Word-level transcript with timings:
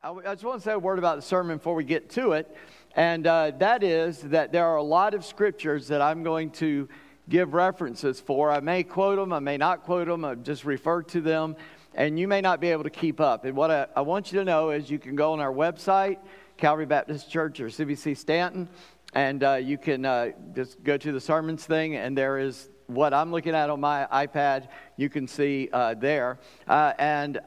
I, 0.00 0.12
just 0.34 0.44
want 0.44 0.60
to 0.60 0.64
say 0.64 0.74
a 0.74 0.78
word 0.78 1.00
about 1.00 1.16
the 1.16 1.22
sermon 1.22 1.56
before 1.56 1.74
we 1.74 1.82
get 1.82 2.08
to 2.10 2.30
it. 2.30 2.56
And 2.94 3.26
uh, 3.26 3.50
that 3.58 3.82
is 3.82 4.20
that 4.20 4.52
there 4.52 4.64
are 4.64 4.76
a 4.76 4.82
lot 4.82 5.12
of 5.12 5.24
scriptures 5.24 5.88
that 5.88 6.00
I'm 6.00 6.22
going 6.22 6.50
to 6.52 6.88
give 7.28 7.52
references 7.52 8.20
for. 8.20 8.52
I 8.52 8.60
may 8.60 8.84
quote 8.84 9.18
them, 9.18 9.32
I 9.32 9.40
may 9.40 9.56
not 9.56 9.82
quote 9.82 10.06
them, 10.06 10.24
I 10.24 10.36
just 10.36 10.64
refer 10.64 11.02
to 11.02 11.20
them, 11.20 11.56
and 11.96 12.16
you 12.16 12.28
may 12.28 12.40
not 12.40 12.60
be 12.60 12.68
able 12.68 12.84
to 12.84 12.90
keep 12.90 13.20
up. 13.20 13.44
And 13.44 13.56
what 13.56 13.72
I, 13.72 13.88
I 13.96 14.02
want 14.02 14.30
you 14.30 14.38
to 14.38 14.44
know 14.44 14.70
is 14.70 14.88
you 14.88 15.00
can 15.00 15.16
go 15.16 15.32
on 15.32 15.40
our 15.40 15.52
website, 15.52 16.18
Calvary 16.58 16.86
Baptist 16.86 17.28
Church 17.28 17.58
or 17.58 17.66
CBC 17.66 18.16
Stanton, 18.16 18.68
and 19.14 19.42
uh, 19.42 19.54
you 19.54 19.78
can 19.78 20.04
uh, 20.04 20.28
just 20.54 20.80
go 20.84 20.96
to 20.96 21.10
the 21.10 21.20
sermons 21.20 21.66
thing, 21.66 21.96
and 21.96 22.16
there 22.16 22.38
is 22.38 22.70
what 22.86 23.12
I'm 23.12 23.32
looking 23.32 23.56
at 23.56 23.68
on 23.68 23.80
my 23.80 24.06
iPad, 24.12 24.68
you 24.96 25.10
can 25.10 25.26
see 25.26 25.68
uh, 25.72 25.94
there. 25.94 26.38
Uh, 26.68 26.92
and 26.98 27.40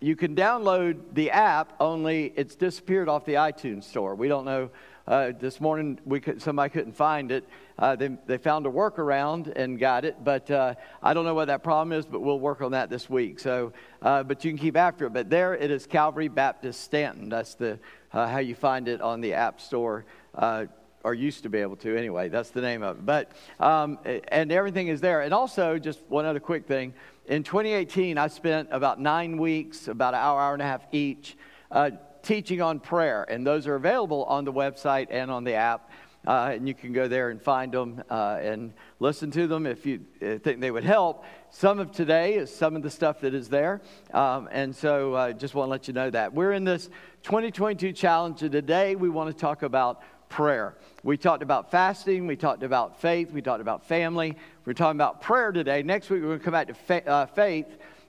you 0.00 0.14
can 0.14 0.36
download 0.36 0.98
the 1.14 1.30
app, 1.30 1.72
only 1.80 2.32
it's 2.36 2.54
disappeared 2.54 3.08
off 3.08 3.24
the 3.24 3.34
iTunes 3.34 3.84
store. 3.84 4.14
We 4.14 4.28
don't 4.28 4.44
know. 4.44 4.70
Uh, 5.06 5.30
this 5.38 5.60
morning, 5.60 6.00
we 6.04 6.18
could, 6.18 6.42
somebody 6.42 6.68
couldn't 6.68 6.96
find 6.96 7.30
it. 7.30 7.44
Uh, 7.78 7.94
they, 7.94 8.08
they 8.26 8.38
found 8.38 8.66
a 8.66 8.68
workaround 8.68 9.52
and 9.54 9.78
got 9.78 10.04
it, 10.04 10.16
but 10.24 10.50
uh, 10.50 10.74
I 11.00 11.14
don't 11.14 11.24
know 11.24 11.34
what 11.34 11.44
that 11.44 11.62
problem 11.62 11.96
is, 11.96 12.04
but 12.04 12.22
we'll 12.22 12.40
work 12.40 12.60
on 12.60 12.72
that 12.72 12.90
this 12.90 13.08
week. 13.08 13.38
So, 13.38 13.72
uh, 14.02 14.24
but 14.24 14.44
you 14.44 14.50
can 14.50 14.58
keep 14.58 14.76
after 14.76 15.06
it. 15.06 15.12
But 15.12 15.30
there 15.30 15.54
it 15.54 15.70
is, 15.70 15.86
Calvary 15.86 16.26
Baptist 16.26 16.80
Stanton. 16.80 17.28
That's 17.28 17.54
the 17.54 17.78
uh, 18.12 18.26
how 18.26 18.38
you 18.38 18.56
find 18.56 18.88
it 18.88 19.00
on 19.00 19.20
the 19.20 19.34
App 19.34 19.60
Store 19.60 20.04
uh, 20.34 20.66
or 21.04 21.14
used 21.14 21.44
to 21.44 21.50
be 21.50 21.58
able 21.58 21.76
to 21.76 21.96
anyway. 21.96 22.28
That's 22.28 22.50
the 22.50 22.60
name 22.60 22.82
of 22.82 22.98
it. 22.98 23.06
But 23.06 23.30
um, 23.60 24.00
and 24.28 24.50
everything 24.50 24.88
is 24.88 25.00
there. 25.00 25.20
And 25.20 25.32
also, 25.32 25.78
just 25.78 26.00
one 26.08 26.24
other 26.24 26.40
quick 26.40 26.66
thing 26.66 26.94
in 27.28 27.42
2018, 27.42 28.18
I 28.18 28.28
spent 28.28 28.68
about 28.70 29.00
nine 29.00 29.36
weeks, 29.36 29.88
about 29.88 30.14
an 30.14 30.20
hour, 30.20 30.40
hour 30.40 30.52
and 30.52 30.62
a 30.62 30.64
half 30.64 30.86
each, 30.92 31.36
uh, 31.72 31.90
teaching 32.22 32.62
on 32.62 32.78
prayer. 32.78 33.24
And 33.28 33.44
those 33.44 33.66
are 33.66 33.74
available 33.74 34.24
on 34.24 34.44
the 34.44 34.52
website 34.52 35.08
and 35.10 35.30
on 35.30 35.42
the 35.42 35.54
app. 35.54 35.90
Uh, 36.26 36.52
and 36.54 36.66
you 36.66 36.74
can 36.74 36.92
go 36.92 37.06
there 37.06 37.30
and 37.30 37.40
find 37.40 37.72
them 37.72 38.02
uh, 38.10 38.38
and 38.40 38.72
listen 38.98 39.30
to 39.30 39.46
them 39.46 39.64
if 39.64 39.86
you 39.86 40.00
uh, 40.20 40.38
think 40.38 40.60
they 40.60 40.70
would 40.70 40.84
help. 40.84 41.24
Some 41.50 41.78
of 41.78 41.92
today 41.92 42.34
is 42.34 42.54
some 42.54 42.74
of 42.74 42.82
the 42.82 42.90
stuff 42.90 43.20
that 43.20 43.32
is 43.32 43.48
there. 43.48 43.80
Um, 44.12 44.48
and 44.50 44.74
so 44.74 45.14
I 45.14 45.30
uh, 45.30 45.32
just 45.32 45.54
want 45.54 45.68
to 45.68 45.70
let 45.70 45.86
you 45.86 45.94
know 45.94 46.10
that. 46.10 46.32
We're 46.32 46.52
in 46.52 46.64
this 46.64 46.90
2022 47.22 47.92
challenge, 47.92 48.42
and 48.42 48.50
today 48.50 48.96
we 48.96 49.08
want 49.08 49.30
to 49.30 49.40
talk 49.40 49.62
about 49.62 50.02
prayer. 50.28 50.74
We 51.02 51.16
talked 51.16 51.42
about 51.42 51.70
fasting, 51.70 52.26
we 52.26 52.36
talked 52.36 52.62
about 52.62 53.00
faith, 53.00 53.30
we 53.32 53.42
talked 53.42 53.60
about 53.60 53.86
family. 53.86 54.36
We're 54.64 54.72
talking 54.72 54.98
about 54.98 55.22
prayer 55.22 55.52
today. 55.52 55.82
Next 55.82 56.10
week, 56.10 56.22
we're 56.22 56.28
going 56.28 56.38
to 56.40 56.44
come 56.44 56.52
back 56.52 56.66
to 56.66 56.74
fa- 56.74 57.08
uh, 57.08 57.26
faith, 57.26 57.66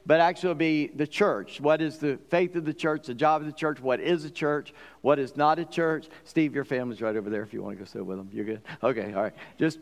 but 0.08 0.20
actually 0.20 0.56
be 0.56 0.88
the 0.88 1.06
church. 1.06 1.62
What 1.62 1.82
is 1.82 2.00
the 2.00 2.18
faith 2.30 2.56
of 2.56 2.66
the 2.66 2.74
church, 2.74 3.06
the 3.06 3.14
job 3.14 3.42
of 3.42 3.48
the 3.48 3.54
church? 3.54 3.80
What 3.80 4.00
is 4.00 4.26
a 4.26 4.32
church? 4.32 4.74
What 5.02 5.20
is 5.20 5.38
not 5.38 5.60
a 5.60 5.66
church? 5.66 6.08
Steve, 6.24 6.56
your 6.56 6.66
family's 6.66 7.02
right 7.02 7.16
over 7.16 7.30
there 7.30 7.44
if 7.44 7.54
you 7.54 7.62
want 7.62 7.78
to 7.78 7.80
go 7.80 7.86
sit 7.86 8.04
with 8.04 8.18
them. 8.18 8.30
You're 8.34 8.46
good? 8.46 8.62
Okay, 8.82 9.14
all 9.14 9.22
right. 9.22 9.34
Just 9.60 9.78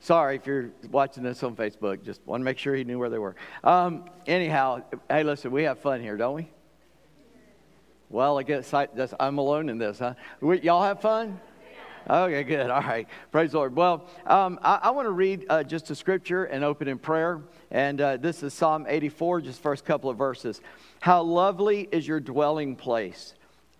sorry 0.00 0.34
if 0.34 0.46
you're 0.46 0.70
watching 0.90 1.22
this 1.22 1.42
on 1.44 1.54
Facebook. 1.54 2.02
Just 2.02 2.20
want 2.26 2.40
to 2.40 2.44
make 2.44 2.58
sure 2.58 2.74
he 2.74 2.82
knew 2.82 2.98
where 2.98 3.10
they 3.10 3.18
were. 3.18 3.36
Um, 3.62 4.06
anyhow, 4.26 4.82
hey, 5.08 5.22
listen, 5.22 5.52
we 5.52 5.62
have 5.62 5.78
fun 5.78 6.00
here, 6.00 6.16
don't 6.16 6.34
we? 6.34 6.50
Well, 8.08 8.40
I 8.40 8.42
guess 8.42 8.74
I, 8.74 8.88
I'm 9.20 9.38
alone 9.38 9.68
in 9.68 9.78
this, 9.78 10.00
huh? 10.00 10.14
We, 10.40 10.60
y'all 10.62 10.82
have 10.82 11.00
fun? 11.00 11.38
Okay, 12.08 12.44
good. 12.44 12.70
All 12.70 12.80
right. 12.80 13.06
Praise 13.30 13.52
the 13.52 13.58
Lord. 13.58 13.76
Well, 13.76 14.08
um, 14.26 14.58
I, 14.62 14.80
I 14.84 14.90
want 14.90 15.06
to 15.06 15.12
read 15.12 15.44
uh, 15.50 15.62
just 15.62 15.90
a 15.90 15.94
scripture 15.94 16.44
and 16.44 16.64
open 16.64 16.88
in 16.88 16.98
prayer. 16.98 17.42
And 17.70 18.00
uh, 18.00 18.16
this 18.16 18.42
is 18.42 18.54
Psalm 18.54 18.86
84, 18.88 19.42
just 19.42 19.62
first 19.62 19.84
couple 19.84 20.08
of 20.08 20.16
verses. 20.16 20.60
How 21.00 21.22
lovely 21.22 21.88
is 21.92 22.08
your 22.08 22.18
dwelling 22.18 22.74
place, 22.74 23.34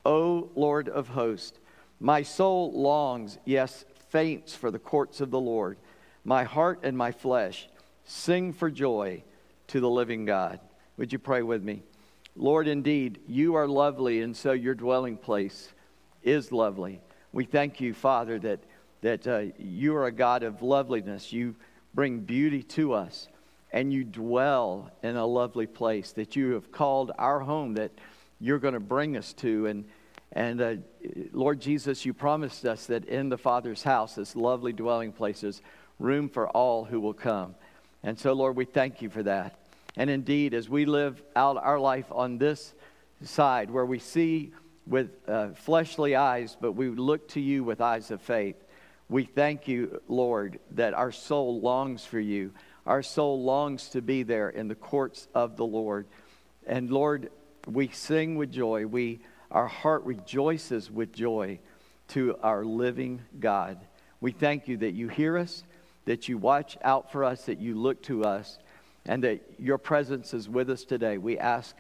O 0.04 0.50
Lord 0.54 0.88
of 0.88 1.08
hosts. 1.08 1.58
My 1.98 2.22
soul 2.22 2.72
longs, 2.72 3.38
yes, 3.44 3.84
faints 4.10 4.54
for 4.54 4.70
the 4.70 4.78
courts 4.78 5.20
of 5.20 5.30
the 5.30 5.40
Lord. 5.40 5.78
My 6.24 6.44
heart 6.44 6.80
and 6.82 6.96
my 6.96 7.12
flesh 7.12 7.68
sing 8.04 8.52
for 8.52 8.70
joy 8.70 9.22
to 9.68 9.80
the 9.80 9.90
living 9.90 10.26
God. 10.26 10.60
Would 10.98 11.12
you 11.12 11.18
pray 11.18 11.42
with 11.42 11.62
me? 11.62 11.82
Lord, 12.36 12.68
indeed, 12.68 13.20
you 13.26 13.54
are 13.54 13.66
lovely, 13.66 14.20
and 14.20 14.36
so 14.36 14.52
your 14.52 14.74
dwelling 14.74 15.16
place 15.16 15.72
is 16.22 16.52
lovely. 16.52 17.00
We 17.32 17.44
thank 17.44 17.80
you, 17.80 17.94
Father, 17.94 18.38
that, 18.40 18.60
that 19.02 19.26
uh, 19.26 19.42
you 19.58 19.94
are 19.94 20.06
a 20.06 20.12
God 20.12 20.42
of 20.42 20.62
loveliness. 20.62 21.32
You 21.32 21.54
bring 21.94 22.20
beauty 22.20 22.62
to 22.64 22.92
us, 22.92 23.28
and 23.72 23.92
you 23.92 24.02
dwell 24.02 24.90
in 25.02 25.16
a 25.16 25.26
lovely 25.26 25.66
place 25.66 26.12
that 26.12 26.34
you 26.34 26.52
have 26.52 26.72
called 26.72 27.12
our 27.18 27.40
home 27.40 27.74
that 27.74 27.92
you're 28.40 28.58
going 28.58 28.74
to 28.74 28.80
bring 28.80 29.16
us 29.16 29.32
to. 29.34 29.66
And, 29.66 29.84
and 30.32 30.60
uh, 30.60 30.74
Lord 31.32 31.60
Jesus, 31.60 32.04
you 32.04 32.12
promised 32.12 32.64
us 32.64 32.86
that 32.86 33.04
in 33.04 33.28
the 33.28 33.38
Father's 33.38 33.84
house, 33.84 34.16
this 34.16 34.34
lovely 34.34 34.72
dwelling 34.72 35.12
places, 35.12 35.62
room 36.00 36.28
for 36.28 36.48
all 36.48 36.84
who 36.84 37.00
will 37.00 37.14
come. 37.14 37.54
And 38.02 38.18
so, 38.18 38.32
Lord, 38.32 38.56
we 38.56 38.64
thank 38.64 39.02
you 39.02 39.10
for 39.10 39.22
that. 39.22 39.58
And 39.96 40.10
indeed, 40.10 40.54
as 40.54 40.68
we 40.68 40.84
live 40.84 41.22
out 41.36 41.56
our 41.58 41.78
life 41.78 42.06
on 42.10 42.38
this 42.38 42.74
side 43.22 43.70
where 43.70 43.84
we 43.84 43.98
see 43.98 44.52
with 44.86 45.10
uh, 45.28 45.50
fleshly 45.50 46.16
eyes, 46.16 46.56
but 46.60 46.72
we 46.72 46.88
look 46.88 47.28
to 47.28 47.40
you 47.40 47.64
with 47.64 47.80
eyes 47.80 48.10
of 48.10 48.20
faith. 48.20 48.56
We 49.08 49.24
thank 49.24 49.66
you, 49.68 50.00
Lord, 50.08 50.60
that 50.72 50.94
our 50.94 51.12
soul 51.12 51.60
longs 51.60 52.04
for 52.04 52.20
you. 52.20 52.52
Our 52.86 53.02
soul 53.02 53.42
longs 53.42 53.88
to 53.90 54.02
be 54.02 54.22
there 54.22 54.48
in 54.48 54.68
the 54.68 54.74
courts 54.74 55.28
of 55.34 55.56
the 55.56 55.66
Lord. 55.66 56.06
And 56.66 56.90
Lord, 56.90 57.30
we 57.66 57.88
sing 57.88 58.36
with 58.36 58.52
joy. 58.52 58.86
We, 58.86 59.20
our 59.50 59.66
heart 59.66 60.04
rejoices 60.04 60.90
with 60.90 61.12
joy 61.12 61.58
to 62.08 62.36
our 62.42 62.64
living 62.64 63.22
God. 63.38 63.78
We 64.20 64.32
thank 64.32 64.68
you 64.68 64.76
that 64.78 64.92
you 64.92 65.08
hear 65.08 65.36
us, 65.38 65.64
that 66.04 66.28
you 66.28 66.38
watch 66.38 66.76
out 66.82 67.12
for 67.12 67.24
us, 67.24 67.46
that 67.46 67.58
you 67.58 67.74
look 67.74 68.02
to 68.04 68.24
us, 68.24 68.58
and 69.06 69.24
that 69.24 69.40
your 69.58 69.78
presence 69.78 70.34
is 70.34 70.48
with 70.48 70.70
us 70.70 70.84
today. 70.84 71.18
We 71.18 71.38
ask 71.38 71.74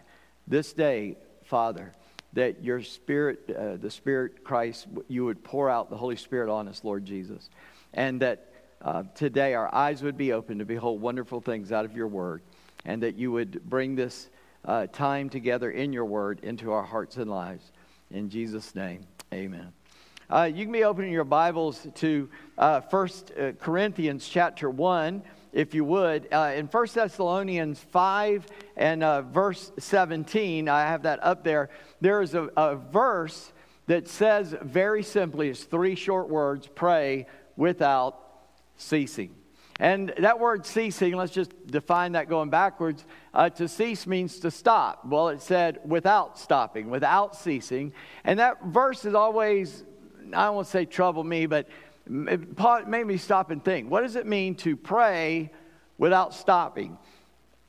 this 0.46 0.72
day, 0.72 1.16
Father, 1.44 1.92
that 2.32 2.62
your 2.62 2.82
spirit, 2.82 3.50
uh, 3.50 3.76
the 3.76 3.90
Spirit 3.90 4.44
Christ, 4.44 4.86
you 5.08 5.24
would 5.24 5.42
pour 5.42 5.68
out 5.68 5.90
the 5.90 5.96
Holy 5.96 6.16
Spirit 6.16 6.50
on 6.50 6.68
us, 6.68 6.82
Lord 6.84 7.04
Jesus. 7.04 7.50
And 7.92 8.20
that 8.22 8.52
uh, 8.82 9.02
today 9.14 9.54
our 9.54 9.72
eyes 9.74 10.02
would 10.02 10.16
be 10.16 10.32
open 10.32 10.58
to 10.58 10.64
behold 10.64 11.00
wonderful 11.00 11.40
things 11.40 11.72
out 11.72 11.84
of 11.84 11.96
your 11.96 12.06
word. 12.06 12.42
And 12.84 13.02
that 13.02 13.16
you 13.16 13.32
would 13.32 13.64
bring 13.64 13.96
this 13.96 14.30
uh, 14.64 14.86
time 14.86 15.28
together 15.28 15.70
in 15.70 15.92
your 15.92 16.04
word 16.04 16.40
into 16.42 16.72
our 16.72 16.84
hearts 16.84 17.16
and 17.16 17.30
lives. 17.30 17.72
In 18.10 18.30
Jesus' 18.30 18.74
name, 18.74 19.06
amen. 19.32 19.72
Uh, 20.28 20.44
you 20.52 20.64
can 20.64 20.72
be 20.72 20.84
opening 20.84 21.12
your 21.12 21.24
Bibles 21.24 21.88
to 21.96 22.28
uh, 22.56 22.80
1 22.80 23.08
uh, 23.38 23.52
Corinthians 23.58 24.28
chapter 24.28 24.70
1 24.70 25.22
if 25.52 25.74
you 25.74 25.84
would. 25.84 26.28
Uh, 26.32 26.52
in 26.54 26.66
1 26.66 26.86
Thessalonians 26.94 27.78
5 27.78 28.46
and 28.76 29.02
uh, 29.02 29.22
verse 29.22 29.72
17, 29.78 30.68
I 30.68 30.82
have 30.82 31.02
that 31.02 31.22
up 31.22 31.44
there. 31.44 31.70
There 32.00 32.22
is 32.22 32.34
a, 32.34 32.48
a 32.56 32.76
verse 32.76 33.52
that 33.86 34.08
says 34.08 34.54
very 34.62 35.02
simply, 35.02 35.48
it's 35.48 35.64
three 35.64 35.94
short 35.94 36.28
words 36.28 36.68
pray 36.74 37.26
without 37.56 38.18
ceasing. 38.76 39.34
And 39.80 40.12
that 40.18 40.38
word 40.38 40.66
ceasing, 40.66 41.16
let's 41.16 41.32
just 41.32 41.52
define 41.66 42.12
that 42.12 42.28
going 42.28 42.50
backwards. 42.50 43.04
Uh, 43.32 43.48
to 43.50 43.66
cease 43.66 44.06
means 44.06 44.38
to 44.40 44.50
stop. 44.50 45.06
Well, 45.06 45.30
it 45.30 45.40
said 45.40 45.80
without 45.86 46.38
stopping, 46.38 46.90
without 46.90 47.34
ceasing. 47.34 47.94
And 48.22 48.38
that 48.38 48.62
verse 48.62 49.06
is 49.06 49.14
always, 49.14 49.82
I 50.34 50.50
won't 50.50 50.66
say 50.66 50.84
trouble 50.84 51.24
me, 51.24 51.46
but 51.46 51.66
it 52.10 52.88
made 52.88 53.06
me 53.06 53.16
stop 53.16 53.50
and 53.50 53.64
think 53.64 53.90
what 53.90 54.02
does 54.02 54.16
it 54.16 54.26
mean 54.26 54.54
to 54.56 54.76
pray 54.76 55.50
without 55.98 56.34
stopping? 56.34 56.98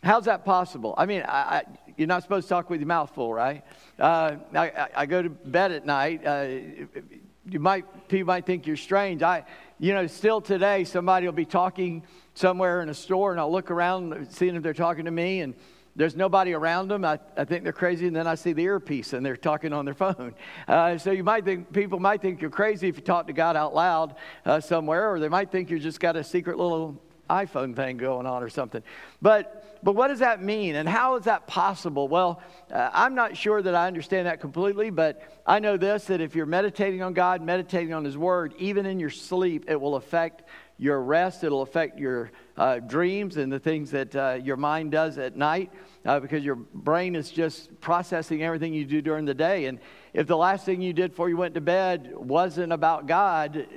How's 0.04 0.26
that 0.26 0.46
possible? 0.46 0.96
I 0.98 1.06
mean, 1.06 1.22
I, 1.22 1.58
I, 1.58 1.64
you're 1.96 2.08
not 2.08 2.24
supposed 2.24 2.48
to 2.48 2.50
talk 2.50 2.70
with 2.72 2.80
your 2.80 2.88
mouth 2.88 3.14
full, 3.14 3.32
right? 3.32 3.64
Uh, 4.00 4.38
I, 4.56 4.88
I, 4.96 5.06
go 5.06 5.22
to 5.22 5.30
bed 5.30 5.72
at 5.72 5.86
night. 5.86 6.26
Uh, 6.26 6.48
you 7.48 7.60
might 7.60 8.08
people 8.08 8.28
might 8.28 8.48
think 8.48 8.66
you're 8.66 8.78
strange. 8.78 9.22
I, 9.22 9.46
you 9.80 9.94
know, 9.94 10.08
still 10.08 10.42
today, 10.42 10.86
somebody 10.86 11.28
will 11.28 11.34
be 11.34 11.46
talking 11.46 12.04
somewhere 12.34 12.82
in 12.82 12.90
a 12.90 12.94
store, 12.96 13.32
and 13.32 13.40
I'll 13.40 13.52
look 13.52 13.70
around, 13.70 14.28
seeing 14.32 14.56
if 14.56 14.64
they're 14.64 14.74
talking 14.74 15.06
to 15.06 15.12
me, 15.12 15.42
and 15.42 15.54
there's 15.96 16.16
nobody 16.16 16.54
around 16.54 16.88
them. 16.88 17.04
I, 17.04 17.20
I 17.36 17.46
think 17.46 17.64
they're 17.64 17.74
crazy, 17.74 18.08
and 18.08 18.16
then 18.16 18.28
I 18.28 18.36
see 18.36 18.54
the 18.54 18.64
earpiece 18.64 19.14
and 19.14 19.26
they're 19.26 19.36
talking 19.36 19.74
on 19.74 19.86
their 19.86 19.94
phone. 20.06 20.34
Uh, 20.68 20.98
so 20.98 21.12
you 21.12 21.24
might 21.24 21.46
think 21.46 21.72
people 21.74 22.00
might 22.00 22.22
think 22.22 22.42
you're 22.42 22.50
crazy 22.50 22.88
if 22.88 22.96
you 22.96 23.02
talk 23.02 23.28
to 23.28 23.34
God 23.34 23.56
out 23.56 23.74
loud 23.74 24.16
uh, 24.46 24.60
somewhere, 24.60 25.12
or 25.12 25.20
they 25.20 25.30
might 25.30 25.52
think 25.52 25.70
you 25.70 25.80
just 25.80 26.00
got 26.00 26.16
a 26.16 26.24
secret 26.24 26.58
little 26.58 27.02
iPhone 27.30 27.76
thing 27.76 27.98
going 27.98 28.26
on 28.26 28.44
or 28.44 28.50
something. 28.50 28.84
But 29.22 29.58
but 29.84 29.96
what 29.96 30.10
does 30.10 30.20
that 30.20 30.44
mean, 30.44 30.76
and 30.76 30.88
how 30.88 31.16
is 31.16 31.24
that 31.26 31.48
possible? 31.48 32.08
Well, 32.08 32.42
uh, 32.72 32.92
I'm 32.94 33.16
not 33.16 33.36
sure 33.36 33.64
that 33.64 33.74
I 33.74 33.88
understand 33.88 34.28
that 34.28 34.40
completely, 34.40 34.92
but 34.92 35.42
I 35.46 35.60
know 35.60 35.76
this: 35.76 36.06
that 36.06 36.22
if 36.22 36.36
you're 36.36 36.46
meditating 36.46 37.02
on 37.02 37.14
God, 37.14 37.42
meditating 37.42 37.94
on 37.94 38.06
His 38.06 38.18
Word, 38.18 38.54
even 38.60 38.86
in 38.86 39.00
your 39.00 39.10
sleep, 39.10 39.66
it 39.70 39.80
will 39.80 39.96
affect 39.96 40.44
your 40.82 41.00
rest. 41.04 41.44
It'll 41.44 41.62
affect 41.62 42.00
your 42.00 42.32
uh, 42.58 42.80
dreams 42.80 43.38
and 43.38 43.54
the 43.54 43.60
things 43.60 43.92
that 43.92 44.16
uh, 44.16 44.40
your 44.44 44.58
mind 44.58 44.92
does 44.92 45.20
at 45.20 45.38
night 45.38 45.72
uh, 46.06 46.20
because 46.20 46.44
your 46.44 46.56
brain 46.56 47.16
is 47.16 47.30
just 47.30 47.80
processing 47.82 48.42
everything 48.42 48.74
you 48.74 48.84
do 48.84 49.00
during 49.00 49.26
the 49.26 49.36
day. 49.36 49.66
And 49.66 49.80
if 50.14 50.26
the 50.26 50.36
last 50.36 50.66
thing 50.66 50.82
you 50.82 50.92
did 50.92 51.12
before 51.12 51.30
you 51.30 51.38
went 51.38 51.54
to 51.54 51.62
bed 51.62 52.12
wasn't 52.16 52.74
about 52.74 53.06
God, 53.06 53.68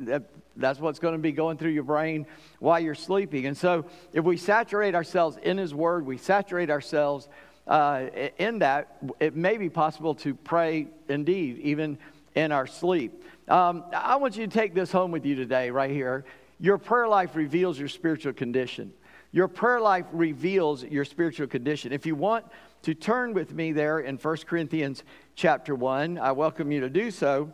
that, 0.00 0.22
that's 0.56 0.80
what's 0.80 0.98
going 0.98 1.12
to 1.12 1.18
be 1.18 1.32
going 1.32 1.58
through 1.58 1.72
your 1.72 1.82
brain 1.82 2.24
while 2.60 2.80
you're 2.80 2.94
sleeping. 2.94 3.44
And 3.44 3.56
so, 3.56 3.84
if 4.14 4.24
we 4.24 4.38
saturate 4.38 4.94
ourselves 4.94 5.36
in 5.42 5.58
His 5.58 5.74
Word, 5.74 6.06
we 6.06 6.16
saturate 6.16 6.70
ourselves 6.70 7.28
uh, 7.66 8.06
in 8.38 8.60
that, 8.60 8.96
it 9.20 9.36
may 9.36 9.58
be 9.58 9.68
possible 9.68 10.14
to 10.14 10.34
pray 10.34 10.88
indeed, 11.08 11.58
even 11.58 11.98
in 12.34 12.52
our 12.52 12.66
sleep. 12.66 13.22
Um, 13.48 13.84
I 13.92 14.16
want 14.16 14.36
you 14.36 14.46
to 14.46 14.52
take 14.52 14.74
this 14.74 14.90
home 14.90 15.10
with 15.10 15.26
you 15.26 15.34
today, 15.34 15.70
right 15.70 15.90
here. 15.90 16.24
Your 16.58 16.78
prayer 16.78 17.08
life 17.08 17.34
reveals 17.34 17.78
your 17.78 17.88
spiritual 17.88 18.32
condition. 18.32 18.92
Your 19.32 19.48
prayer 19.48 19.80
life 19.80 20.06
reveals 20.12 20.84
your 20.84 21.04
spiritual 21.04 21.48
condition. 21.48 21.92
If 21.92 22.06
you 22.06 22.14
want 22.14 22.46
to 22.82 22.94
turn 22.94 23.34
with 23.34 23.52
me 23.52 23.72
there 23.72 24.00
in 24.00 24.16
1 24.16 24.36
Corinthians 24.46 25.02
chapter 25.34 25.74
1, 25.74 26.18
I 26.18 26.32
welcome 26.32 26.70
you 26.70 26.80
to 26.80 26.88
do 26.88 27.10
so. 27.10 27.52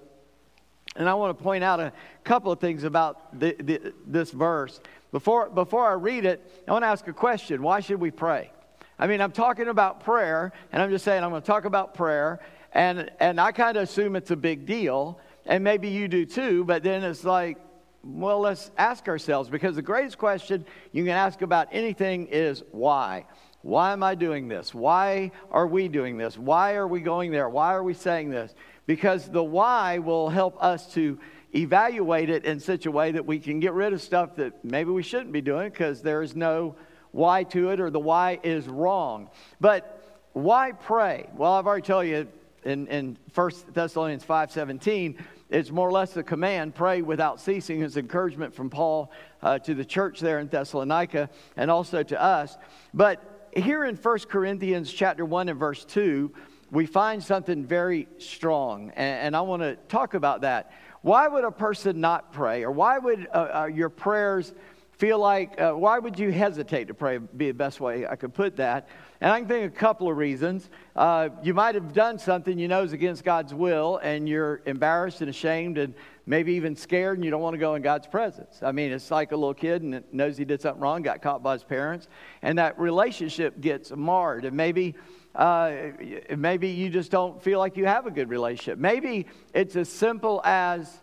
And 0.96 1.08
I 1.08 1.14
want 1.14 1.38
to 1.38 1.42
point 1.42 1.64
out 1.64 1.80
a 1.80 1.92
couple 2.24 2.52
of 2.52 2.60
things 2.60 2.84
about 2.84 3.38
the, 3.38 3.56
the, 3.58 3.94
this 4.06 4.30
verse. 4.32 4.80
Before, 5.12 5.48
before 5.48 5.88
I 5.88 5.94
read 5.94 6.24
it, 6.24 6.62
I 6.68 6.72
want 6.72 6.82
to 6.82 6.88
ask 6.88 7.06
a 7.08 7.12
question 7.12 7.62
Why 7.62 7.80
should 7.80 8.00
we 8.00 8.10
pray? 8.10 8.50
I 8.98 9.06
mean, 9.06 9.22
I'm 9.22 9.32
talking 9.32 9.68
about 9.68 10.04
prayer, 10.04 10.52
and 10.72 10.82
I'm 10.82 10.90
just 10.90 11.04
saying 11.04 11.24
I'm 11.24 11.30
going 11.30 11.40
to 11.40 11.46
talk 11.46 11.64
about 11.64 11.94
prayer, 11.94 12.40
and, 12.72 13.10
and 13.18 13.40
I 13.40 13.52
kind 13.52 13.78
of 13.78 13.84
assume 13.84 14.14
it's 14.14 14.30
a 14.30 14.36
big 14.36 14.66
deal, 14.66 15.18
and 15.46 15.64
maybe 15.64 15.88
you 15.88 16.06
do 16.08 16.26
too, 16.26 16.64
but 16.64 16.82
then 16.82 17.02
it's 17.02 17.24
like, 17.24 17.56
well, 18.02 18.40
let's 18.40 18.70
ask 18.78 19.08
ourselves 19.08 19.50
because 19.50 19.76
the 19.76 19.82
greatest 19.82 20.18
question 20.18 20.64
you 20.92 21.04
can 21.04 21.12
ask 21.12 21.42
about 21.42 21.68
anything 21.72 22.28
is 22.28 22.62
why. 22.70 23.26
Why 23.62 23.92
am 23.92 24.02
I 24.02 24.14
doing 24.14 24.48
this? 24.48 24.74
Why 24.74 25.32
are 25.50 25.66
we 25.66 25.88
doing 25.88 26.16
this? 26.16 26.38
Why 26.38 26.74
are 26.74 26.88
we 26.88 27.00
going 27.00 27.30
there? 27.30 27.48
Why 27.48 27.74
are 27.74 27.82
we 27.82 27.92
saying 27.92 28.30
this? 28.30 28.54
Because 28.86 29.28
the 29.28 29.44
why 29.44 29.98
will 29.98 30.30
help 30.30 30.56
us 30.62 30.92
to 30.94 31.18
evaluate 31.54 32.30
it 32.30 32.44
in 32.44 32.58
such 32.58 32.86
a 32.86 32.90
way 32.90 33.12
that 33.12 33.26
we 33.26 33.38
can 33.38 33.60
get 33.60 33.74
rid 33.74 33.92
of 33.92 34.00
stuff 34.00 34.36
that 34.36 34.64
maybe 34.64 34.90
we 34.90 35.02
shouldn't 35.02 35.32
be 35.32 35.42
doing 35.42 35.68
because 35.68 36.00
there 36.00 36.22
is 36.22 36.34
no 36.34 36.76
why 37.10 37.42
to 37.42 37.70
it 37.70 37.80
or 37.80 37.90
the 37.90 38.00
why 38.00 38.38
is 38.42 38.66
wrong. 38.66 39.28
But 39.60 40.18
why 40.32 40.72
pray? 40.72 41.26
Well, 41.36 41.52
I've 41.52 41.66
already 41.66 41.86
told 41.86 42.06
you 42.06 42.28
in, 42.64 42.86
in 42.86 43.18
1 43.34 43.50
Thessalonians 43.72 44.24
5.17, 44.24 45.18
it's 45.50 45.70
more 45.70 45.88
or 45.88 45.92
less 45.92 46.16
a 46.16 46.22
command, 46.22 46.74
pray 46.74 47.02
without 47.02 47.40
ceasing. 47.40 47.82
It's 47.82 47.96
encouragement 47.96 48.54
from 48.54 48.70
Paul 48.70 49.10
uh, 49.42 49.58
to 49.60 49.74
the 49.74 49.84
church 49.84 50.20
there 50.20 50.38
in 50.38 50.48
Thessalonica 50.48 51.28
and 51.56 51.70
also 51.70 52.02
to 52.04 52.22
us. 52.22 52.56
But 52.94 53.50
here 53.56 53.84
in 53.84 53.96
1 53.96 54.18
Corinthians 54.20 54.92
chapter 54.92 55.24
1 55.24 55.48
and 55.48 55.58
verse 55.58 55.84
2, 55.84 56.32
we 56.70 56.86
find 56.86 57.22
something 57.22 57.64
very 57.64 58.06
strong. 58.18 58.90
And, 58.90 59.26
and 59.26 59.36
I 59.36 59.40
want 59.40 59.62
to 59.62 59.76
talk 59.88 60.14
about 60.14 60.42
that. 60.42 60.72
Why 61.02 61.26
would 61.26 61.44
a 61.44 61.50
person 61.50 62.00
not 62.00 62.32
pray? 62.32 62.62
Or 62.62 62.70
why 62.70 62.98
would 62.98 63.26
uh, 63.32 63.62
uh, 63.62 63.64
your 63.66 63.88
prayers 63.88 64.52
feel 64.92 65.18
like, 65.18 65.60
uh, 65.60 65.72
why 65.72 65.98
would 65.98 66.18
you 66.18 66.30
hesitate 66.30 66.88
to 66.88 66.94
pray? 66.94 67.18
Be 67.18 67.48
the 67.48 67.54
best 67.54 67.80
way 67.80 68.06
I 68.06 68.16
could 68.16 68.34
put 68.34 68.56
that. 68.56 68.88
And 69.22 69.30
I 69.30 69.38
can 69.38 69.48
think 69.48 69.66
of 69.66 69.72
a 69.72 69.76
couple 69.76 70.08
of 70.10 70.16
reasons. 70.16 70.70
Uh, 70.96 71.28
you 71.42 71.52
might 71.52 71.74
have 71.74 71.92
done 71.92 72.18
something 72.18 72.58
you 72.58 72.68
know 72.68 72.82
is 72.82 72.94
against 72.94 73.22
God's 73.22 73.52
will, 73.52 73.98
and 73.98 74.26
you're 74.26 74.62
embarrassed 74.64 75.20
and 75.20 75.28
ashamed 75.28 75.76
and 75.76 75.92
maybe 76.24 76.54
even 76.54 76.74
scared, 76.74 77.18
and 77.18 77.24
you 77.24 77.30
don't 77.30 77.42
want 77.42 77.52
to 77.52 77.58
go 77.58 77.74
in 77.74 77.82
God's 77.82 78.06
presence. 78.06 78.60
I 78.62 78.72
mean, 78.72 78.92
it's 78.92 79.10
like 79.10 79.32
a 79.32 79.36
little 79.36 79.52
kid 79.52 79.82
and 79.82 80.02
knows 80.10 80.38
he 80.38 80.46
did 80.46 80.62
something 80.62 80.80
wrong, 80.80 81.02
got 81.02 81.20
caught 81.20 81.42
by 81.42 81.52
his 81.52 81.64
parents, 81.64 82.08
and 82.40 82.58
that 82.58 82.78
relationship 82.78 83.60
gets 83.60 83.90
marred. 83.90 84.44
And 84.44 84.56
maybe. 84.56 84.94
Uh, 85.32 85.92
maybe 86.36 86.66
you 86.70 86.90
just 86.90 87.12
don't 87.12 87.40
feel 87.40 87.60
like 87.60 87.76
you 87.76 87.86
have 87.86 88.04
a 88.04 88.10
good 88.10 88.28
relationship. 88.28 88.80
Maybe 88.80 89.26
it's 89.54 89.76
as 89.76 89.88
simple 89.88 90.42
as 90.44 91.02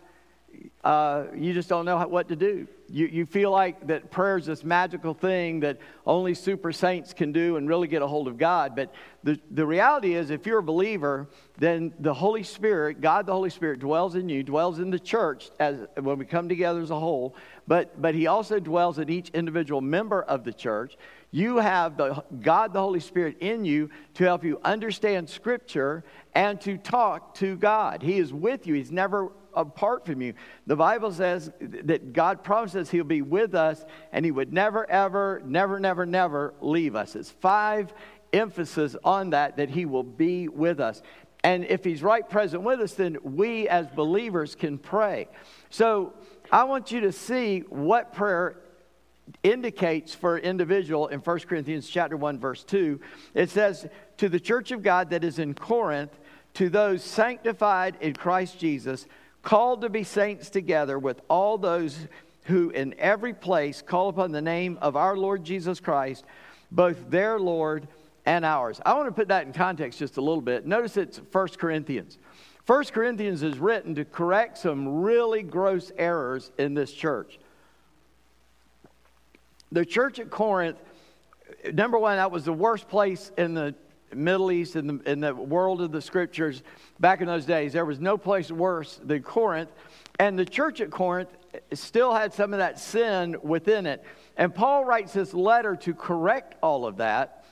uh, 0.84 1.24
you 1.34 1.54
just 1.54 1.70
don't 1.70 1.86
know 1.86 2.06
what 2.06 2.28
to 2.28 2.36
do. 2.36 2.68
You, 2.90 3.06
you 3.06 3.26
feel 3.26 3.50
like 3.50 3.86
that 3.88 4.10
prayer 4.10 4.38
is 4.38 4.46
this 4.46 4.64
magical 4.64 5.12
thing 5.12 5.60
that 5.60 5.78
only 6.06 6.32
super 6.32 6.72
saints 6.72 7.12
can 7.12 7.32
do 7.32 7.56
and 7.56 7.68
really 7.68 7.86
get 7.86 8.00
a 8.00 8.06
hold 8.06 8.28
of 8.28 8.38
God. 8.38 8.74
But 8.74 8.94
the, 9.22 9.38
the 9.50 9.66
reality 9.66 10.14
is, 10.14 10.30
if 10.30 10.46
you're 10.46 10.60
a 10.60 10.62
believer, 10.62 11.28
then 11.58 11.92
the 11.98 12.14
Holy 12.14 12.42
Spirit, 12.42 13.02
God 13.02 13.26
the 13.26 13.32
Holy 13.32 13.50
Spirit, 13.50 13.80
dwells 13.80 14.14
in 14.14 14.30
you, 14.30 14.42
dwells 14.42 14.78
in 14.78 14.90
the 14.90 14.98
church 14.98 15.50
as 15.60 15.86
when 16.00 16.18
we 16.18 16.24
come 16.24 16.48
together 16.48 16.80
as 16.80 16.90
a 16.90 16.98
whole, 16.98 17.36
but, 17.66 18.00
but 18.00 18.14
He 18.14 18.26
also 18.26 18.58
dwells 18.58 18.98
in 18.98 19.10
each 19.10 19.28
individual 19.30 19.82
member 19.82 20.22
of 20.22 20.44
the 20.44 20.52
church. 20.52 20.96
You 21.30 21.58
have 21.58 21.98
the, 21.98 22.24
God 22.40 22.72
the 22.72 22.80
Holy 22.80 23.00
Spirit 23.00 23.36
in 23.40 23.66
you 23.66 23.90
to 24.14 24.24
help 24.24 24.44
you 24.44 24.60
understand 24.64 25.28
Scripture 25.28 26.04
and 26.34 26.58
to 26.62 26.78
talk 26.78 27.34
to 27.34 27.56
God. 27.56 28.02
He 28.02 28.18
is 28.18 28.32
with 28.32 28.66
you, 28.66 28.72
He's 28.72 28.90
never 28.90 29.30
apart 29.58 30.06
from 30.06 30.22
you. 30.22 30.34
The 30.66 30.76
Bible 30.76 31.12
says 31.12 31.50
that 31.60 32.12
God 32.12 32.42
promises 32.42 32.90
He'll 32.90 33.04
be 33.04 33.22
with 33.22 33.54
us 33.54 33.84
and 34.12 34.24
He 34.24 34.30
would 34.30 34.52
never, 34.52 34.88
ever, 34.90 35.42
never, 35.44 35.80
never, 35.80 36.06
never 36.06 36.54
leave 36.60 36.94
us. 36.94 37.16
It's 37.16 37.30
five 37.30 37.92
emphasis 38.32 38.96
on 39.04 39.30
that, 39.30 39.56
that 39.56 39.70
He 39.70 39.84
will 39.84 40.02
be 40.02 40.48
with 40.48 40.80
us. 40.80 41.02
And 41.44 41.64
if 41.64 41.84
He's 41.84 42.02
right 42.02 42.28
present 42.28 42.62
with 42.62 42.80
us, 42.80 42.94
then 42.94 43.18
we 43.22 43.68
as 43.68 43.86
believers 43.88 44.54
can 44.54 44.78
pray. 44.78 45.28
So 45.70 46.14
I 46.50 46.64
want 46.64 46.92
you 46.92 47.00
to 47.02 47.12
see 47.12 47.60
what 47.68 48.12
prayer 48.12 48.56
indicates 49.42 50.14
for 50.14 50.38
individual 50.38 51.08
in 51.08 51.20
1 51.20 51.38
Corinthians 51.40 51.86
chapter 51.86 52.16
1 52.16 52.38
verse 52.38 52.64
2 52.64 52.98
it 53.34 53.50
says 53.50 53.86
to 54.16 54.26
the 54.26 54.40
church 54.40 54.70
of 54.70 54.82
God 54.82 55.10
that 55.10 55.22
is 55.22 55.38
in 55.38 55.52
Corinth 55.52 56.18
to 56.54 56.68
those 56.68 57.04
sanctified 57.04 57.96
in 58.00 58.14
Christ 58.14 58.58
Jesus 58.58 59.06
called 59.42 59.82
to 59.82 59.88
be 59.88 60.04
saints 60.04 60.50
together 60.50 60.98
with 60.98 61.20
all 61.28 61.58
those 61.58 61.96
who 62.44 62.70
in 62.70 62.94
every 62.98 63.34
place 63.34 63.82
call 63.82 64.08
upon 64.08 64.32
the 64.32 64.42
name 64.42 64.78
of 64.80 64.96
our 64.96 65.16
Lord 65.16 65.44
Jesus 65.44 65.80
Christ, 65.80 66.24
both 66.70 67.10
their 67.10 67.38
Lord 67.38 67.86
and 68.24 68.44
ours. 68.44 68.80
I 68.84 68.94
want 68.94 69.08
to 69.08 69.12
put 69.12 69.28
that 69.28 69.46
in 69.46 69.52
context 69.52 69.98
just 69.98 70.16
a 70.16 70.20
little 70.20 70.40
bit. 70.40 70.66
Notice 70.66 70.96
it's 70.96 71.18
1 71.18 71.48
Corinthians. 71.58 72.18
1 72.66 72.84
Corinthians 72.86 73.42
is 73.42 73.58
written 73.58 73.94
to 73.94 74.04
correct 74.04 74.58
some 74.58 75.00
really 75.00 75.42
gross 75.42 75.90
errors 75.96 76.50
in 76.58 76.74
this 76.74 76.92
church. 76.92 77.38
The 79.72 79.84
church 79.84 80.18
at 80.18 80.30
Corinth, 80.30 80.78
number 81.72 81.98
one, 81.98 82.16
that 82.16 82.30
was 82.30 82.44
the 82.44 82.52
worst 82.52 82.88
place 82.88 83.32
in 83.38 83.54
the 83.54 83.74
Middle 84.14 84.50
East, 84.50 84.76
in 84.76 84.86
the, 84.86 85.10
in 85.10 85.20
the 85.20 85.34
world 85.34 85.80
of 85.80 85.92
the 85.92 86.00
scriptures, 86.00 86.62
back 87.00 87.20
in 87.20 87.26
those 87.26 87.44
days, 87.44 87.72
there 87.72 87.84
was 87.84 88.00
no 88.00 88.16
place 88.18 88.50
worse 88.50 89.00
than 89.02 89.22
Corinth. 89.22 89.70
And 90.18 90.38
the 90.38 90.44
church 90.44 90.80
at 90.80 90.90
Corinth 90.90 91.28
still 91.72 92.14
had 92.14 92.34
some 92.34 92.52
of 92.52 92.58
that 92.58 92.78
sin 92.78 93.36
within 93.42 93.86
it. 93.86 94.04
And 94.36 94.54
Paul 94.54 94.84
writes 94.84 95.12
this 95.12 95.34
letter 95.34 95.76
to 95.76 95.94
correct 95.94 96.56
all 96.62 96.86
of 96.86 96.96
that. 96.98 97.44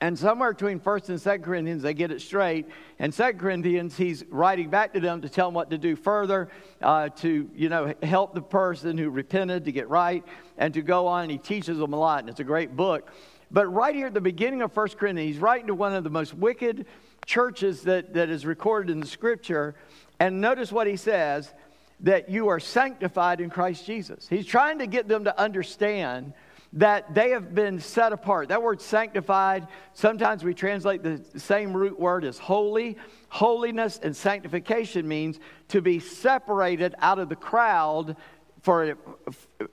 And 0.00 0.16
somewhere 0.16 0.52
between 0.52 0.78
1st 0.78 1.08
and 1.08 1.18
2nd 1.18 1.42
Corinthians, 1.42 1.82
they 1.82 1.92
get 1.92 2.12
it 2.12 2.20
straight. 2.20 2.68
And 3.00 3.12
2nd 3.12 3.38
Corinthians, 3.40 3.96
he's 3.96 4.24
writing 4.30 4.70
back 4.70 4.92
to 4.92 5.00
them 5.00 5.22
to 5.22 5.28
tell 5.28 5.48
them 5.48 5.54
what 5.54 5.70
to 5.70 5.78
do 5.78 5.96
further, 5.96 6.50
uh, 6.80 7.08
to, 7.08 7.50
you 7.52 7.68
know, 7.68 7.92
help 8.04 8.32
the 8.32 8.42
person 8.42 8.96
who 8.96 9.10
repented 9.10 9.64
to 9.64 9.72
get 9.72 9.88
right, 9.88 10.24
and 10.56 10.72
to 10.74 10.82
go 10.82 11.08
on. 11.08 11.28
He 11.28 11.38
teaches 11.38 11.78
them 11.78 11.92
a 11.94 11.98
lot, 11.98 12.20
and 12.20 12.28
it's 12.28 12.38
a 12.38 12.44
great 12.44 12.76
book. 12.76 13.10
But 13.50 13.66
right 13.66 13.94
here 13.94 14.08
at 14.08 14.14
the 14.14 14.20
beginning 14.20 14.62
of 14.62 14.76
1 14.76 14.88
Corinthians, 14.90 15.34
he's 15.34 15.40
writing 15.40 15.68
to 15.68 15.74
one 15.74 15.94
of 15.94 16.04
the 16.04 16.10
most 16.10 16.34
wicked 16.34 16.86
churches 17.24 17.82
that, 17.82 18.14
that 18.14 18.28
is 18.28 18.44
recorded 18.44 18.90
in 18.90 19.00
the 19.00 19.06
scripture. 19.06 19.74
And 20.20 20.40
notice 20.40 20.70
what 20.70 20.86
he 20.86 20.96
says 20.96 21.52
that 22.00 22.28
you 22.28 22.48
are 22.48 22.60
sanctified 22.60 23.40
in 23.40 23.50
Christ 23.50 23.86
Jesus. 23.86 24.28
He's 24.28 24.46
trying 24.46 24.78
to 24.78 24.86
get 24.86 25.08
them 25.08 25.24
to 25.24 25.40
understand 25.40 26.32
that 26.74 27.14
they 27.14 27.30
have 27.30 27.54
been 27.54 27.80
set 27.80 28.12
apart. 28.12 28.48
That 28.48 28.62
word 28.62 28.80
sanctified, 28.80 29.66
sometimes 29.94 30.44
we 30.44 30.52
translate 30.52 31.02
the 31.02 31.22
same 31.38 31.72
root 31.72 31.98
word 31.98 32.24
as 32.24 32.38
holy. 32.38 32.98
Holiness 33.30 33.98
and 34.02 34.14
sanctification 34.14 35.08
means 35.08 35.40
to 35.68 35.80
be 35.80 35.98
separated 35.98 36.94
out 36.98 37.18
of 37.18 37.30
the 37.30 37.36
crowd 37.36 38.16
for 38.62 38.96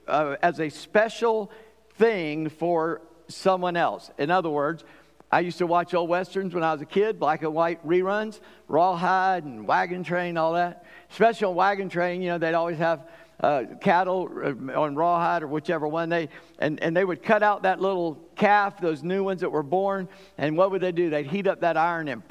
uh, 0.07 0.35
as 0.41 0.59
a 0.59 0.69
special 0.69 1.51
thing 1.97 2.49
for 2.49 3.01
someone 3.27 3.77
else. 3.77 4.11
In 4.17 4.31
other 4.31 4.49
words, 4.49 4.83
I 5.31 5.39
used 5.39 5.57
to 5.57 5.67
watch 5.67 5.93
old 5.93 6.09
westerns 6.09 6.53
when 6.53 6.63
I 6.63 6.71
was 6.71 6.81
a 6.81 6.85
kid, 6.85 7.19
black 7.19 7.41
and 7.41 7.53
white 7.53 7.85
reruns, 7.85 8.39
Rawhide 8.67 9.43
and 9.43 9.67
Wagon 9.67 10.03
Train, 10.03 10.37
all 10.37 10.53
that. 10.53 10.85
Especially 11.11 11.47
on 11.47 11.55
Wagon 11.55 11.89
Train, 11.89 12.21
you 12.21 12.29
know, 12.29 12.37
they'd 12.37 12.53
always 12.53 12.77
have 12.77 13.07
uh, 13.39 13.63
cattle 13.81 14.29
uh, 14.43 14.79
on 14.79 14.95
rawhide 14.95 15.43
or 15.43 15.47
whichever 15.47 15.87
one 15.87 16.07
they 16.07 16.29
and, 16.59 16.81
and 16.81 16.95
they 16.95 17.03
would 17.03 17.21
cut 17.21 17.43
out 17.43 17.63
that 17.63 17.81
little 17.81 18.17
calf 18.35 18.79
those 18.79 19.03
new 19.03 19.23
ones 19.23 19.41
that 19.41 19.49
were 19.49 19.63
born 19.63 20.07
and 20.37 20.55
what 20.55 20.71
would 20.71 20.81
they 20.81 20.93
do 20.93 21.09
they'd 21.09 21.27
heat 21.27 21.45
up 21.45 21.59
that 21.59 21.75
iron 21.75 22.07
and 22.07 22.23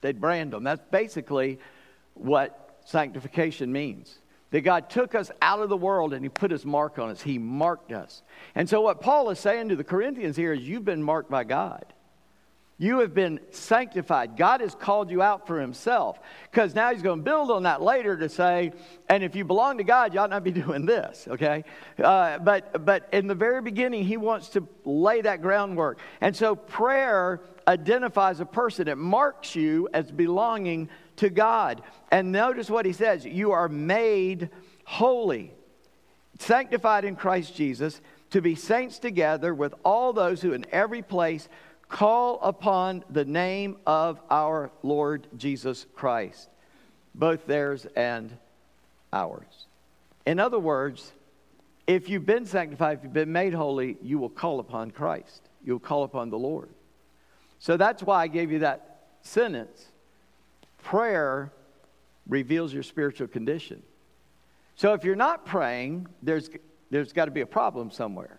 they'd 0.00 0.20
brand 0.20 0.52
them 0.52 0.64
that's 0.64 0.82
basically 0.90 1.60
what 2.14 2.80
sanctification 2.84 3.70
means 3.70 4.18
that 4.50 4.62
God 4.62 4.90
took 4.90 5.14
us 5.14 5.30
out 5.40 5.60
of 5.60 5.68
the 5.68 5.76
world 5.76 6.12
and 6.12 6.24
He 6.24 6.28
put 6.28 6.50
His 6.50 6.66
mark 6.66 6.98
on 6.98 7.10
us. 7.10 7.22
He 7.22 7.38
marked 7.38 7.92
us. 7.92 8.22
And 8.54 8.68
so, 8.68 8.80
what 8.80 9.00
Paul 9.00 9.30
is 9.30 9.38
saying 9.38 9.68
to 9.68 9.76
the 9.76 9.84
Corinthians 9.84 10.36
here 10.36 10.52
is, 10.52 10.60
You've 10.60 10.84
been 10.84 11.02
marked 11.02 11.30
by 11.30 11.44
God. 11.44 11.84
You 12.80 13.00
have 13.00 13.12
been 13.12 13.40
sanctified. 13.50 14.38
God 14.38 14.62
has 14.62 14.74
called 14.74 15.10
you 15.10 15.20
out 15.20 15.46
for 15.46 15.60
Himself. 15.60 16.18
Because 16.50 16.74
now 16.74 16.90
He's 16.90 17.02
going 17.02 17.18
to 17.18 17.22
build 17.22 17.50
on 17.50 17.64
that 17.64 17.82
later 17.82 18.16
to 18.16 18.28
say, 18.30 18.72
and 19.10 19.22
if 19.22 19.36
you 19.36 19.44
belong 19.44 19.76
to 19.78 19.84
God, 19.84 20.14
you 20.14 20.20
ought 20.20 20.30
not 20.30 20.42
be 20.42 20.50
doing 20.50 20.86
this, 20.86 21.28
okay? 21.28 21.62
Uh, 22.02 22.38
but, 22.38 22.86
but 22.86 23.06
in 23.12 23.26
the 23.26 23.34
very 23.34 23.60
beginning, 23.60 24.04
He 24.04 24.16
wants 24.16 24.48
to 24.50 24.66
lay 24.86 25.20
that 25.20 25.42
groundwork. 25.42 25.98
And 26.22 26.34
so 26.34 26.56
prayer 26.56 27.42
identifies 27.68 28.40
a 28.40 28.46
person, 28.46 28.88
it 28.88 28.96
marks 28.96 29.54
you 29.54 29.86
as 29.92 30.10
belonging 30.10 30.88
to 31.20 31.30
God. 31.30 31.82
And 32.10 32.32
notice 32.32 32.68
what 32.68 32.86
He 32.86 32.92
says 32.92 33.24
you 33.24 33.52
are 33.52 33.68
made 33.68 34.50
holy, 34.84 35.52
sanctified 36.38 37.04
in 37.04 37.14
Christ 37.14 37.54
Jesus, 37.54 38.00
to 38.30 38.40
be 38.40 38.54
saints 38.54 38.98
together 38.98 39.54
with 39.54 39.74
all 39.84 40.12
those 40.12 40.40
who 40.40 40.52
in 40.52 40.66
every 40.72 41.02
place 41.02 41.48
call 41.88 42.40
upon 42.40 43.04
the 43.10 43.24
name 43.24 43.76
of 43.86 44.20
our 44.30 44.70
Lord 44.82 45.26
Jesus 45.36 45.86
Christ, 45.94 46.48
both 47.14 47.46
theirs 47.46 47.86
and 47.96 48.36
ours. 49.12 49.66
In 50.24 50.38
other 50.38 50.58
words, 50.58 51.12
if 51.86 52.08
you've 52.08 52.26
been 52.26 52.46
sanctified, 52.46 52.98
if 52.98 53.04
you've 53.04 53.12
been 53.12 53.32
made 53.32 53.52
holy, 53.52 53.96
you 54.00 54.18
will 54.18 54.30
call 54.30 54.60
upon 54.60 54.92
Christ. 54.92 55.42
You'll 55.64 55.80
call 55.80 56.04
upon 56.04 56.30
the 56.30 56.38
Lord. 56.38 56.68
So 57.58 57.76
that's 57.76 58.02
why 58.02 58.22
I 58.22 58.28
gave 58.28 58.52
you 58.52 58.60
that 58.60 59.08
sentence. 59.22 59.89
Prayer 60.82 61.52
reveals 62.28 62.72
your 62.72 62.82
spiritual 62.82 63.28
condition. 63.28 63.82
So 64.76 64.94
if 64.94 65.04
you're 65.04 65.16
not 65.16 65.44
praying, 65.44 66.06
there's, 66.22 66.48
there's 66.90 67.12
got 67.12 67.26
to 67.26 67.30
be 67.30 67.42
a 67.42 67.46
problem 67.46 67.90
somewhere. 67.90 68.38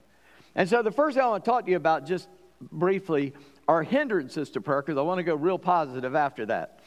And 0.55 0.67
so 0.67 0.81
the 0.81 0.91
first 0.91 1.15
thing 1.15 1.23
I 1.23 1.27
want 1.27 1.45
to 1.45 1.49
talk 1.51 1.65
to 1.65 1.71
you 1.71 1.77
about, 1.77 2.05
just 2.05 2.27
briefly 2.71 3.33
are 3.67 3.83
hindrances 3.83 4.49
to 4.51 4.61
prayer 4.61 4.81
because 4.81 4.97
I 4.97 5.01
want 5.01 5.19
to 5.19 5.23
go 5.23 5.35
real 5.35 5.57
positive 5.57 6.15
after 6.15 6.45
that. 6.47 6.79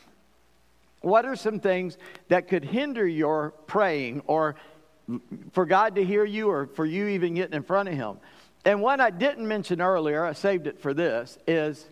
What 1.00 1.25
are 1.25 1.37
some 1.37 1.61
things 1.61 1.99
that 2.28 2.49
could 2.49 2.64
hinder 2.64 3.06
your 3.06 3.50
praying 3.66 4.23
or 4.26 4.56
for 5.52 5.66
God 5.66 5.96
to 5.96 6.04
hear 6.04 6.25
you 6.25 6.49
or 6.49 6.66
for 6.66 6.87
you 6.87 7.08
even 7.08 7.34
getting 7.34 7.54
in 7.54 7.62
front 7.62 7.88
of 7.88 7.94
Him? 7.94 8.16
And 8.64 8.80
one 8.80 9.00
I 9.00 9.11
didn't 9.11 9.46
mention 9.46 9.80
earlier, 9.82 10.25
I 10.25 10.32
saved 10.32 10.66
it 10.66 10.80
for 10.80 10.94
this, 10.94 11.38
is 11.46 11.87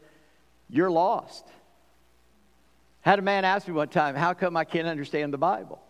you're 0.71 0.91
lost. 0.91 1.45
Had 3.03 3.19
a 3.19 3.23
man 3.23 3.45
ask 3.45 3.69
me 3.69 3.75
one 3.75 3.89
time, 3.89 4.15
How 4.15 4.33
come 4.33 4.57
I 4.57 4.65
can't 4.65 4.89
understand 4.89 5.33
the 5.33 5.39
Bible? 5.39 5.81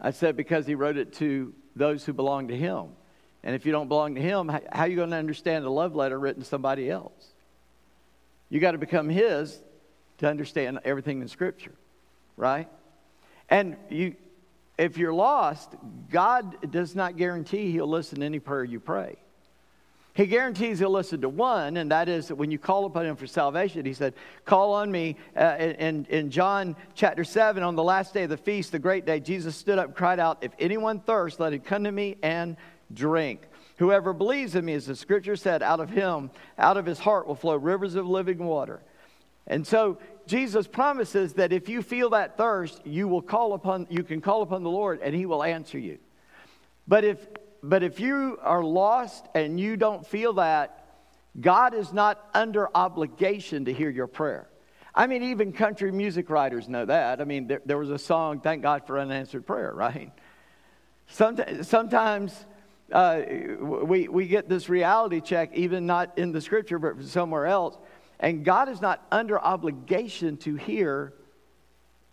I 0.00 0.10
said, 0.10 0.36
Because 0.36 0.66
he 0.66 0.74
wrote 0.74 0.96
it 0.96 1.14
to 1.14 1.54
those 1.74 2.04
who 2.04 2.12
belong 2.12 2.48
to 2.48 2.56
him. 2.56 2.88
And 3.44 3.56
if 3.56 3.66
you 3.66 3.72
don't 3.72 3.88
belong 3.88 4.14
to 4.14 4.20
him, 4.20 4.48
how 4.48 4.82
are 4.82 4.88
you 4.88 4.96
going 4.96 5.10
to 5.10 5.16
understand 5.16 5.64
a 5.64 5.70
love 5.70 5.96
letter 5.96 6.18
written 6.18 6.42
to 6.42 6.48
somebody 6.48 6.88
else? 6.88 7.32
You 8.50 8.60
got 8.60 8.72
to 8.72 8.78
become 8.78 9.08
his 9.08 9.58
to 10.18 10.28
understand 10.28 10.78
everything 10.84 11.22
in 11.22 11.28
Scripture, 11.28 11.74
right? 12.36 12.68
And 13.48 13.76
you, 13.90 14.14
if 14.78 14.96
you're 14.96 15.12
lost, 15.12 15.74
God 16.10 16.70
does 16.70 16.94
not 16.94 17.16
guarantee 17.16 17.72
he'll 17.72 17.88
listen 17.88 18.20
to 18.20 18.26
any 18.26 18.38
prayer 18.38 18.62
you 18.62 18.78
pray. 18.78 19.16
He 20.14 20.26
guarantees 20.26 20.78
he'll 20.78 20.90
listen 20.90 21.22
to 21.22 21.28
one, 21.30 21.78
and 21.78 21.90
that 21.90 22.08
is 22.08 22.28
that 22.28 22.34
when 22.34 22.50
you 22.50 22.58
call 22.58 22.84
upon 22.84 23.06
him 23.06 23.16
for 23.16 23.26
salvation, 23.26 23.86
he 23.86 23.94
said, 23.94 24.12
Call 24.44 24.74
on 24.74 24.92
me. 24.92 25.16
Uh, 25.34 25.56
in, 25.58 26.04
in 26.10 26.30
John 26.30 26.76
chapter 26.94 27.24
7, 27.24 27.62
on 27.62 27.76
the 27.76 27.82
last 27.82 28.12
day 28.12 28.24
of 28.24 28.30
the 28.30 28.36
feast, 28.36 28.72
the 28.72 28.78
great 28.78 29.06
day, 29.06 29.20
Jesus 29.20 29.56
stood 29.56 29.78
up 29.78 29.86
and 29.86 29.94
cried 29.94 30.20
out, 30.20 30.38
If 30.42 30.52
anyone 30.58 31.00
thirsts, 31.00 31.40
let 31.40 31.54
him 31.54 31.60
come 31.60 31.84
to 31.84 31.92
me 31.92 32.16
and 32.22 32.56
drink. 32.92 33.40
Whoever 33.78 34.12
believes 34.12 34.54
in 34.54 34.66
me, 34.66 34.74
as 34.74 34.86
the 34.86 34.94
scripture 34.94 35.34
said, 35.34 35.62
out 35.62 35.80
of 35.80 35.88
him, 35.88 36.30
out 36.58 36.76
of 36.76 36.84
his 36.84 36.98
heart 36.98 37.26
will 37.26 37.34
flow 37.34 37.56
rivers 37.56 37.94
of 37.94 38.06
living 38.06 38.38
water. 38.38 38.82
And 39.46 39.66
so 39.66 39.98
Jesus 40.26 40.66
promises 40.66 41.32
that 41.34 41.52
if 41.52 41.68
you 41.68 41.82
feel 41.82 42.10
that 42.10 42.36
thirst, 42.36 42.86
you 42.86 43.08
will 43.08 43.22
call 43.22 43.54
upon 43.54 43.86
you 43.90 44.02
can 44.02 44.20
call 44.20 44.42
upon 44.42 44.62
the 44.62 44.70
Lord 44.70 45.00
and 45.02 45.14
he 45.14 45.26
will 45.26 45.42
answer 45.42 45.78
you. 45.78 45.98
But 46.86 47.04
if 47.04 47.18
but 47.62 47.82
if 47.82 48.00
you 48.00 48.38
are 48.42 48.62
lost 48.62 49.26
and 49.34 49.58
you 49.58 49.76
don't 49.76 50.06
feel 50.06 50.34
that, 50.34 50.78
God 51.40 51.74
is 51.74 51.92
not 51.92 52.28
under 52.34 52.68
obligation 52.74 53.64
to 53.66 53.72
hear 53.72 53.88
your 53.88 54.06
prayer. 54.06 54.48
I 54.94 55.06
mean, 55.06 55.22
even 55.22 55.52
country 55.52 55.90
music 55.90 56.28
writers 56.28 56.68
know 56.68 56.84
that. 56.84 57.20
I 57.20 57.24
mean, 57.24 57.46
there, 57.46 57.62
there 57.64 57.78
was 57.78 57.90
a 57.90 57.98
song, 57.98 58.40
Thank 58.40 58.62
God 58.62 58.86
for 58.86 58.98
Unanswered 58.98 59.46
Prayer, 59.46 59.72
right? 59.72 60.12
Sometimes, 61.06 61.68
sometimes 61.68 62.46
uh, 62.90 63.22
we, 63.60 64.08
we 64.08 64.26
get 64.26 64.48
this 64.48 64.68
reality 64.68 65.20
check, 65.20 65.54
even 65.54 65.86
not 65.86 66.18
in 66.18 66.32
the 66.32 66.40
scripture, 66.40 66.78
but 66.78 67.02
somewhere 67.04 67.46
else. 67.46 67.78
And 68.20 68.44
God 68.44 68.68
is 68.68 68.80
not 68.80 69.06
under 69.10 69.40
obligation 69.40 70.36
to 70.38 70.56
hear 70.56 71.14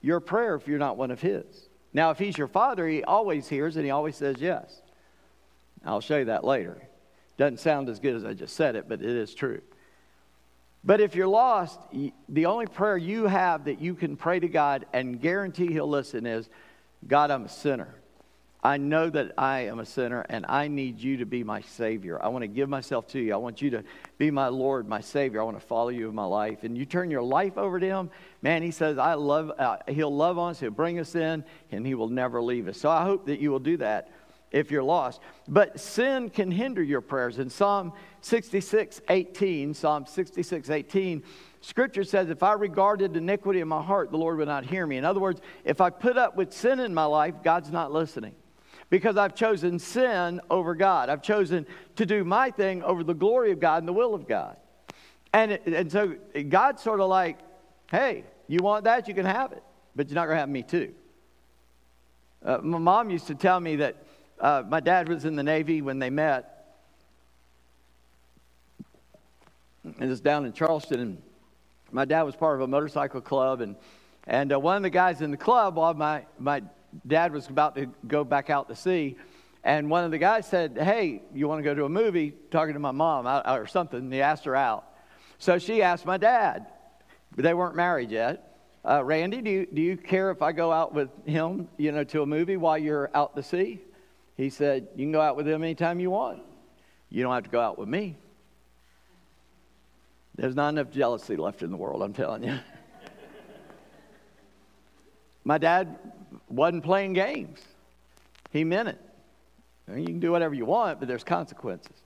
your 0.02 0.22
prayer 0.22 0.56
if 0.56 0.68
you're 0.68 0.80
not 0.80 0.96
one 0.96 1.12
of 1.12 1.20
His. 1.20 1.70
Now, 1.92 2.12
if 2.12 2.20
He's 2.20 2.38
your 2.38 2.48
Father, 2.48 2.88
He 2.88 3.04
always 3.04 3.48
hears 3.50 3.76
and 3.76 3.84
He 3.84 3.92
always 3.92 4.16
says 4.16 4.38
yes. 4.40 4.82
I'll 5.86 6.02
show 6.02 6.18
you 6.18 6.26
that 6.26 6.44
later. 6.44 6.82
Doesn't 7.38 7.60
sound 7.60 7.90
as 7.90 8.00
good 8.00 8.16
as 8.16 8.26
I 8.26 8.34
just 8.34 8.56
said 8.56 8.76
it, 8.76 8.90
but 8.90 9.02
it 9.02 9.10
is 9.10 9.34
true. 9.34 9.62
But 10.84 11.02
if 11.02 11.16
you're 11.16 11.28
lost, 11.28 11.80
the 12.30 12.46
only 12.46 12.68
prayer 12.68 12.98
you 12.98 13.28
have 13.28 13.66
that 13.66 13.82
you 13.82 13.96
can 13.96 14.16
pray 14.16 14.40
to 14.40 14.48
God 14.48 14.86
and 14.94 15.20
guarantee 15.20 15.68
He'll 15.68 15.90
listen 15.90 16.26
is 16.26 16.50
God, 17.08 17.32
I'm 17.32 17.46
a 17.46 17.50
sinner. 17.50 17.96
I 18.62 18.76
know 18.76 19.10
that 19.10 19.32
I 19.38 19.62
am 19.62 19.80
a 19.80 19.86
sinner 19.86 20.26
and 20.28 20.46
I 20.50 20.68
need 20.68 21.00
you 21.00 21.18
to 21.18 21.26
be 21.26 21.46
my 21.46 21.62
Savior. 21.62 22.22
I 22.22 22.28
want 22.28 22.44
to 22.44 22.48
give 22.48 22.68
myself 22.68 23.08
to 23.10 23.20
you. 23.20 23.34
I 23.34 23.38
want 23.38 23.62
you 23.62 23.70
to 23.70 23.84
be 24.18 24.32
my 24.32 24.50
Lord, 24.50 24.86
my 24.88 25.00
Savior. 25.00 25.40
I 25.40 25.46
want 25.46 25.58
to 25.58 25.66
follow 25.66 25.90
you 25.90 26.10
in 26.10 26.16
my 26.16 26.26
life. 26.26 26.64
And 26.64 26.78
you 26.78 26.86
turn 26.86 27.10
your 27.10 27.22
life 27.22 27.58
over 27.58 27.80
to 27.80 27.86
Him, 27.86 28.10
man, 28.42 28.62
He 28.62 28.72
says, 28.72 28.98
I 28.98 29.14
love, 29.14 29.54
uh, 29.58 29.78
He'll 29.88 30.14
love 30.14 30.38
us, 30.38 30.60
He'll 30.60 30.72
bring 30.72 31.00
us 31.00 31.16
in, 31.16 31.46
and 31.72 31.88
He 31.88 31.96
will 31.96 32.10
never 32.10 32.42
leave 32.42 32.68
us. 32.68 32.78
So 32.78 32.90
I 32.90 33.04
hope 33.04 33.28
that 33.28 33.40
you 33.40 33.50
will 33.50 33.60
do 33.60 33.78
that 33.78 34.12
if 34.52 34.72
you're 34.72 34.84
lost. 34.84 35.22
But 35.48 35.80
sin 35.80 36.30
can 36.30 36.52
hinder 36.52 36.82
your 36.82 37.02
prayers. 37.02 37.40
In 37.40 37.50
Psalm 37.50 37.94
66 38.22 39.02
18, 39.10 39.74
Psalm 39.74 40.06
66 40.06 40.70
18, 40.70 41.24
Scripture 41.62 42.04
says, 42.04 42.30
if 42.30 42.42
I 42.42 42.54
regarded 42.54 43.18
iniquity 43.18 43.60
in 43.60 43.68
my 43.68 43.82
heart, 43.82 44.12
the 44.12 44.18
Lord 44.18 44.38
would 44.38 44.48
not 44.48 44.66
hear 44.66 44.88
me. 44.88 44.98
In 44.98 45.06
other 45.06 45.20
words, 45.20 45.42
if 45.66 45.82
I 45.82 45.90
put 45.90 46.18
up 46.18 46.36
with 46.36 46.54
sin 46.54 46.80
in 46.80 46.94
my 46.94 47.06
life, 47.06 47.36
God's 47.44 47.72
not 47.72 47.92
listening 47.92 48.34
because 48.90 49.18
I've 49.18 49.36
chosen 49.36 49.78
sin 49.78 50.42
over 50.50 50.74
God. 50.74 51.10
I've 51.10 51.22
chosen 51.22 51.66
to 51.98 52.06
do 52.06 52.24
my 52.24 52.50
thing 52.50 52.82
over 52.84 53.04
the 53.04 53.14
glory 53.14 53.52
of 53.52 53.60
God 53.60 53.80
and 53.80 53.88
the 53.88 53.94
will 53.94 54.16
of 54.16 54.28
God. 54.28 54.58
And, 55.34 55.52
and 55.52 55.92
so 55.92 56.16
God's 56.48 56.82
sort 56.82 57.00
of 57.00 57.10
like, 57.10 57.38
hey, 57.92 58.24
you 58.48 58.60
want 58.64 58.86
that? 58.86 59.08
You 59.08 59.14
can 59.14 59.26
have 59.26 59.52
it, 59.52 59.64
but 59.96 60.08
you're 60.10 60.16
not 60.16 60.26
going 60.26 60.38
to 60.38 60.40
have 60.40 60.50
me 60.50 60.64
too. 60.64 60.94
Uh, 62.44 62.60
my 62.64 62.78
mom 62.78 63.10
used 63.10 63.28
to 63.28 63.36
tell 63.36 63.60
me 63.60 63.76
that 63.76 64.04
uh, 64.40 64.64
my 64.68 64.80
dad 64.80 65.10
was 65.10 65.26
in 65.26 65.36
the 65.36 65.44
Navy 65.44 65.82
when 65.82 66.00
they 66.00 66.10
met. 66.10 66.56
It 70.00 70.08
was 70.08 70.22
down 70.22 70.46
in 70.46 70.54
Charleston, 70.54 71.00
and 71.00 71.22
my 71.92 72.06
dad 72.06 72.24
was 72.24 72.36
part 72.36 72.56
of 72.56 72.62
a 72.62 72.68
motorcycle 72.68 73.22
club, 73.22 73.62
and 73.62 73.76
and 74.28 74.54
uh, 74.54 74.60
one 74.60 74.78
of 74.78 74.84
the 74.84 74.90
guys 74.90 75.22
in 75.22 75.32
the 75.32 75.38
club, 75.38 75.76
while 75.76 75.94
my 75.94 76.26
my 76.38 76.62
dad 77.06 77.34
was 77.34 77.48
about 77.48 77.76
to 77.76 77.88
go 78.08 78.24
back 78.24 78.50
out 78.50 78.68
to 78.70 78.76
sea. 78.76 79.18
And 79.64 79.90
one 79.90 80.06
of 80.06 80.12
the 80.12 80.18
guys 80.18 80.48
said, 80.48 80.78
Hey, 80.82 81.22
you 81.34 81.48
want 81.48 81.60
to 81.60 81.64
go 81.64 81.76
to 81.76 81.86
a 81.86 81.90
movie? 81.90 82.34
Talking 82.50 82.74
to 82.74 82.80
my 82.80 82.92
mom 82.92 83.28
or 83.28 83.68
something. 83.68 84.00
And 84.00 84.14
he 84.14 84.22
asked 84.22 84.46
her 84.46 84.56
out. 84.56 84.86
So 85.38 85.58
she 85.58 85.82
asked 85.82 86.06
my 86.06 86.18
dad, 86.18 86.68
but 87.36 87.44
they 87.44 87.54
weren't 87.54 87.76
married 87.76 88.12
yet. 88.12 88.58
Uh, 88.84 89.04
Randy, 89.04 89.42
do 89.42 89.50
you, 89.50 89.68
do 89.72 89.82
you 89.82 89.98
care 89.98 90.32
if 90.32 90.42
I 90.42 90.54
go 90.54 90.72
out 90.72 90.94
with 90.94 91.10
him, 91.26 91.68
you 91.78 91.92
know, 91.92 92.04
to 92.06 92.22
a 92.22 92.26
movie 92.26 92.58
while 92.58 92.78
you're 92.78 93.12
out 93.14 93.36
to 93.36 93.44
sea? 93.44 93.82
He 94.40 94.50
said, 94.50 94.88
You 94.96 95.04
can 95.04 95.12
go 95.12 95.20
out 95.20 95.36
with 95.36 95.46
him 95.46 95.64
anytime 95.64 96.00
you 96.00 96.12
want. 96.12 96.42
You 97.10 97.24
don't 97.24 97.34
have 97.34 97.44
to 97.44 97.50
go 97.50 97.60
out 97.60 97.78
with 97.78 97.90
me. 97.90 98.16
There's 100.38 100.56
not 100.56 100.70
enough 100.70 100.92
jealousy 100.92 101.36
left 101.36 101.62
in 101.62 101.72
the 101.72 101.76
world, 101.76 102.02
I'm 102.02 102.14
telling 102.14 102.46
you. 102.46 102.58
My 105.44 105.58
dad 105.58 106.00
wasn't 106.48 106.86
playing 106.86 107.12
games. 107.12 107.60
He 108.52 108.64
meant 108.64 108.88
it. 108.88 109.02
You 109.94 110.06
can 110.06 110.22
do 110.22 110.32
whatever 110.32 110.54
you 110.54 110.64
want, 110.64 111.00
but 111.00 111.10
there's 111.10 111.26
consequences. 111.26 111.98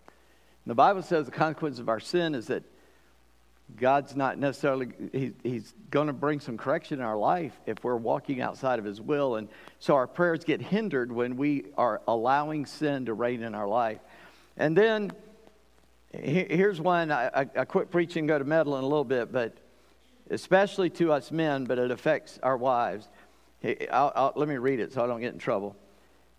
And 0.65 0.71
the 0.71 0.75
Bible 0.75 1.03
says 1.03 1.27
the 1.27 1.31
consequence 1.31 1.77
of 1.77 1.87
our 1.87 1.99
sin 1.99 2.33
is 2.33 2.47
that 2.47 2.63
God's 3.75 4.15
not 4.15 4.38
necessarily, 4.38 4.89
he, 5.12 5.34
He's 5.43 5.74
going 5.89 6.08
to 6.08 6.13
bring 6.13 6.39
some 6.39 6.58
correction 6.58 7.00
in 7.00 7.05
our 7.05 7.17
life 7.17 7.53
if 7.65 7.84
we're 7.84 7.96
walking 7.96 8.41
outside 8.41 8.79
of 8.79 8.86
His 8.86 9.01
will. 9.01 9.36
And 9.36 9.48
so 9.79 9.96
our 9.96 10.08
prayers 10.08 10.43
get 10.43 10.62
hindered 10.62 11.12
when 11.12 11.38
we 11.38 11.65
are 11.77 12.01
allowing 12.08 12.65
sin 12.65 13.05
to 13.05 13.13
reign 13.13 13.41
in 13.41 13.55
our 13.55 13.67
life. 13.67 14.00
And 14.58 14.77
then 14.77 15.12
here's 16.12 16.79
one 16.79 17.12
I, 17.12 17.48
I 17.55 17.65
quit 17.65 17.89
preaching, 17.89 18.27
go 18.27 18.38
to 18.38 18.46
meddling 18.46 18.84
a 18.84 18.88
little 18.88 19.03
bit, 19.03 19.32
but 19.32 19.58
especially 20.29 20.89
to 20.91 21.12
us 21.12 21.32
men, 21.32 21.65
but 21.65 21.79
it 21.79 21.91
affects 21.91 22.39
our 22.43 22.58
wives. 22.58 23.08
I'll, 23.91 24.12
I'll, 24.15 24.34
let 24.36 24.48
me 24.48 24.58
read 24.58 24.79
it 24.79 24.93
so 24.93 25.03
I 25.03 25.08
don't 25.08 25.22
get 25.22 25.34
in 25.34 25.39
trouble. 25.39 25.75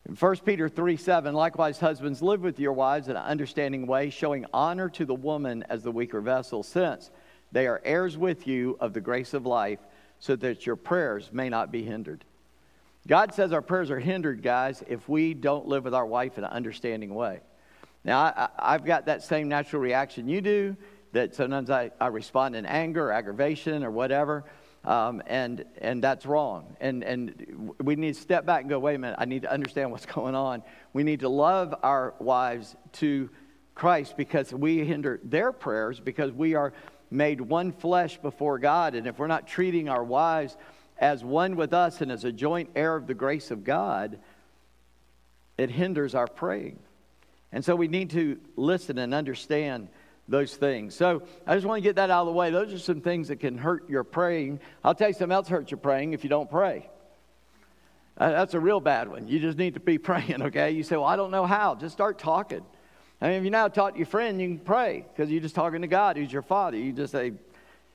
In 0.06 0.16
1 0.16 0.36
Peter 0.44 0.68
3 0.68 0.96
7, 0.96 1.34
likewise, 1.34 1.80
husbands, 1.80 2.20
live 2.20 2.42
with 2.42 2.60
your 2.60 2.74
wives 2.74 3.08
in 3.08 3.16
an 3.16 3.22
understanding 3.22 3.86
way, 3.86 4.10
showing 4.10 4.44
honor 4.52 4.90
to 4.90 5.06
the 5.06 5.14
woman 5.14 5.64
as 5.70 5.82
the 5.82 5.92
weaker 5.92 6.20
vessel, 6.20 6.62
since 6.62 7.10
they 7.52 7.66
are 7.66 7.80
heirs 7.84 8.18
with 8.18 8.46
you 8.46 8.76
of 8.80 8.92
the 8.92 9.00
grace 9.00 9.32
of 9.32 9.46
life, 9.46 9.78
so 10.18 10.36
that 10.36 10.66
your 10.66 10.76
prayers 10.76 11.30
may 11.32 11.48
not 11.48 11.72
be 11.72 11.82
hindered. 11.82 12.24
God 13.06 13.32
says 13.32 13.52
our 13.52 13.62
prayers 13.62 13.90
are 13.90 13.98
hindered, 13.98 14.42
guys, 14.42 14.82
if 14.88 15.08
we 15.08 15.32
don't 15.32 15.66
live 15.66 15.84
with 15.84 15.94
our 15.94 16.06
wife 16.06 16.36
in 16.36 16.44
an 16.44 16.50
understanding 16.50 17.14
way. 17.14 17.40
Now, 18.02 18.50
I, 18.58 18.72
have 18.72 18.84
got 18.84 19.06
that 19.06 19.22
same 19.22 19.48
natural 19.48 19.80
reaction 19.80 20.28
you 20.28 20.42
do, 20.42 20.76
that 21.12 21.34
sometimes 21.34 21.70
I, 21.70 21.90
I 21.98 22.08
respond 22.08 22.56
in 22.56 22.66
anger 22.66 23.08
or 23.08 23.12
aggravation 23.12 23.84
or 23.84 23.90
whatever. 23.90 24.44
Um, 24.84 25.22
and 25.26 25.64
and 25.78 26.04
that's 26.04 26.26
wrong. 26.26 26.76
And 26.80 27.02
and 27.02 27.72
we 27.82 27.96
need 27.96 28.14
to 28.14 28.20
step 28.20 28.44
back 28.44 28.60
and 28.60 28.70
go, 28.70 28.78
wait 28.78 28.96
a 28.96 28.98
minute. 28.98 29.16
I 29.18 29.24
need 29.24 29.42
to 29.42 29.52
understand 29.52 29.90
what's 29.90 30.06
going 30.14 30.34
on. 30.34 30.62
We 30.92 31.04
need 31.04 31.20
to 31.20 31.28
love 31.28 31.74
our 31.82 32.14
wives 32.18 32.76
to 32.94 33.30
Christ 33.74 34.16
because 34.16 34.52
we 34.52 34.84
hinder 34.84 35.20
their 35.24 35.52
prayers 35.52 36.00
because 36.00 36.32
we 36.32 36.54
are 36.54 36.72
made 37.10 37.40
one 37.40 37.72
flesh 37.72 38.18
before 38.18 38.58
God. 38.58 38.94
And 38.94 39.06
if 39.06 39.18
we're 39.18 39.26
not 39.26 39.46
treating 39.46 39.88
our 39.88 40.04
wives 40.04 40.56
as 40.98 41.24
one 41.24 41.56
with 41.56 41.72
us 41.72 42.00
and 42.00 42.12
as 42.12 42.24
a 42.24 42.32
joint 42.32 42.70
heir 42.74 42.96
of 42.96 43.06
the 43.06 43.14
grace 43.14 43.50
of 43.50 43.64
God, 43.64 44.18
it 45.56 45.70
hinders 45.70 46.14
our 46.14 46.26
praying. 46.26 46.78
And 47.52 47.64
so 47.64 47.76
we 47.76 47.88
need 47.88 48.10
to 48.10 48.38
listen 48.56 48.98
and 48.98 49.14
understand 49.14 49.88
those 50.28 50.56
things. 50.56 50.94
So 50.94 51.22
I 51.46 51.54
just 51.54 51.66
want 51.66 51.82
to 51.82 51.82
get 51.82 51.96
that 51.96 52.10
out 52.10 52.22
of 52.22 52.26
the 52.26 52.32
way. 52.32 52.50
Those 52.50 52.72
are 52.72 52.78
some 52.78 53.00
things 53.00 53.28
that 53.28 53.36
can 53.36 53.58
hurt 53.58 53.88
your 53.88 54.04
praying. 54.04 54.60
I'll 54.82 54.94
tell 54.94 55.08
you 55.08 55.14
something 55.14 55.34
else 55.34 55.48
hurts 55.48 55.70
your 55.70 55.78
praying 55.78 56.12
if 56.12 56.24
you 56.24 56.30
don't 56.30 56.50
pray. 56.50 56.88
That's 58.16 58.54
a 58.54 58.60
real 58.60 58.80
bad 58.80 59.08
one. 59.08 59.28
You 59.28 59.40
just 59.40 59.58
need 59.58 59.74
to 59.74 59.80
be 59.80 59.98
praying, 60.10 60.42
okay? 60.42 60.70
You 60.70 60.82
say, 60.82 60.96
Well, 60.96 61.06
I 61.06 61.16
don't 61.16 61.30
know 61.30 61.46
how. 61.46 61.74
Just 61.74 61.94
start 61.94 62.18
talking. 62.18 62.64
I 63.20 63.28
mean, 63.28 63.38
if 63.38 63.44
you 63.44 63.50
now 63.50 63.68
talk 63.68 63.92
to 63.92 63.98
your 63.98 64.06
friend, 64.06 64.40
you 64.40 64.48
can 64.48 64.58
pray 64.58 65.04
because 65.12 65.30
you're 65.30 65.40
just 65.40 65.54
talking 65.54 65.82
to 65.82 65.88
God, 65.88 66.16
who's 66.16 66.32
your 66.32 66.42
Father. 66.42 66.76
You 66.76 66.92
just 66.92 67.12
say, 67.12 67.32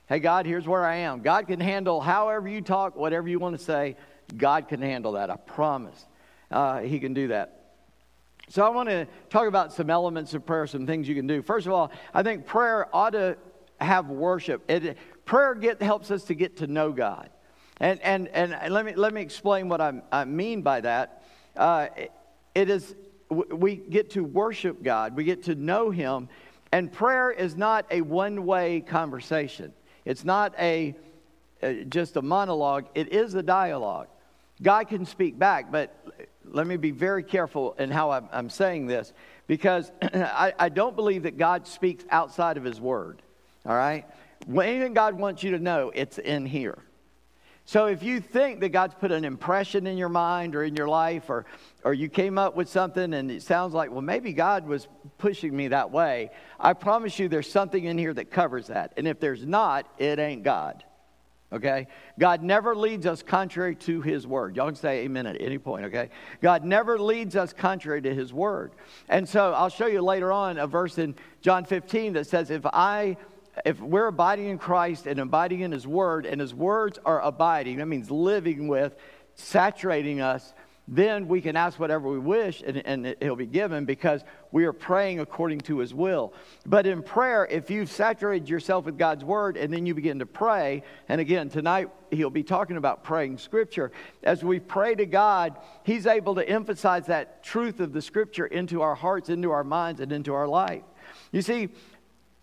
Hey, 0.08 0.20
God, 0.20 0.46
here's 0.46 0.68
where 0.68 0.86
I 0.86 0.98
am. 0.98 1.22
God 1.22 1.48
can 1.48 1.60
handle 1.60 2.02
however 2.02 2.48
you 2.48 2.62
talk, 2.62 2.96
whatever 2.96 3.28
you 3.28 3.40
want 3.40 3.58
to 3.58 3.64
say. 3.64 3.96
God 4.36 4.68
can 4.68 4.82
handle 4.82 5.14
that. 5.14 5.30
I 5.30 5.36
promise. 5.36 6.06
Uh, 6.52 6.80
he 6.80 7.00
can 7.00 7.14
do 7.14 7.30
that. 7.30 7.59
So 8.50 8.66
I 8.66 8.70
want 8.70 8.90
to 8.90 9.08
talk 9.30 9.48
about 9.48 9.72
some 9.72 9.92
elements 9.92 10.34
of 10.34 10.44
prayer, 10.44 10.66
some 10.66 10.88
things 10.88 11.08
you 11.08 11.14
can 11.14 11.28
do. 11.28 11.44
First 11.44 11.68
of 11.68 11.74
all, 11.74 11.92
I 12.16 12.24
think 12.24 12.48
prayer 12.48 12.94
ought 12.96 13.12
to 13.12 13.38
have 13.80 14.10
worship. 14.10 14.64
It, 14.68 14.98
prayer 15.24 15.54
get, 15.54 15.80
helps 15.82 16.10
us 16.10 16.24
to 16.26 16.34
get 16.34 16.58
to 16.58 16.68
know 16.68 16.92
God. 16.92 17.30
And, 17.78 18.02
and, 18.02 18.28
and 18.30 18.74
let, 18.74 18.86
me, 18.86 18.96
let 18.96 19.14
me 19.14 19.22
explain 19.22 19.70
what 19.70 19.82
I, 19.82 20.02
I 20.12 20.26
mean 20.26 20.64
by 20.64 20.82
that. 20.82 21.24
Uh, 21.56 21.88
it 22.56 22.72
is, 22.72 22.96
we 23.30 23.76
get 23.76 24.10
to 24.12 24.24
worship 24.24 24.82
God, 24.82 25.16
we 25.16 25.24
get 25.24 25.44
to 25.44 25.54
know 25.54 25.92
Him, 25.92 26.28
and 26.72 26.92
prayer 26.92 27.30
is 27.30 27.56
not 27.56 27.86
a 27.92 28.02
one 28.02 28.46
way 28.46 28.82
conversation. 28.82 29.74
It's 30.06 30.26
not 30.26 30.56
a, 30.58 30.96
a, 31.62 31.86
just 31.86 32.18
a 32.18 32.22
monologue, 32.24 32.88
it 32.96 33.14
is 33.14 33.36
a 33.36 33.44
dialogue. 33.44 34.08
God 34.62 34.88
can 34.88 35.06
speak 35.06 35.38
back, 35.38 35.72
but 35.72 35.96
let 36.52 36.68
me 36.68 36.78
be 36.78 36.92
very 36.92 37.24
careful 37.24 37.74
in 37.80 37.92
how 37.92 38.12
I'm, 38.12 38.30
I'm 38.32 38.50
saying 38.50 38.88
this 38.88 39.14
because 39.48 39.92
I, 40.02 40.54
I, 40.58 40.70
don't 40.70 40.96
believe 40.96 41.24
that 41.24 41.38
God 41.38 41.68
speaks 41.68 42.04
outside 42.10 42.58
of 42.58 42.64
His 42.64 42.80
Word. 42.80 43.22
All 43.66 43.76
right? 43.76 44.06
When 44.46 44.68
anything 44.68 44.94
God 44.94 45.16
wants 45.16 45.44
you 45.44 45.52
to 45.52 45.60
know, 45.60 45.92
it's 45.94 46.18
in 46.18 46.46
here. 46.46 46.78
So 47.66 47.86
if 47.86 48.02
you 48.02 48.20
think 48.20 48.62
that 48.62 48.70
God's 48.70 48.96
put 48.96 49.12
an 49.12 49.24
impression 49.24 49.86
in 49.86 49.96
your 49.96 50.10
mind 50.10 50.56
or 50.56 50.64
in 50.64 50.76
your 50.76 50.88
life, 50.88 51.30
or, 51.30 51.46
or 51.84 51.94
you 51.94 52.10
came 52.10 52.40
up 52.40 52.56
with 52.56 52.68
something 52.68 53.14
and 53.14 53.30
it 53.30 53.44
sounds 53.44 53.76
like, 53.76 53.92
well, 53.92 54.02
maybe 54.02 54.34
God 54.34 54.66
was 54.66 54.88
pushing 55.20 55.56
me 55.56 55.68
that 55.68 55.92
way, 55.92 56.32
I 56.60 56.74
promise 56.74 57.20
you 57.20 57.28
there's 57.28 57.52
something 57.52 57.84
in 57.84 57.98
here 57.98 58.14
that 58.16 58.32
covers 58.32 58.68
that. 58.68 58.94
And 58.98 59.08
if 59.08 59.20
there's 59.20 59.46
not, 59.46 59.86
it 60.00 60.18
ain't 60.18 60.42
God. 60.42 60.84
Okay? 61.52 61.88
God 62.20 62.44
never 62.44 62.76
leads 62.76 63.06
us 63.06 63.24
contrary 63.24 63.76
to 63.78 64.02
his 64.02 64.28
word. 64.28 64.56
Y'all 64.56 64.68
can 64.68 64.76
say 64.76 65.00
amen 65.00 65.26
at 65.26 65.42
any 65.42 65.58
point, 65.58 65.86
okay? 65.86 66.10
God 66.42 66.64
never 66.64 67.00
leads 67.00 67.36
us 67.36 67.54
contrary 67.54 68.02
to 68.04 68.14
his 68.14 68.32
word. 68.32 68.74
And 69.08 69.28
so 69.28 69.54
I'll 69.54 69.70
show 69.70 69.88
you 69.88 70.02
later 70.02 70.32
on 70.32 70.60
a 70.60 70.68
verse 70.68 71.00
in 71.00 71.16
John 71.42 71.66
15 71.66 72.14
that 72.14 72.28
says, 72.28 72.52
If 72.52 72.66
I 72.68 73.18
if 73.66 73.80
we're 73.82 74.08
abiding 74.08 74.48
in 74.48 74.58
Christ 74.58 75.06
and 75.06 75.20
abiding 75.20 75.62
in 75.62 75.72
his 75.72 75.86
word, 75.86 76.26
and 76.26 76.40
his 76.40 76.54
words 76.54 77.00
are 77.06 77.22
abiding, 77.22 77.78
that 77.78 77.88
means 77.88 78.10
living 78.10 78.68
with, 78.68 78.96
saturating 79.36 80.22
us, 80.22 80.54
then 80.92 81.28
we 81.28 81.40
can 81.40 81.56
ask 81.56 81.80
whatever 81.80 82.10
we 82.10 82.18
wish 82.18 82.64
and, 82.66 82.78
and 82.84 83.06
it'll 83.06 83.36
be 83.36 83.46
given 83.46 83.86
because 83.86 84.24
we 84.52 84.66
are 84.66 84.74
praying 84.74 85.20
according 85.20 85.60
to 85.60 85.78
his 85.78 85.94
will. 85.94 86.34
But 86.66 86.88
in 86.88 87.04
prayer, 87.04 87.46
if 87.46 87.70
you've 87.70 87.92
saturated 87.92 88.50
yourself 88.50 88.86
with 88.86 88.98
God's 88.98 89.24
word 89.24 89.56
and 89.56 89.72
then 89.72 89.86
you 89.86 89.94
begin 89.94 90.18
to 90.18 90.26
pray, 90.26 90.82
and 91.08 91.22
again, 91.22 91.50
tonight 91.50 91.90
he'll 92.10 92.32
be 92.32 92.42
talking 92.42 92.76
about 92.76 93.04
praying 93.04 93.38
scripture. 93.38 93.92
As 94.24 94.44
we 94.44 94.60
pray 94.60 94.96
to 94.96 95.06
God, 95.06 95.58
he's 95.84 96.08
able 96.08 96.34
to 96.36 96.50
emphasize 96.50 97.06
that 97.06 97.44
truth 97.44 97.80
of 97.80 97.94
the 97.94 98.02
scripture 98.02 98.48
into 98.48 98.82
our 98.82 98.96
hearts, 98.96 99.30
into 99.30 99.52
our 99.52 99.64
minds, 99.64 100.02
and 100.02 100.12
into 100.12 100.34
our 100.34 100.48
life. 100.48 100.82
You 101.32 101.44
see, 101.44 101.70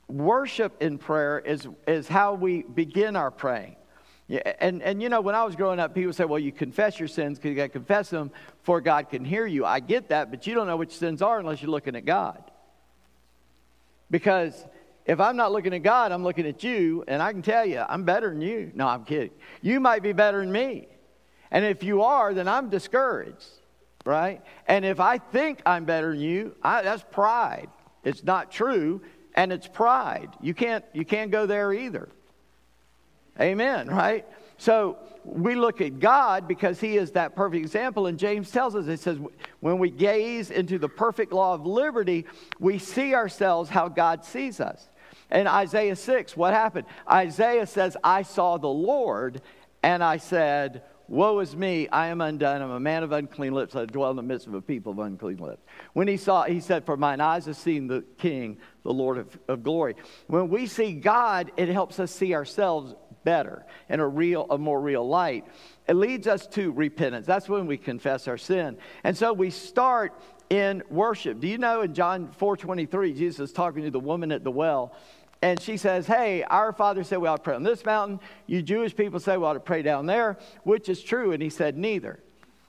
worship 0.06 0.80
in 0.80 0.98
prayer 0.98 1.40
is, 1.40 1.66
is 1.88 2.06
how 2.06 2.34
we 2.34 2.62
begin 2.62 3.16
our 3.16 3.32
praying. 3.32 3.74
Yeah, 4.28 4.40
and, 4.58 4.82
and 4.82 5.00
you 5.00 5.08
know, 5.08 5.20
when 5.20 5.36
I 5.36 5.44
was 5.44 5.54
growing 5.54 5.78
up, 5.78 5.94
people 5.94 6.12
say, 6.12 6.24
well, 6.24 6.38
you 6.38 6.50
confess 6.50 6.98
your 6.98 7.08
sins 7.08 7.38
because 7.38 7.50
you 7.50 7.56
got 7.56 7.64
to 7.64 7.68
confess 7.68 8.10
them 8.10 8.32
before 8.58 8.80
God 8.80 9.08
can 9.08 9.24
hear 9.24 9.46
you. 9.46 9.64
I 9.64 9.78
get 9.78 10.08
that, 10.08 10.30
but 10.30 10.46
you 10.46 10.54
don't 10.54 10.66
know 10.66 10.76
which 10.76 10.96
sins 10.96 11.22
are 11.22 11.38
unless 11.38 11.62
you're 11.62 11.70
looking 11.70 11.94
at 11.94 12.04
God. 12.04 12.42
Because 14.10 14.52
if 15.04 15.20
I'm 15.20 15.36
not 15.36 15.52
looking 15.52 15.74
at 15.74 15.84
God, 15.84 16.10
I'm 16.10 16.24
looking 16.24 16.46
at 16.46 16.64
you, 16.64 17.04
and 17.06 17.22
I 17.22 17.32
can 17.32 17.42
tell 17.42 17.64
you, 17.64 17.84
I'm 17.88 18.02
better 18.02 18.30
than 18.30 18.40
you. 18.40 18.72
No, 18.74 18.88
I'm 18.88 19.04
kidding. 19.04 19.30
You 19.62 19.78
might 19.78 20.02
be 20.02 20.12
better 20.12 20.40
than 20.40 20.50
me. 20.50 20.88
And 21.52 21.64
if 21.64 21.84
you 21.84 22.02
are, 22.02 22.34
then 22.34 22.48
I'm 22.48 22.68
discouraged, 22.68 23.46
right? 24.04 24.42
And 24.66 24.84
if 24.84 24.98
I 24.98 25.18
think 25.18 25.62
I'm 25.64 25.84
better 25.84 26.10
than 26.10 26.20
you, 26.20 26.56
I, 26.62 26.82
that's 26.82 27.04
pride. 27.12 27.68
It's 28.02 28.24
not 28.24 28.50
true, 28.50 29.02
and 29.34 29.52
it's 29.52 29.68
pride. 29.68 30.30
You 30.40 30.54
can't, 30.54 30.84
you 30.92 31.04
can't 31.04 31.30
go 31.30 31.46
there 31.46 31.72
either. 31.72 32.08
Amen, 33.40 33.88
right? 33.88 34.24
So 34.58 34.98
we 35.24 35.54
look 35.54 35.80
at 35.80 35.98
God 35.98 36.48
because 36.48 36.80
He 36.80 36.96
is 36.96 37.12
that 37.12 37.34
perfect 37.34 37.62
example. 37.62 38.06
And 38.06 38.18
James 38.18 38.50
tells 38.50 38.74
us, 38.74 38.86
it 38.86 39.00
says, 39.00 39.18
when 39.60 39.78
we 39.78 39.90
gaze 39.90 40.50
into 40.50 40.78
the 40.78 40.88
perfect 40.88 41.32
law 41.32 41.54
of 41.54 41.66
liberty, 41.66 42.24
we 42.58 42.78
see 42.78 43.14
ourselves 43.14 43.68
how 43.68 43.88
God 43.88 44.24
sees 44.24 44.60
us. 44.60 44.88
In 45.30 45.46
Isaiah 45.46 45.96
6, 45.96 46.36
what 46.36 46.54
happened? 46.54 46.86
Isaiah 47.10 47.66
says, 47.66 47.96
I 48.02 48.22
saw 48.22 48.58
the 48.58 48.68
Lord, 48.68 49.42
and 49.82 50.02
I 50.02 50.18
said, 50.18 50.82
Woe 51.08 51.38
is 51.38 51.54
me, 51.54 51.88
I 51.88 52.08
am 52.08 52.20
undone. 52.20 52.62
I'm 52.62 52.70
a 52.70 52.80
man 52.80 53.04
of 53.04 53.12
unclean 53.12 53.52
lips. 53.52 53.76
I 53.76 53.84
dwell 53.84 54.10
in 54.10 54.16
the 54.16 54.22
midst 54.22 54.48
of 54.48 54.54
a 54.54 54.60
people 54.60 54.92
of 54.92 54.98
unclean 54.98 55.36
lips. 55.36 55.62
When 55.92 56.08
he 56.08 56.16
saw, 56.16 56.44
he 56.44 56.58
said, 56.58 56.84
For 56.84 56.96
mine 56.96 57.20
eyes 57.20 57.46
have 57.46 57.56
seen 57.56 57.86
the 57.86 58.04
King, 58.18 58.58
the 58.82 58.92
Lord 58.92 59.18
of, 59.18 59.38
of 59.46 59.62
glory. 59.62 59.94
When 60.26 60.48
we 60.48 60.66
see 60.66 60.94
God, 60.94 61.52
it 61.56 61.68
helps 61.68 62.00
us 62.00 62.10
see 62.10 62.34
ourselves 62.34 62.94
better 63.26 63.66
and 63.90 64.00
a 64.00 64.06
real, 64.06 64.46
a 64.48 64.56
more 64.56 64.80
real 64.80 65.06
light. 65.06 65.44
It 65.86 65.94
leads 65.94 66.26
us 66.26 66.46
to 66.48 66.70
repentance. 66.72 67.26
That's 67.26 67.48
when 67.48 67.66
we 67.66 67.76
confess 67.76 68.28
our 68.28 68.38
sin. 68.38 68.78
And 69.04 69.14
so 69.14 69.32
we 69.32 69.50
start 69.50 70.14
in 70.48 70.82
worship. 70.88 71.40
Do 71.40 71.48
you 71.48 71.58
know 71.58 71.82
in 71.82 71.92
John 71.92 72.28
4:23, 72.40 73.14
Jesus 73.16 73.50
is 73.50 73.52
talking 73.52 73.82
to 73.82 73.90
the 73.90 74.00
woman 74.00 74.30
at 74.30 74.44
the 74.44 74.50
well, 74.52 74.94
and 75.42 75.60
she 75.60 75.76
says, 75.76 76.06
Hey, 76.06 76.44
our 76.44 76.72
father 76.72 77.04
said 77.04 77.18
we 77.18 77.28
ought 77.28 77.36
to 77.36 77.42
pray 77.42 77.56
on 77.56 77.62
this 77.62 77.84
mountain. 77.84 78.20
You 78.46 78.62
Jewish 78.62 78.94
people 78.96 79.20
say 79.20 79.36
we 79.36 79.44
ought 79.44 79.54
to 79.54 79.60
pray 79.60 79.82
down 79.82 80.06
there, 80.06 80.38
which 80.62 80.88
is 80.88 81.02
true. 81.02 81.32
And 81.32 81.42
he 81.42 81.50
said, 81.50 81.76
Neither. 81.76 82.20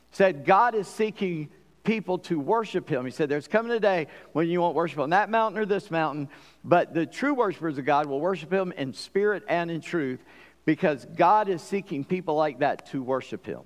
He 0.10 0.16
said, 0.16 0.44
God 0.44 0.76
is 0.76 0.88
seeking 0.88 1.50
people 1.84 2.18
to 2.20 2.38
worship 2.38 2.90
him. 2.90 3.06
He 3.06 3.12
said, 3.12 3.30
There's 3.30 3.48
coming 3.48 3.72
a 3.72 3.80
day 3.80 4.08
when 4.34 4.50
you 4.50 4.60
won't 4.60 4.76
worship 4.76 5.00
on 5.00 5.12
that 5.12 5.30
mountain 5.30 5.60
or 5.62 5.66
this 5.66 5.90
mountain, 5.90 6.28
but 6.64 6.94
the 6.94 7.06
true 7.06 7.34
worshipers 7.34 7.78
of 7.78 7.86
God 7.86 8.06
will 8.08 8.20
worship 8.20 8.52
him 8.52 8.74
in 8.74 8.94
spirit 8.94 9.44
and 9.48 9.72
in 9.72 9.80
truth 9.80 10.20
because 10.68 11.06
God 11.16 11.48
is 11.48 11.62
seeking 11.62 12.04
people 12.04 12.36
like 12.36 12.60
that 12.60 12.88
to 12.92 13.02
worship 13.02 13.46
Him. 13.46 13.62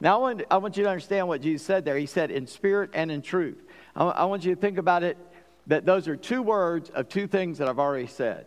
Now, 0.00 0.16
I 0.16 0.20
want, 0.20 0.42
I 0.50 0.56
want 0.56 0.74
you 0.78 0.84
to 0.84 0.88
understand 0.88 1.28
what 1.28 1.42
Jesus 1.42 1.66
said 1.66 1.84
there. 1.84 1.98
He 1.98 2.06
said, 2.06 2.30
in 2.30 2.46
spirit 2.46 2.90
and 2.94 3.12
in 3.12 3.20
truth. 3.20 3.62
I, 3.94 4.06
I 4.06 4.24
want 4.24 4.42
you 4.42 4.54
to 4.54 4.60
think 4.60 4.78
about 4.78 5.02
it 5.02 5.18
that 5.66 5.84
those 5.84 6.08
are 6.08 6.16
two 6.16 6.40
words 6.40 6.88
of 6.88 7.10
two 7.10 7.26
things 7.26 7.58
that 7.58 7.68
I've 7.68 7.78
already 7.78 8.06
said. 8.06 8.46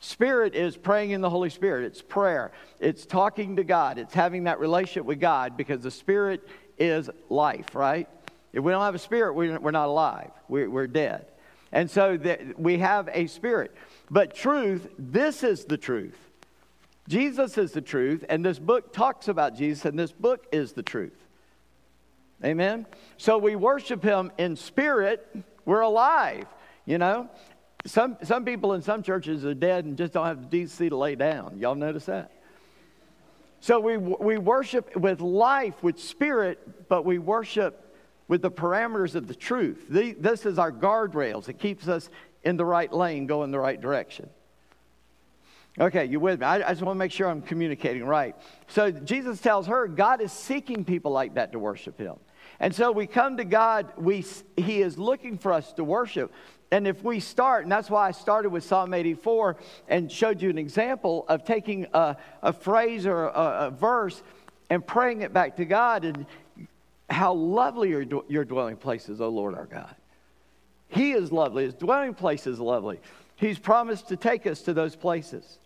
Spirit 0.00 0.54
is 0.54 0.76
praying 0.76 1.12
in 1.12 1.22
the 1.22 1.30
Holy 1.30 1.48
Spirit. 1.48 1.86
It's 1.86 2.02
prayer. 2.02 2.52
It's 2.78 3.06
talking 3.06 3.56
to 3.56 3.64
God. 3.64 3.98
It's 3.98 4.12
having 4.12 4.44
that 4.44 4.60
relationship 4.60 5.06
with 5.06 5.18
God 5.18 5.56
because 5.56 5.80
the 5.80 5.90
Spirit 5.90 6.46
is 6.78 7.08
life, 7.30 7.74
right? 7.74 8.06
If 8.52 8.62
we 8.62 8.70
don't 8.70 8.82
have 8.82 8.94
a 8.94 8.98
spirit, 8.98 9.32
we're 9.32 9.70
not 9.70 9.88
alive. 9.88 10.30
We're, 10.48 10.86
dead. 10.86 11.24
And 11.72 11.90
so 11.90 12.18
we 12.58 12.78
have 12.78 13.08
a 13.10 13.28
spirit. 13.28 13.74
But 14.10 14.34
truth, 14.34 14.88
this 14.98 15.42
is 15.42 15.64
the 15.64 15.78
truth. 15.78 16.18
Jesus 17.08 17.58
is 17.58 17.72
the 17.72 17.82
truth, 17.82 18.24
and 18.28 18.44
this 18.44 18.58
book 18.58 18.92
talks 18.92 19.28
about 19.28 19.56
Jesus, 19.56 19.84
and 19.84 19.98
this 19.98 20.12
book 20.12 20.46
is 20.52 20.72
the 20.72 20.82
truth. 20.82 21.18
Amen? 22.42 22.86
So 23.16 23.38
we 23.38 23.56
worship 23.56 24.02
him 24.02 24.32
in 24.38 24.56
spirit, 24.56 25.26
we're 25.64 25.80
alive, 25.80 26.46
you 26.86 26.98
know? 26.98 27.28
Some, 27.86 28.16
some 28.22 28.44
people 28.44 28.72
in 28.72 28.82
some 28.82 29.02
churches 29.02 29.44
are 29.44 29.54
dead 29.54 29.84
and 29.84 29.98
just 29.98 30.14
don't 30.14 30.26
have 30.26 30.40
the 30.40 30.48
decency 30.48 30.88
to 30.88 30.96
lay 30.96 31.14
down. 31.14 31.58
Y'all 31.58 31.74
notice 31.74 32.06
that? 32.06 32.30
So 33.60 33.80
we, 33.80 33.96
we 33.96 34.38
worship 34.38 34.96
with 34.96 35.20
life, 35.20 35.82
with 35.82 35.98
spirit, 35.98 36.88
but 36.88 37.04
we 37.04 37.18
worship 37.18 37.96
with 38.28 38.42
the 38.42 38.50
parameters 38.50 39.14
of 39.14 39.28
the 39.28 39.34
truth. 39.34 39.86
The, 39.88 40.12
this 40.12 40.46
is 40.46 40.58
our 40.58 40.72
guardrails. 40.72 41.48
It 41.48 41.58
keeps 41.58 41.88
us 41.88 42.08
in 42.42 42.56
the 42.56 42.64
right 42.64 42.92
lane, 42.92 43.26
going 43.26 43.50
the 43.50 43.58
right 43.58 43.80
direction. 43.80 44.28
Okay, 45.80 46.04
you 46.04 46.20
with 46.20 46.40
me? 46.40 46.46
I, 46.46 46.56
I 46.56 46.72
just 46.72 46.82
want 46.82 46.96
to 46.96 46.98
make 46.98 47.10
sure 47.10 47.28
I'm 47.28 47.42
communicating 47.42 48.04
right. 48.04 48.36
So 48.68 48.92
Jesus 48.92 49.40
tells 49.40 49.66
her 49.66 49.88
God 49.88 50.20
is 50.20 50.32
seeking 50.32 50.84
people 50.84 51.10
like 51.10 51.34
that 51.34 51.52
to 51.52 51.58
worship 51.58 51.98
Him. 51.98 52.14
And 52.60 52.72
so 52.72 52.92
we 52.92 53.06
come 53.06 53.36
to 53.38 53.44
God, 53.44 53.92
we, 53.96 54.24
He 54.56 54.82
is 54.82 54.98
looking 54.98 55.36
for 55.36 55.52
us 55.52 55.72
to 55.72 55.84
worship. 55.84 56.32
And 56.70 56.86
if 56.86 57.02
we 57.02 57.18
start, 57.18 57.64
and 57.64 57.72
that's 57.72 57.90
why 57.90 58.08
I 58.08 58.12
started 58.12 58.50
with 58.50 58.64
Psalm 58.64 58.94
84 58.94 59.56
and 59.88 60.10
showed 60.10 60.40
you 60.40 60.50
an 60.50 60.58
example 60.58 61.24
of 61.28 61.44
taking 61.44 61.86
a, 61.92 62.16
a 62.42 62.52
phrase 62.52 63.06
or 63.06 63.26
a, 63.26 63.66
a 63.66 63.70
verse 63.70 64.22
and 64.70 64.86
praying 64.86 65.22
it 65.22 65.32
back 65.32 65.56
to 65.56 65.64
God, 65.64 66.04
and 66.04 66.26
how 67.10 67.34
lovely 67.34 67.92
are 67.92 68.04
your 68.28 68.44
dwelling 68.44 68.76
places, 68.76 69.20
O 69.20 69.28
Lord 69.28 69.54
our 69.54 69.66
God. 69.66 69.94
He 70.88 71.12
is 71.12 71.32
lovely, 71.32 71.64
His 71.64 71.74
dwelling 71.74 72.14
place 72.14 72.46
is 72.46 72.60
lovely. 72.60 73.00
He's 73.36 73.58
promised 73.58 74.08
to 74.08 74.16
take 74.16 74.46
us 74.46 74.62
to 74.62 74.72
those 74.72 74.94
places. 74.94 75.58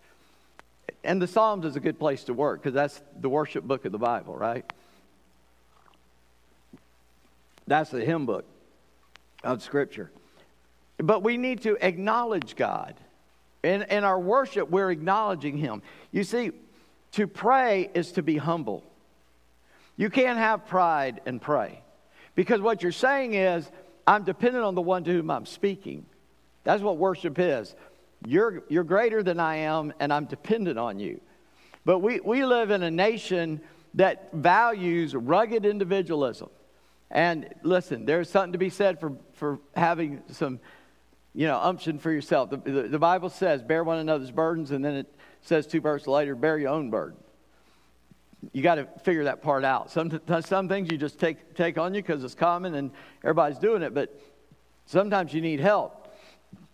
And 1.05 1.21
the 1.21 1.27
Psalms 1.27 1.65
is 1.65 1.77
a 1.77 1.81
good 1.81 1.99
place 1.99 2.25
to 2.25 2.35
work 2.35 2.63
because 2.63 2.75
that's 2.75 3.01
the 3.21 3.29
worship 3.29 3.65
book 3.65 3.85
of 3.85 3.93
the 3.93 3.99
Bible, 3.99 4.35
right? 4.35 4.71
That's 7.67 7.91
the 7.91 8.05
hymn 8.05 8.27
book 8.27 8.45
of 9.45 9.63
Scripture. 9.63 10.11
But 10.97 11.23
we 11.23 11.37
need 11.37 11.63
to 11.63 11.77
acknowledge 11.81 12.57
God. 12.57 12.95
In, 13.63 13.83
in 13.83 14.05
our 14.05 14.19
worship, 14.19 14.71
we're 14.71 14.91
acknowledging 14.91 15.57
Him. 15.57 15.83
You 16.11 16.25
see, 16.25 16.53
to 17.13 17.27
pray 17.27 17.91
is 17.95 18.13
to 18.13 18.23
be 18.23 18.37
humble. 18.37 18.85
You 19.97 20.11
can't 20.11 20.39
have 20.39 20.67
pride 20.67 21.21
and 21.27 21.41
pray. 21.41 21.83
Because 22.35 22.61
what 22.61 22.83
you're 22.83 22.93
saying 22.93 23.35
is, 23.35 23.69
I'm 24.07 24.25
dependent 24.25 24.65
on 24.65 24.75
the 24.75 24.81
one 24.81 25.05
to 25.05 25.13
whom 25.13 25.31
I'm 25.31 25.45
speaking. 25.45 26.07
That's 26.65 26.83
what 26.83 26.97
worship 26.97 27.39
is. 27.39 27.75
You're, 28.27 28.65
you're 28.69 28.85
greater 28.85 29.23
than 29.23 29.39
I 29.39 29.57
am, 29.57 29.93
and 30.01 30.13
I'm 30.13 30.25
dependent 30.25 30.79
on 30.79 30.99
you. 30.99 31.21
But 31.85 32.01
we, 32.01 32.21
we 32.21 32.45
live 32.45 32.71
in 32.71 32.83
a 32.83 32.91
nation 32.91 33.61
that 33.95 34.33
values 34.33 35.15
rugged 35.15 35.65
individualism. 35.65 36.51
And 37.11 37.55
listen, 37.63 38.05
there's 38.05 38.29
something 38.29 38.53
to 38.53 38.59
be 38.59 38.71
said 38.71 39.01
for, 39.01 39.13
for 39.35 39.59
having 39.75 40.23
some, 40.33 40.61
you 41.35 41.47
know, 41.47 41.59
umption 41.59 41.99
for 41.99 42.11
yourself. 42.11 42.51
The, 42.51 42.57
the, 42.59 42.83
the 42.83 42.99
Bible 42.99 43.31
says, 43.31 43.63
bear 43.63 43.83
one 43.83 43.99
another's 43.99 44.31
burdens, 44.31 44.73
and 44.73 44.85
then 44.85 44.95
it 44.95 45.07
says 45.41 45.67
two 45.67 45.81
verses 45.81 46.09
later, 46.09 46.35
bear 46.35 46.59
your 46.59 46.71
own 46.71 46.91
burden. 46.91 47.17
You 48.53 48.63
got 48.63 48.77
to 48.77 48.87
figure 49.03 49.25
that 49.25 49.43
part 49.43 49.65
out. 49.65 49.91
Some, 49.91 50.21
some 50.41 50.69
things 50.69 50.91
you 50.93 50.99
just 50.99 51.19
take, 51.19 51.55
take 51.55 51.79
on 51.79 51.95
you 51.95 52.03
because 52.03 52.23
it's 52.23 52.35
common 52.35 52.75
and 52.75 52.91
everybody's 53.25 53.59
doing 53.59 53.83
it, 53.83 53.95
but 53.95 54.21
sometimes 54.87 55.33
you 55.33 55.41
need 55.41 55.61
help. 55.61 55.98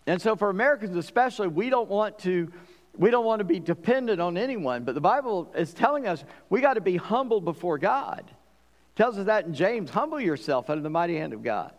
And 0.07 0.21
so 0.21 0.37
for 0.37 0.51
Americans 0.51 0.97
especially, 0.97 1.49
we 1.49 1.71
don't 1.71 1.89
want 1.89 2.19
to 2.21 2.53
we 2.97 3.11
don't 3.11 3.25
want 3.25 3.41
to 3.41 3.45
be 3.45 3.59
dependent 3.59 4.21
on 4.21 4.37
anyone, 4.37 4.85
but 4.85 4.95
the 4.95 5.01
Bible 5.01 5.53
is 5.57 5.75
telling 5.75 6.07
us 6.07 6.23
we 6.49 6.61
got 6.61 6.75
to 6.75 6.81
be 6.81 6.97
humble 6.97 7.41
before 7.41 7.77
God. 7.77 8.23
It 8.29 8.97
tells 8.97 9.19
us 9.19 9.27
that 9.27 9.47
in 9.47 9.55
James, 9.55 9.91
humble 9.91 10.21
yourself 10.21 10.71
under 10.71 10.83
the 10.83 10.91
mighty 10.91 11.17
hand 11.17 11.33
of 11.33 11.43
God, 11.43 11.73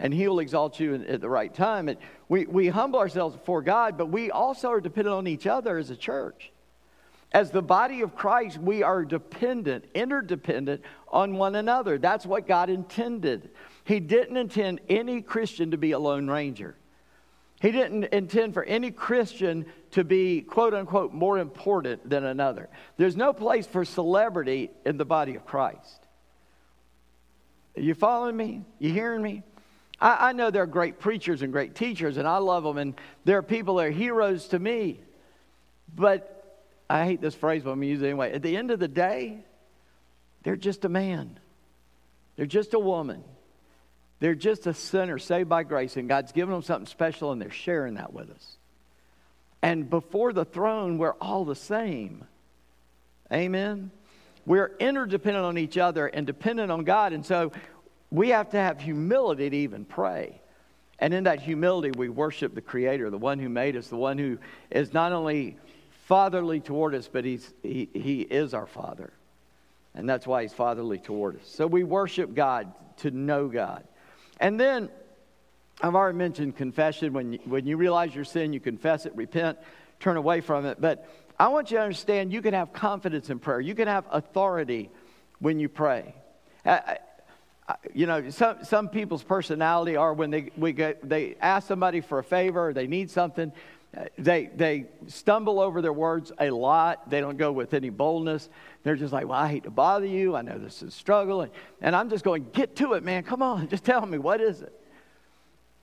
and 0.00 0.12
he 0.12 0.26
will 0.26 0.40
exalt 0.40 0.80
you 0.80 0.94
at 0.94 1.20
the 1.20 1.28
right 1.28 1.54
time. 1.54 1.88
And 1.88 1.98
we, 2.28 2.46
we 2.46 2.68
humble 2.68 2.98
ourselves 2.98 3.36
before 3.36 3.62
God, 3.62 3.96
but 3.96 4.06
we 4.06 4.32
also 4.32 4.68
are 4.70 4.80
dependent 4.80 5.14
on 5.14 5.28
each 5.28 5.46
other 5.46 5.78
as 5.78 5.90
a 5.90 5.96
church. 5.96 6.50
As 7.30 7.50
the 7.50 7.62
body 7.62 8.00
of 8.00 8.16
Christ, 8.16 8.58
we 8.58 8.82
are 8.82 9.04
dependent, 9.04 9.84
interdependent 9.94 10.82
on 11.08 11.34
one 11.34 11.54
another. 11.54 11.98
That's 11.98 12.24
what 12.24 12.48
God 12.48 12.70
intended. 12.70 13.50
He 13.84 14.00
didn't 14.00 14.38
intend 14.38 14.80
any 14.88 15.20
Christian 15.20 15.70
to 15.72 15.76
be 15.76 15.92
a 15.92 15.98
lone 15.98 16.28
ranger. 16.28 16.74
He 17.60 17.72
didn't 17.72 18.04
intend 18.04 18.54
for 18.54 18.62
any 18.62 18.90
Christian 18.90 19.66
to 19.92 20.04
be, 20.04 20.42
quote 20.42 20.74
unquote, 20.74 21.12
more 21.12 21.38
important 21.38 22.08
than 22.08 22.24
another. 22.24 22.68
There's 22.96 23.16
no 23.16 23.32
place 23.32 23.66
for 23.66 23.84
celebrity 23.84 24.70
in 24.86 24.96
the 24.96 25.04
body 25.04 25.34
of 25.34 25.44
Christ. 25.44 26.06
Are 27.76 27.80
you 27.80 27.94
following 27.94 28.36
me? 28.36 28.62
You 28.78 28.92
hearing 28.92 29.22
me? 29.22 29.42
I, 30.00 30.28
I 30.28 30.32
know 30.32 30.50
there 30.50 30.62
are 30.62 30.66
great 30.66 31.00
preachers 31.00 31.42
and 31.42 31.52
great 31.52 31.74
teachers, 31.74 32.16
and 32.16 32.28
I 32.28 32.38
love 32.38 32.62
them, 32.62 32.78
and 32.78 32.94
there 33.24 33.38
are 33.38 33.42
people 33.42 33.76
that 33.76 33.86
are 33.86 33.90
heroes 33.90 34.48
to 34.48 34.58
me. 34.58 35.00
But 35.94 36.62
I 36.88 37.04
hate 37.04 37.20
this 37.20 37.34
phrase, 37.34 37.62
but 37.64 37.70
I'm 37.70 37.78
going 37.78 37.88
to 37.88 37.92
use 37.92 38.02
it 38.02 38.06
anyway. 38.06 38.32
At 38.32 38.42
the 38.42 38.56
end 38.56 38.70
of 38.70 38.78
the 38.78 38.88
day, 38.88 39.38
they're 40.44 40.56
just 40.56 40.84
a 40.84 40.88
man, 40.88 41.38
they're 42.36 42.46
just 42.46 42.74
a 42.74 42.78
woman. 42.78 43.24
They're 44.20 44.34
just 44.34 44.66
a 44.66 44.74
sinner 44.74 45.18
saved 45.18 45.48
by 45.48 45.62
grace, 45.62 45.96
and 45.96 46.08
God's 46.08 46.32
given 46.32 46.52
them 46.52 46.62
something 46.62 46.86
special, 46.86 47.32
and 47.32 47.40
they're 47.40 47.50
sharing 47.50 47.94
that 47.94 48.12
with 48.12 48.30
us. 48.30 48.56
And 49.62 49.88
before 49.88 50.32
the 50.32 50.44
throne, 50.44 50.98
we're 50.98 51.14
all 51.14 51.44
the 51.44 51.54
same. 51.54 52.24
Amen? 53.32 53.90
We're 54.46 54.72
interdependent 54.78 55.44
on 55.44 55.58
each 55.58 55.76
other 55.76 56.06
and 56.06 56.26
dependent 56.26 56.70
on 56.72 56.84
God. 56.84 57.12
And 57.12 57.24
so 57.24 57.52
we 58.10 58.30
have 58.30 58.50
to 58.50 58.56
have 58.56 58.80
humility 58.80 59.50
to 59.50 59.56
even 59.56 59.84
pray. 59.84 60.40
And 60.98 61.12
in 61.12 61.24
that 61.24 61.40
humility, 61.40 61.92
we 61.96 62.08
worship 62.08 62.54
the 62.54 62.60
Creator, 62.60 63.10
the 63.10 63.18
one 63.18 63.38
who 63.38 63.48
made 63.48 63.76
us, 63.76 63.88
the 63.88 63.96
one 63.96 64.18
who 64.18 64.38
is 64.70 64.92
not 64.92 65.12
only 65.12 65.58
fatherly 66.06 66.60
toward 66.60 66.94
us, 66.94 67.08
but 67.12 67.24
he's, 67.24 67.52
he, 67.62 67.88
he 67.92 68.22
is 68.22 68.54
our 68.54 68.66
Father. 68.66 69.12
And 69.98 70.08
that's 70.08 70.28
why 70.28 70.42
He's 70.42 70.54
fatherly 70.54 70.98
toward 70.98 71.40
us. 71.40 71.48
So 71.48 71.66
we 71.66 71.82
worship 71.82 72.32
God 72.32 72.72
to 72.98 73.10
know 73.10 73.48
God. 73.48 73.82
And 74.40 74.58
then 74.58 74.88
I've 75.80 75.94
already 75.94 76.18
mentioned 76.18 76.56
confession. 76.56 77.12
When 77.12 77.34
you, 77.34 77.38
when 77.44 77.66
you 77.66 77.76
realize 77.76 78.14
your 78.14 78.24
sin, 78.24 78.52
you 78.52 78.60
confess 78.60 79.06
it, 79.06 79.14
repent, 79.14 79.58
turn 80.00 80.16
away 80.16 80.40
from 80.40 80.66
it. 80.66 80.80
But 80.80 81.08
I 81.38 81.48
want 81.48 81.70
you 81.70 81.76
to 81.76 81.82
understand 81.82 82.32
you 82.32 82.42
can 82.42 82.54
have 82.54 82.72
confidence 82.72 83.30
in 83.30 83.38
prayer, 83.38 83.60
you 83.60 83.74
can 83.74 83.88
have 83.88 84.04
authority 84.10 84.90
when 85.38 85.60
you 85.60 85.68
pray. 85.68 86.14
I, 86.64 86.98
I, 87.68 87.76
you 87.94 88.06
know, 88.06 88.30
some, 88.30 88.64
some 88.64 88.88
people's 88.88 89.22
personality 89.22 89.94
are 89.96 90.12
when 90.12 90.30
they, 90.30 90.50
we 90.56 90.72
get, 90.72 91.06
they 91.08 91.36
ask 91.40 91.68
somebody 91.68 92.00
for 92.00 92.18
a 92.18 92.24
favor 92.24 92.68
or 92.68 92.72
they 92.72 92.86
need 92.86 93.10
something, 93.10 93.52
uh, 93.96 94.04
they, 94.18 94.46
they 94.46 94.86
stumble 95.06 95.60
over 95.60 95.80
their 95.80 95.92
words 95.92 96.32
a 96.40 96.50
lot. 96.50 97.08
They 97.08 97.20
don't 97.20 97.36
go 97.36 97.52
with 97.52 97.72
any 97.72 97.90
boldness. 97.90 98.48
They're 98.88 98.96
just 98.96 99.12
like, 99.12 99.28
well, 99.28 99.38
I 99.38 99.48
hate 99.48 99.64
to 99.64 99.70
bother 99.70 100.06
you. 100.06 100.34
I 100.34 100.40
know 100.40 100.56
this 100.56 100.76
is 100.76 100.88
a 100.88 100.90
struggle. 100.90 101.42
And, 101.42 101.52
and 101.82 101.94
I'm 101.94 102.08
just 102.08 102.24
going, 102.24 102.46
get 102.54 102.74
to 102.76 102.94
it, 102.94 103.04
man. 103.04 103.22
Come 103.22 103.42
on. 103.42 103.68
Just 103.76 103.84
tell 103.84 104.06
me, 104.06 104.16
what 104.16 104.40
is 104.40 104.62
it? 104.62 104.72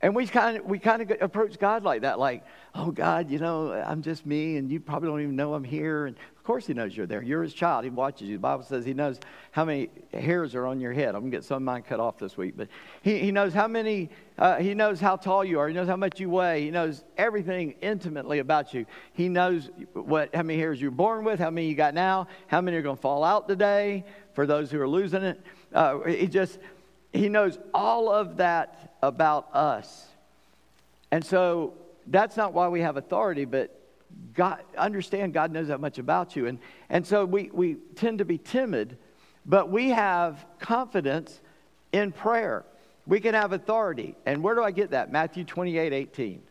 And 0.06 0.16
we 0.16 0.28
kind 0.28 0.58
of 0.58 0.66
we 0.66 0.78
kind 0.78 1.02
of 1.02 1.12
approach 1.20 1.58
God 1.58 1.84
like 1.84 2.04
that, 2.04 2.20
like, 2.20 2.44
oh 2.76 2.92
God, 2.92 3.32
you 3.32 3.40
know, 3.40 3.72
I'm 3.72 4.04
just 4.04 4.24
me, 4.24 4.58
and 4.58 4.72
you 4.72 4.80
probably 4.80 5.10
don't 5.10 5.20
even 5.20 5.36
know 5.36 5.56
I'm 5.56 5.64
here. 5.64 6.06
And 6.06 6.16
of 6.38 6.44
course, 6.44 6.68
He 6.68 6.76
knows 6.76 6.96
you're 6.96 7.08
there. 7.08 7.24
You're 7.24 7.42
His 7.42 7.56
child. 7.56 7.86
He 7.86 7.90
watches 7.90 8.28
you. 8.28 8.36
The 8.36 8.42
Bible 8.42 8.64
says 8.64 8.86
He 8.86 8.94
knows 8.94 9.20
how 9.50 9.66
many 9.66 9.90
hairs 10.14 10.54
are 10.54 10.68
on 10.68 10.80
your 10.80 10.94
head. 10.94 11.16
I'm 11.16 11.22
gonna 11.22 11.32
get 11.32 11.44
some 11.44 11.56
of 11.56 11.64
mine 11.64 11.82
cut 11.82 12.00
off 12.00 12.20
this 12.20 12.38
week, 12.38 12.54
but 12.56 12.68
He, 13.02 13.18
he 13.18 13.32
knows 13.32 13.52
how 13.52 13.68
many. 13.68 14.12
Uh, 14.38 14.58
he 14.58 14.76
knows 14.76 15.00
how 15.00 15.16
tall 15.16 15.44
you 15.44 15.58
are. 15.60 15.68
He 15.68 15.74
knows 15.74 15.88
how 15.88 15.96
much 15.96 16.20
you 16.20 16.30
weigh. 16.30 16.66
He 16.66 16.70
knows 16.70 17.04
everything 17.18 17.74
intimately 17.82 18.38
about 18.38 18.76
you. 18.76 18.86
He 19.14 19.28
knows 19.28 19.72
what 19.94 20.36
how 20.36 20.44
many 20.44 20.60
hairs 20.60 20.80
you're 20.80 20.92
born 20.92 21.26
with, 21.26 21.40
how 21.40 21.50
many 21.50 21.68
you 21.68 21.74
got 21.74 21.96
now, 21.96 22.28
how 22.46 22.62
many 22.62 22.78
are 22.78 22.84
gonna 22.84 22.96
fall 22.96 23.24
out 23.24 23.48
today. 23.48 24.06
For 24.34 24.46
those 24.46 24.70
who 24.70 24.80
are 24.80 24.88
losing 24.88 25.24
it, 25.24 25.42
uh, 25.74 26.02
He 26.02 26.28
just 26.28 26.60
he 27.16 27.30
knows 27.30 27.58
all 27.74 28.12
of 28.12 28.38
that 28.38 28.85
about 29.08 29.48
us. 29.54 30.08
And 31.12 31.24
so 31.24 31.74
that's 32.08 32.38
not 32.38 32.54
why 32.54 32.68
we 32.68 32.82
have 32.82 32.98
authority, 32.98 33.46
but 33.46 33.80
God, 34.34 34.62
understand 34.78 35.34
God 35.34 35.52
knows 35.52 35.68
that 35.68 35.80
much 35.80 35.98
about 35.98 36.36
you. 36.36 36.48
And, 36.48 36.60
and 36.90 37.06
so 37.06 37.26
we, 37.26 37.50
we 37.54 37.76
tend 37.96 38.20
to 38.20 38.26
be 38.26 38.38
timid, 38.38 38.98
but 39.46 39.70
we 39.70 39.90
have 39.90 40.46
confidence 40.60 41.40
in 41.92 42.12
prayer. 42.12 42.66
We 43.08 43.20
can 43.20 43.34
have 43.34 43.54
authority. 43.54 44.16
And 44.26 44.44
where 44.44 44.56
do 44.56 44.64
I 44.64 44.72
get 44.72 44.92
that? 44.92 45.12
Matthew 45.12 45.44
28 45.44 45.94
18. 45.94 46.42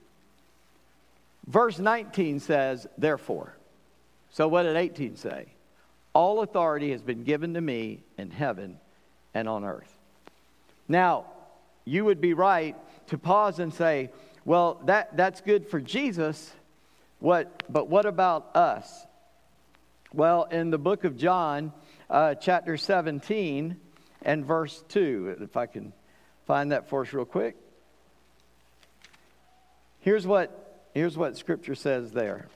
Verse 1.46 1.78
19 1.78 2.40
says, 2.40 2.86
therefore. 2.96 3.54
So 4.30 4.48
what 4.48 4.62
did 4.62 4.76
18 4.76 5.16
say? 5.16 5.46
All 6.12 6.40
authority 6.40 6.92
has 6.92 7.02
been 7.02 7.24
given 7.24 7.54
to 7.54 7.60
me 7.60 8.02
in 8.16 8.30
heaven 8.30 8.78
and 9.34 9.48
on 9.48 9.64
earth. 9.64 9.92
Now, 10.88 11.26
you 11.84 12.04
would 12.04 12.20
be 12.20 12.34
right 12.34 12.76
to 13.08 13.18
pause 13.18 13.58
and 13.58 13.72
say, 13.72 14.10
well, 14.44 14.80
that, 14.84 15.16
that's 15.16 15.40
good 15.40 15.68
for 15.68 15.80
Jesus, 15.80 16.52
what, 17.18 17.62
but 17.70 17.88
what 17.88 18.06
about 18.06 18.54
us? 18.56 19.06
Well, 20.12 20.44
in 20.44 20.70
the 20.70 20.78
book 20.78 21.04
of 21.04 21.16
John, 21.16 21.72
uh, 22.10 22.34
chapter 22.34 22.76
17, 22.76 23.76
and 24.24 24.44
verse 24.44 24.82
2. 24.88 25.36
If 25.40 25.56
I 25.56 25.66
can 25.66 25.92
find 26.46 26.72
that 26.72 26.88
for 26.88 27.02
us 27.02 27.12
real 27.12 27.24
quick. 27.24 27.56
Here's 30.00 30.26
what, 30.26 30.88
here's 30.94 31.16
what 31.16 31.36
Scripture 31.36 31.74
says 31.74 32.10
there. 32.12 32.46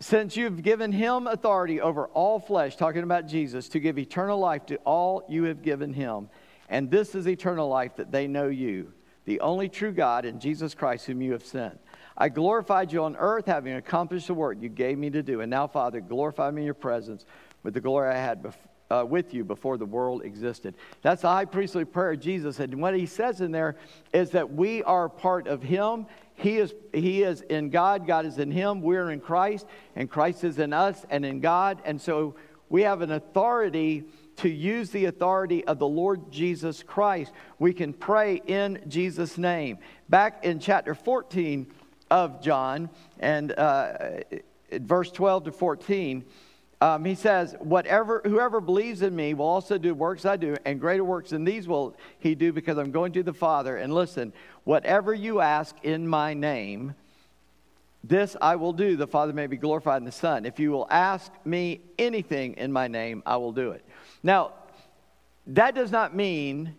Since 0.00 0.36
you've 0.36 0.62
given 0.62 0.92
him 0.92 1.26
authority 1.26 1.80
over 1.80 2.06
all 2.08 2.38
flesh, 2.38 2.76
talking 2.76 3.02
about 3.02 3.26
Jesus, 3.26 3.68
to 3.70 3.80
give 3.80 3.98
eternal 3.98 4.38
life 4.38 4.64
to 4.66 4.76
all 4.78 5.24
you 5.28 5.44
have 5.44 5.62
given 5.62 5.92
him. 5.92 6.28
And 6.68 6.90
this 6.90 7.14
is 7.14 7.26
eternal 7.26 7.68
life 7.68 7.96
that 7.96 8.12
they 8.12 8.28
know 8.28 8.48
you, 8.48 8.92
the 9.24 9.40
only 9.40 9.68
true 9.68 9.92
God, 9.92 10.24
and 10.24 10.40
Jesus 10.40 10.74
Christ, 10.74 11.06
whom 11.06 11.20
you 11.20 11.32
have 11.32 11.44
sent. 11.44 11.80
I 12.16 12.28
glorified 12.28 12.92
you 12.92 13.02
on 13.04 13.16
earth, 13.16 13.46
having 13.46 13.74
accomplished 13.74 14.28
the 14.28 14.34
work 14.34 14.58
you 14.60 14.68
gave 14.68 14.98
me 14.98 15.10
to 15.10 15.22
do. 15.22 15.40
And 15.40 15.50
now, 15.50 15.66
Father, 15.66 16.00
glorify 16.00 16.50
me 16.50 16.62
in 16.62 16.66
your 16.66 16.74
presence 16.74 17.24
with 17.62 17.74
the 17.74 17.80
glory 17.80 18.10
I 18.10 18.18
had 18.18 18.54
uh, 18.90 19.04
with 19.08 19.34
you 19.34 19.44
before 19.44 19.76
the 19.76 19.86
world 19.86 20.22
existed. 20.24 20.74
That's 21.02 21.22
the 21.22 21.28
high 21.28 21.44
priestly 21.44 21.84
prayer 21.84 22.12
of 22.12 22.20
Jesus. 22.20 22.60
And 22.60 22.80
what 22.80 22.96
he 22.96 23.06
says 23.06 23.40
in 23.40 23.52
there 23.52 23.76
is 24.12 24.30
that 24.30 24.52
we 24.52 24.82
are 24.84 25.08
part 25.08 25.46
of 25.46 25.62
him. 25.62 26.06
He 26.38 26.58
is, 26.58 26.72
he 26.92 27.24
is 27.24 27.40
in 27.40 27.70
God, 27.70 28.06
God 28.06 28.24
is 28.24 28.38
in 28.38 28.52
him. 28.52 28.80
We're 28.80 29.10
in 29.10 29.20
Christ, 29.20 29.66
and 29.96 30.08
Christ 30.08 30.44
is 30.44 30.60
in 30.60 30.72
us 30.72 31.04
and 31.10 31.26
in 31.26 31.40
God. 31.40 31.82
And 31.84 32.00
so 32.00 32.36
we 32.68 32.82
have 32.82 33.02
an 33.02 33.10
authority 33.10 34.04
to 34.36 34.48
use 34.48 34.90
the 34.90 35.06
authority 35.06 35.64
of 35.64 35.80
the 35.80 35.88
Lord 35.88 36.30
Jesus 36.30 36.84
Christ. 36.84 37.32
We 37.58 37.72
can 37.72 37.92
pray 37.92 38.40
in 38.46 38.84
Jesus' 38.86 39.36
name. 39.36 39.78
Back 40.08 40.44
in 40.44 40.60
chapter 40.60 40.94
14 40.94 41.66
of 42.08 42.40
John, 42.40 42.88
and 43.18 43.50
uh, 43.50 44.20
verse 44.70 45.10
12 45.10 45.44
to 45.44 45.52
14, 45.52 46.24
um, 46.80 47.04
he 47.04 47.14
says, 47.14 47.56
Whatever, 47.58 48.22
whoever 48.24 48.60
believes 48.60 49.02
in 49.02 49.14
me 49.14 49.34
will 49.34 49.46
also 49.46 49.78
do 49.78 49.94
works 49.94 50.24
I 50.24 50.36
do, 50.36 50.56
and 50.64 50.80
greater 50.80 51.04
works 51.04 51.30
than 51.30 51.44
these 51.44 51.66
will 51.66 51.96
he 52.18 52.34
do 52.34 52.52
because 52.52 52.78
I'm 52.78 52.92
going 52.92 53.12
to 53.12 53.22
the 53.22 53.32
Father. 53.32 53.76
And 53.76 53.92
listen, 53.92 54.32
whatever 54.64 55.12
you 55.12 55.40
ask 55.40 55.74
in 55.82 56.06
my 56.06 56.34
name, 56.34 56.94
this 58.04 58.36
I 58.40 58.56
will 58.56 58.72
do, 58.72 58.96
the 58.96 59.08
Father 59.08 59.32
may 59.32 59.48
be 59.48 59.56
glorified 59.56 60.00
in 60.00 60.04
the 60.04 60.12
Son. 60.12 60.46
If 60.46 60.60
you 60.60 60.70
will 60.70 60.86
ask 60.88 61.32
me 61.44 61.80
anything 61.98 62.54
in 62.54 62.72
my 62.72 62.86
name, 62.86 63.22
I 63.26 63.36
will 63.38 63.52
do 63.52 63.72
it. 63.72 63.84
Now, 64.22 64.52
that 65.48 65.74
does 65.74 65.90
not 65.90 66.14
mean, 66.14 66.74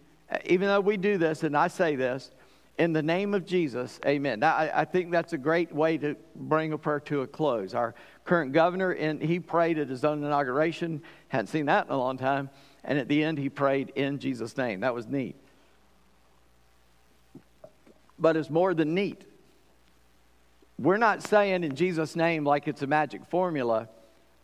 even 0.45 0.67
though 0.67 0.79
we 0.79 0.95
do 0.95 1.17
this 1.17 1.43
and 1.43 1.57
I 1.57 1.67
say 1.67 1.95
this, 1.95 2.31
in 2.79 2.93
the 2.93 3.03
name 3.03 3.33
of 3.33 3.45
Jesus, 3.45 3.99
amen. 4.05 4.39
Now, 4.39 4.55
I, 4.55 4.81
I, 4.81 4.85
think 4.85 5.11
that's 5.11 5.33
a 5.33 5.37
great 5.37 5.75
way 5.75 5.97
to 5.97 6.15
bring 6.33 6.71
a 6.71 6.77
prayer 6.77 7.01
to 7.01 7.21
a 7.21 7.27
close. 7.27 7.73
Our 7.73 7.93
current 8.23 8.53
governor, 8.53 8.91
and 8.91 9.21
he 9.21 9.41
prayed 9.41 9.77
at 9.77 9.89
his 9.89 10.05
own 10.05 10.23
inauguration. 10.23 11.03
Hadn't 11.27 11.47
seen 11.47 11.65
that 11.65 11.87
in 11.87 11.91
a 11.91 11.97
long 11.97 12.17
time. 12.17 12.49
And 12.85 12.97
at 12.97 13.09
the 13.09 13.21
end, 13.21 13.37
he 13.37 13.49
prayed 13.49 13.91
in 13.95 14.17
Jesus' 14.17 14.55
name. 14.55 14.79
That 14.79 14.95
was 14.95 15.07
neat. 15.07 15.35
But 18.17 18.37
it's 18.37 18.49
more 18.49 18.73
than 18.73 18.95
neat. 18.95 19.25
We're 20.79 20.97
not 20.97 21.21
saying 21.21 21.65
in 21.65 21.75
Jesus' 21.75 22.15
name 22.15 22.45
like 22.45 22.69
it's 22.69 22.81
a 22.81 22.87
magic 22.87 23.25
formula. 23.25 23.89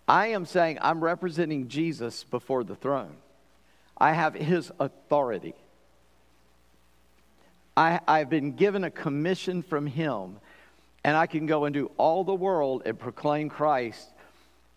I 0.10 0.28
am 0.28 0.45
saying 0.45 0.80
I'm 0.82 1.02
representing 1.02 1.69
Jesus 1.69 2.26
before 2.26 2.65
the 2.65 2.76
throne. 2.76 3.15
I 3.98 4.12
have 4.12 4.34
his 4.34 4.74
authority. 4.78 5.56
I, 7.77 7.99
I've 8.07 8.29
been 8.29 8.53
given 8.53 8.83
a 8.83 8.91
commission 8.91 9.61
from 9.61 9.85
Him, 9.85 10.38
and 11.03 11.17
I 11.17 11.27
can 11.27 11.45
go 11.45 11.65
into 11.65 11.91
all 11.97 12.23
the 12.23 12.33
world 12.33 12.83
and 12.85 12.97
proclaim 12.97 13.49
Christ 13.49 14.09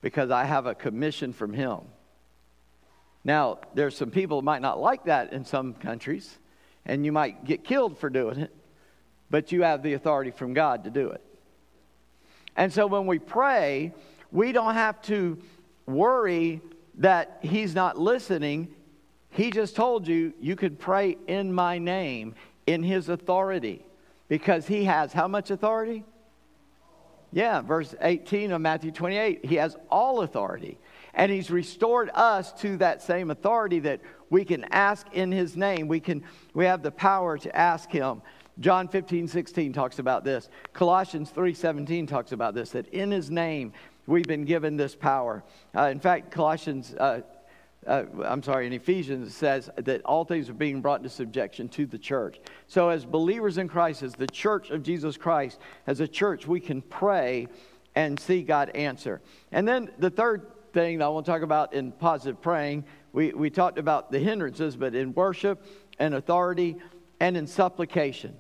because 0.01 0.31
I 0.31 0.45
have 0.45 0.67
a 0.67 0.75
commission 0.75 1.33
from 1.33 1.53
Him. 1.53 1.79
Now, 3.25 3.59
there's 3.75 3.97
some 3.97 4.11
people 4.11 4.41
who 4.41 4.45
might 4.45 4.63
not 4.63 4.81
like 4.81 5.05
that 5.05 5.33
in 5.33 5.45
some 5.45 5.75
countries, 5.75 6.39
and 6.87 7.05
you 7.05 7.13
might 7.13 7.45
get 7.45 7.65
killed 7.65 7.99
for 7.99 8.11
doing 8.11 8.39
it, 8.39 8.55
but 9.31 9.53
you 9.53 9.63
have 9.63 9.83
the 9.83 9.93
authority 9.93 10.31
from 10.31 10.55
God 10.55 10.85
to 10.85 10.91
do 10.91 11.11
it. 11.11 11.23
And 12.57 12.73
so 12.73 12.87
when 12.87 13.07
we 13.07 13.19
pray, 13.19 13.93
we 14.33 14.53
don't 14.53 14.75
have 14.75 15.01
to 15.03 15.39
worry 15.87 16.61
that 16.97 17.39
He's 17.43 17.75
not 17.75 17.97
listening. 17.97 18.69
He 19.31 19.51
just 19.51 19.77
told 19.77 20.09
you 20.09 20.33
you 20.41 20.57
could 20.57 20.79
pray 20.79 21.17
in 21.29 21.53
my 21.53 21.79
name 21.79 22.35
in 22.69 22.83
his 22.83 23.09
authority 23.09 23.83
because 24.29 24.67
he 24.67 24.85
has 24.85 25.11
how 25.15 25.27
much 25.27 25.51
authority? 25.51 26.05
Yeah, 27.33 27.63
verse 27.63 27.95
18 28.01 28.53
of 28.53 28.61
Matthew 28.61 28.93
28. 28.93 29.45
He 29.45 29.55
has 29.57 29.75
all 29.91 30.21
authority. 30.21 30.79
And 31.15 31.33
he's 31.33 31.51
restored 31.51 32.11
us 32.15 32.53
to 32.61 32.77
that 32.77 33.03
same 33.03 33.31
authority 33.31 33.81
that 33.81 34.01
we 34.29 34.45
can 34.45 34.65
ask 34.65 35.07
in 35.13 35.33
his 35.33 35.57
name. 35.57 35.89
We, 35.89 35.99
can, 35.99 36.23
we 36.53 36.67
have 36.67 36.83
the 36.83 36.91
power 36.91 37.39
to 37.39 37.57
ask 37.57 37.91
him. 37.91 38.21
John 38.61 38.87
15, 38.89 39.29
16 39.29 39.73
talks 39.73 39.99
about 39.99 40.25
this. 40.25 40.51
Colossians 40.75 41.31
3, 41.31 41.55
17 41.55 42.07
talks 42.07 42.33
about 42.33 42.55
this, 42.55 42.71
that 42.71 42.89
in 42.89 43.11
his 43.11 43.31
name 43.31 43.73
we've 44.07 44.25
been 44.25 44.45
given 44.45 44.77
this 44.77 44.95
power. 44.95 45.43
Uh, 45.75 45.85
in 45.85 46.01
fact, 46.01 46.31
Colossians 46.31 46.95
uh, 46.95 47.23
uh, 47.89 48.05
I'm 48.23 48.43
sorry, 48.43 48.67
in 48.67 48.75
Ephesians, 48.75 49.29
it 49.29 49.33
says 49.33 49.71
that 49.77 50.03
all 50.05 50.25
things 50.25 50.51
are 50.51 50.55
being 50.55 50.83
brought 50.83 51.01
into 51.01 51.09
subjection 51.09 51.69
to 51.71 51.87
the 51.87 51.99
church. 51.99 52.39
So, 52.67 52.91
as 52.91 53.07
believers 53.07 53.57
in 53.57 53.67
Christ, 53.67 54.03
as 54.03 54.13
the 54.13 54.27
church 54.27 54.71
of 54.71 54.83
Jesus 54.83 55.17
Christ, 55.17 55.59
as 55.87 56.01
a 56.01 56.07
church, 56.07 56.47
we 56.47 56.61
can 56.61 56.83
pray 56.83 57.49
and 57.95 58.21
see 58.21 58.43
God 58.43 58.71
answer. 58.71 59.23
And 59.53 59.67
then 59.67 59.91
the 59.99 60.11
third 60.11 60.47
thing 60.75 60.99
that 60.99 61.07
I 61.07 61.09
want 61.09 61.25
to 61.27 61.33
talk 61.33 61.43
about 61.43 61.73
in 61.73 61.93
positive 61.93 62.43
praying, 62.43 62.85
we, 63.13 63.33
we 63.33 63.49
talked 63.49 63.79
about 63.79 64.13
the 64.13 64.19
hindrances, 64.19 64.77
but 64.77 64.95
in 64.95 65.15
worship 65.15 65.65
and 65.99 66.15
authority 66.15 66.77
and 67.21 67.39
in 67.39 67.47
supplication. 67.47 68.37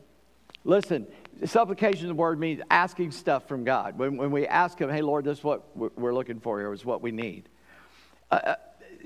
Listen, 0.64 1.06
supplication, 1.46 2.08
the 2.08 2.14
word 2.14 2.38
means 2.38 2.60
asking 2.70 3.12
stuff 3.12 3.48
from 3.48 3.64
God. 3.64 3.98
When, 3.98 4.18
when 4.18 4.30
we 4.30 4.46
ask 4.46 4.78
Him, 4.78 4.90
hey, 4.90 5.00
Lord, 5.00 5.24
this 5.24 5.38
is 5.38 5.44
what 5.44 5.74
we're 5.74 6.12
looking 6.12 6.38
for 6.38 6.60
here, 6.60 6.70
is 6.74 6.84
what 6.84 7.00
we 7.00 7.12
need. 7.12 7.48
Uh, 8.30 8.34
uh 8.34 8.54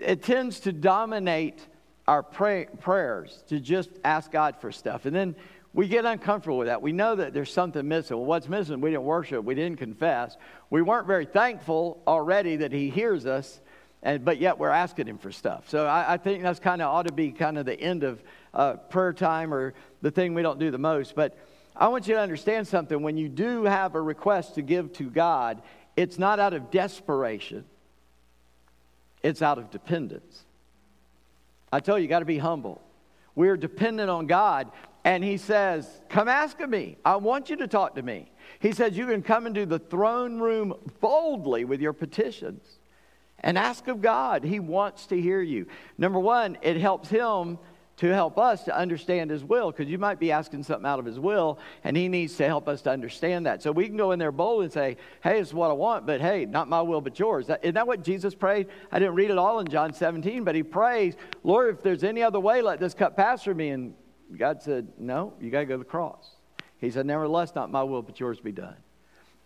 it 0.02 0.22
tends 0.22 0.60
to 0.60 0.72
dominate 0.72 1.66
our 2.06 2.22
pray, 2.22 2.66
prayers 2.80 3.44
to 3.48 3.60
just 3.60 3.90
ask 4.04 4.30
God 4.30 4.56
for 4.60 4.72
stuff. 4.72 5.06
And 5.06 5.14
then 5.14 5.36
we 5.72 5.88
get 5.88 6.04
uncomfortable 6.04 6.58
with 6.58 6.66
that. 6.66 6.82
We 6.82 6.92
know 6.92 7.14
that 7.14 7.32
there's 7.32 7.52
something 7.52 7.86
missing. 7.86 8.16
Well, 8.16 8.26
what's 8.26 8.48
missing? 8.48 8.80
We 8.80 8.90
didn't 8.90 9.04
worship. 9.04 9.44
We 9.44 9.54
didn't 9.54 9.78
confess. 9.78 10.36
We 10.68 10.82
weren't 10.82 11.06
very 11.06 11.24
thankful 11.24 12.02
already 12.06 12.56
that 12.56 12.72
He 12.72 12.90
hears 12.90 13.24
us, 13.24 13.60
and, 14.02 14.24
but 14.24 14.38
yet 14.38 14.58
we're 14.58 14.68
asking 14.68 15.06
Him 15.06 15.18
for 15.18 15.32
stuff. 15.32 15.70
So 15.70 15.86
I, 15.86 16.14
I 16.14 16.16
think 16.18 16.42
that's 16.42 16.60
kind 16.60 16.82
of 16.82 16.88
ought 16.88 17.06
to 17.06 17.12
be 17.12 17.30
kind 17.32 17.56
of 17.56 17.64
the 17.64 17.78
end 17.78 18.02
of 18.02 18.22
uh, 18.52 18.74
prayer 18.74 19.12
time 19.14 19.54
or 19.54 19.72
the 20.02 20.10
thing 20.10 20.34
we 20.34 20.42
don't 20.42 20.58
do 20.58 20.70
the 20.70 20.78
most. 20.78 21.14
But 21.14 21.38
I 21.74 21.88
want 21.88 22.06
you 22.06 22.14
to 22.14 22.20
understand 22.20 22.68
something. 22.68 23.00
When 23.00 23.16
you 23.16 23.30
do 23.30 23.64
have 23.64 23.94
a 23.94 24.02
request 24.02 24.56
to 24.56 24.62
give 24.62 24.92
to 24.94 25.08
God, 25.08 25.62
it's 25.96 26.18
not 26.18 26.38
out 26.38 26.52
of 26.52 26.70
desperation 26.70 27.64
it's 29.22 29.42
out 29.42 29.58
of 29.58 29.70
dependence. 29.70 30.44
I 31.72 31.80
tell 31.80 31.98
you, 31.98 32.02
you 32.02 32.08
got 32.08 32.20
to 32.20 32.24
be 32.24 32.38
humble. 32.38 32.80
We're 33.35 33.56
dependent 33.56 34.11
on 34.11 34.26
God, 34.26 34.70
and 35.04 35.24
He 35.24 35.37
says, 35.37 35.88
Come 36.08 36.28
ask 36.28 36.61
of 36.61 36.68
me. 36.68 36.98
I 37.04 37.16
want 37.16 37.50
you 37.50 37.56
to 37.56 37.66
talk 37.66 37.94
to 37.94 38.02
me. 38.02 38.30
He 38.61 38.72
says, 38.72 38.96
You 38.96 39.06
can 39.06 39.22
come 39.22 39.46
into 39.46 39.64
the 39.64 39.78
throne 39.78 40.38
room 40.38 40.74
boldly 41.00 41.64
with 41.64 41.80
your 41.80 41.92
petitions 41.92 42.78
and 43.40 43.58
ask 43.58 43.88
of 43.88 44.00
God. 44.00 44.44
He 44.44 44.61
wants 44.61 45.06
to 45.06 45.20
hear 45.20 45.40
you. 45.40 45.66
Number 45.98 46.18
one, 46.18 46.58
it 46.62 46.76
helps 46.76 47.08
Him 47.08 47.58
to 47.98 48.09
help 48.09 48.38
us 48.38 48.64
to 48.64 48.76
understand 48.76 49.31
His 49.31 49.44
will, 49.44 49.70
because 49.70 49.88
you 49.88 49.98
might 49.98 50.18
be 50.18 50.33
asking 50.33 50.62
something 50.62 50.87
out 50.87 50.98
of 50.98 51.05
His 51.05 51.20
will, 51.20 51.59
and 51.85 51.96
He 51.96 52.09
needs 52.09 52.35
to 52.37 52.46
help 52.46 52.68
us 52.68 52.83
to 52.83 52.90
understand 52.90 53.46
that. 53.46 53.62
So 53.62 53.70
we 53.70 53.87
can 53.87 53.96
go 53.96 54.12
in 54.12 54.18
there 54.18 54.33
bold 54.33 54.62
and 54.64 54.72
say, 54.72 54.96
Hey, 55.22 55.40
it's 55.40 55.52
what 55.52 55.70
I 55.70 55.74
want, 55.74 56.07
but 56.07 56.20
hey, 56.20 56.46
not 56.46 56.68
my 56.68 56.81
will, 56.81 57.00
but 57.00 57.18
yours. 57.18 57.50
Isn't 57.62 57.74
that 57.74 57.87
what 57.87 58.02
Jesus 58.02 58.35
prayed? 58.35 58.68
I 58.90 58.98
didn't 58.98 59.14
read 59.14 59.31
it 59.31 59.38
all 59.38 59.61
in 59.61 59.68
John 59.68 59.92
17, 59.92 60.44
but 60.44 60.55
He 60.55 60.62
prays, 60.62 61.16
Lord, 61.44 61.74
if 61.74 61.83
there's 61.83 62.05
any 62.05 62.22
other 62.22 62.40
way, 62.40 62.62
let 62.62 62.81
this 62.81 62.94
cup 62.94 63.16
pass 63.16 63.44
from 63.44 63.59
me. 63.59 63.68
And 63.70 63.94
God 64.37 64.62
said, 64.62 64.88
No, 64.98 65.35
you 65.40 65.50
got 65.50 65.61
to 65.61 65.66
go 65.66 65.74
to 65.74 65.78
the 65.78 65.85
cross. 65.85 66.31
He 66.78 66.90
said, 66.90 67.07
Nevertheless, 67.07 67.55
not 67.55 67.70
my 67.70 67.83
will, 67.83 68.02
but 68.02 68.18
yours 68.18 68.40
be 68.40 68.52
done. 68.52 68.76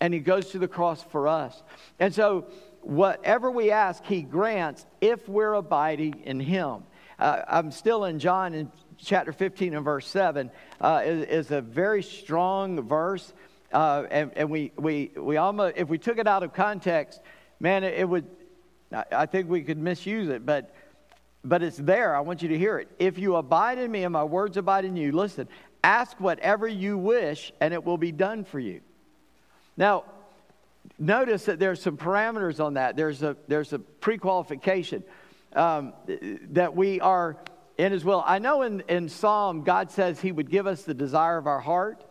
And 0.01 0.15
He 0.15 0.21
goes 0.21 0.51
to 0.51 0.59
the 0.59 0.69
cross 0.69 1.03
for 1.03 1.29
us. 1.29 1.63
And 1.99 2.15
so, 2.15 2.47
whatever 2.81 3.51
we 3.51 3.71
ask, 3.71 4.05
He 4.05 4.23
grants 4.23 4.87
if 5.01 5.29
we're 5.29 5.55
abiding 5.55 6.23
in 6.25 6.41
Him. 6.41 6.85
Uh, 7.19 7.43
I'm 7.49 7.71
still 7.71 8.05
in 8.05 8.19
John 8.19 8.53
in 8.53 8.71
chapter 8.99 9.33
15 9.33 9.75
and 9.75 9.85
verse 9.85 10.07
7 10.07 10.51
uh, 10.81 11.03
is, 11.05 11.47
is, 11.47 11.51
a 11.51 11.61
very 11.61 12.03
strong 12.03 12.83
verse. 12.83 13.33
Uh, 13.73 14.05
and, 14.11 14.33
and 14.37 14.51
we, 14.51 14.73
we, 14.77 15.13
we 15.17 15.37
almost, 15.39 15.77
if 15.77 15.89
we 15.89 15.99
took 15.99 16.19
it 16.19 16.27
out 16.27 16.43
of 16.43 16.53
context, 16.53 17.21
man, 17.59 17.85
it, 17.85 17.95
it 17.95 18.09
would, 18.09 18.27
I 19.11 19.27
think 19.27 19.49
we 19.49 19.63
could 19.63 19.79
misuse 19.79 20.29
it, 20.29 20.45
but, 20.45 20.75
but 21.43 21.63
it's 21.63 21.79
there. 21.79 22.15
I 22.15 22.21
want 22.21 22.43
you 22.43 22.49
to 22.49 22.59
hear 22.59 22.79
it. 22.79 22.89
If 22.99 23.19
you 23.19 23.37
abide 23.37 23.79
in 23.79 23.91
me 23.91 24.05
and 24.05 24.13
my 24.13 24.25
words 24.25 24.57
abide 24.57 24.85
in 24.85 24.97
you, 24.97 25.13
listen, 25.13 25.49
ask 25.83 26.19
whatever 26.21 26.69
you 26.69 26.99
wish 26.99 27.53
and 27.61 27.73
it 27.73 27.83
will 27.83 27.99
be 27.99 28.13
done 28.13 28.45
for 28.45 28.61
you. 28.61 28.81
Now, 29.77 30.05
notice 30.99 31.47
that 31.47 31.59
there's 31.59 31.81
some 31.81 31.97
parameters 31.97 32.63
on 32.63 32.75
that. 32.75 32.95
There's 32.95 33.23
a, 33.23 33.37
there's 33.49 33.73
a 33.73 33.79
pre 33.79 34.19
qualification 34.19 35.03
um, 35.57 35.92
that 36.51 36.77
we 36.77 37.01
are 37.01 37.37
in 37.79 37.92
His 37.92 38.05
will. 38.05 38.23
I 38.27 38.38
know 38.38 38.62
in, 38.62 38.83
in 38.88 39.09
Psalm, 39.09 39.62
God 39.62 39.90
says 39.90 40.21
He 40.21 40.33
would 40.33 40.51
give 40.51 40.66
us 40.66 40.83
the 40.83 40.95
desire 40.95 41.38
of 41.38 41.47
our 41.47 41.61
heart. 41.61 42.05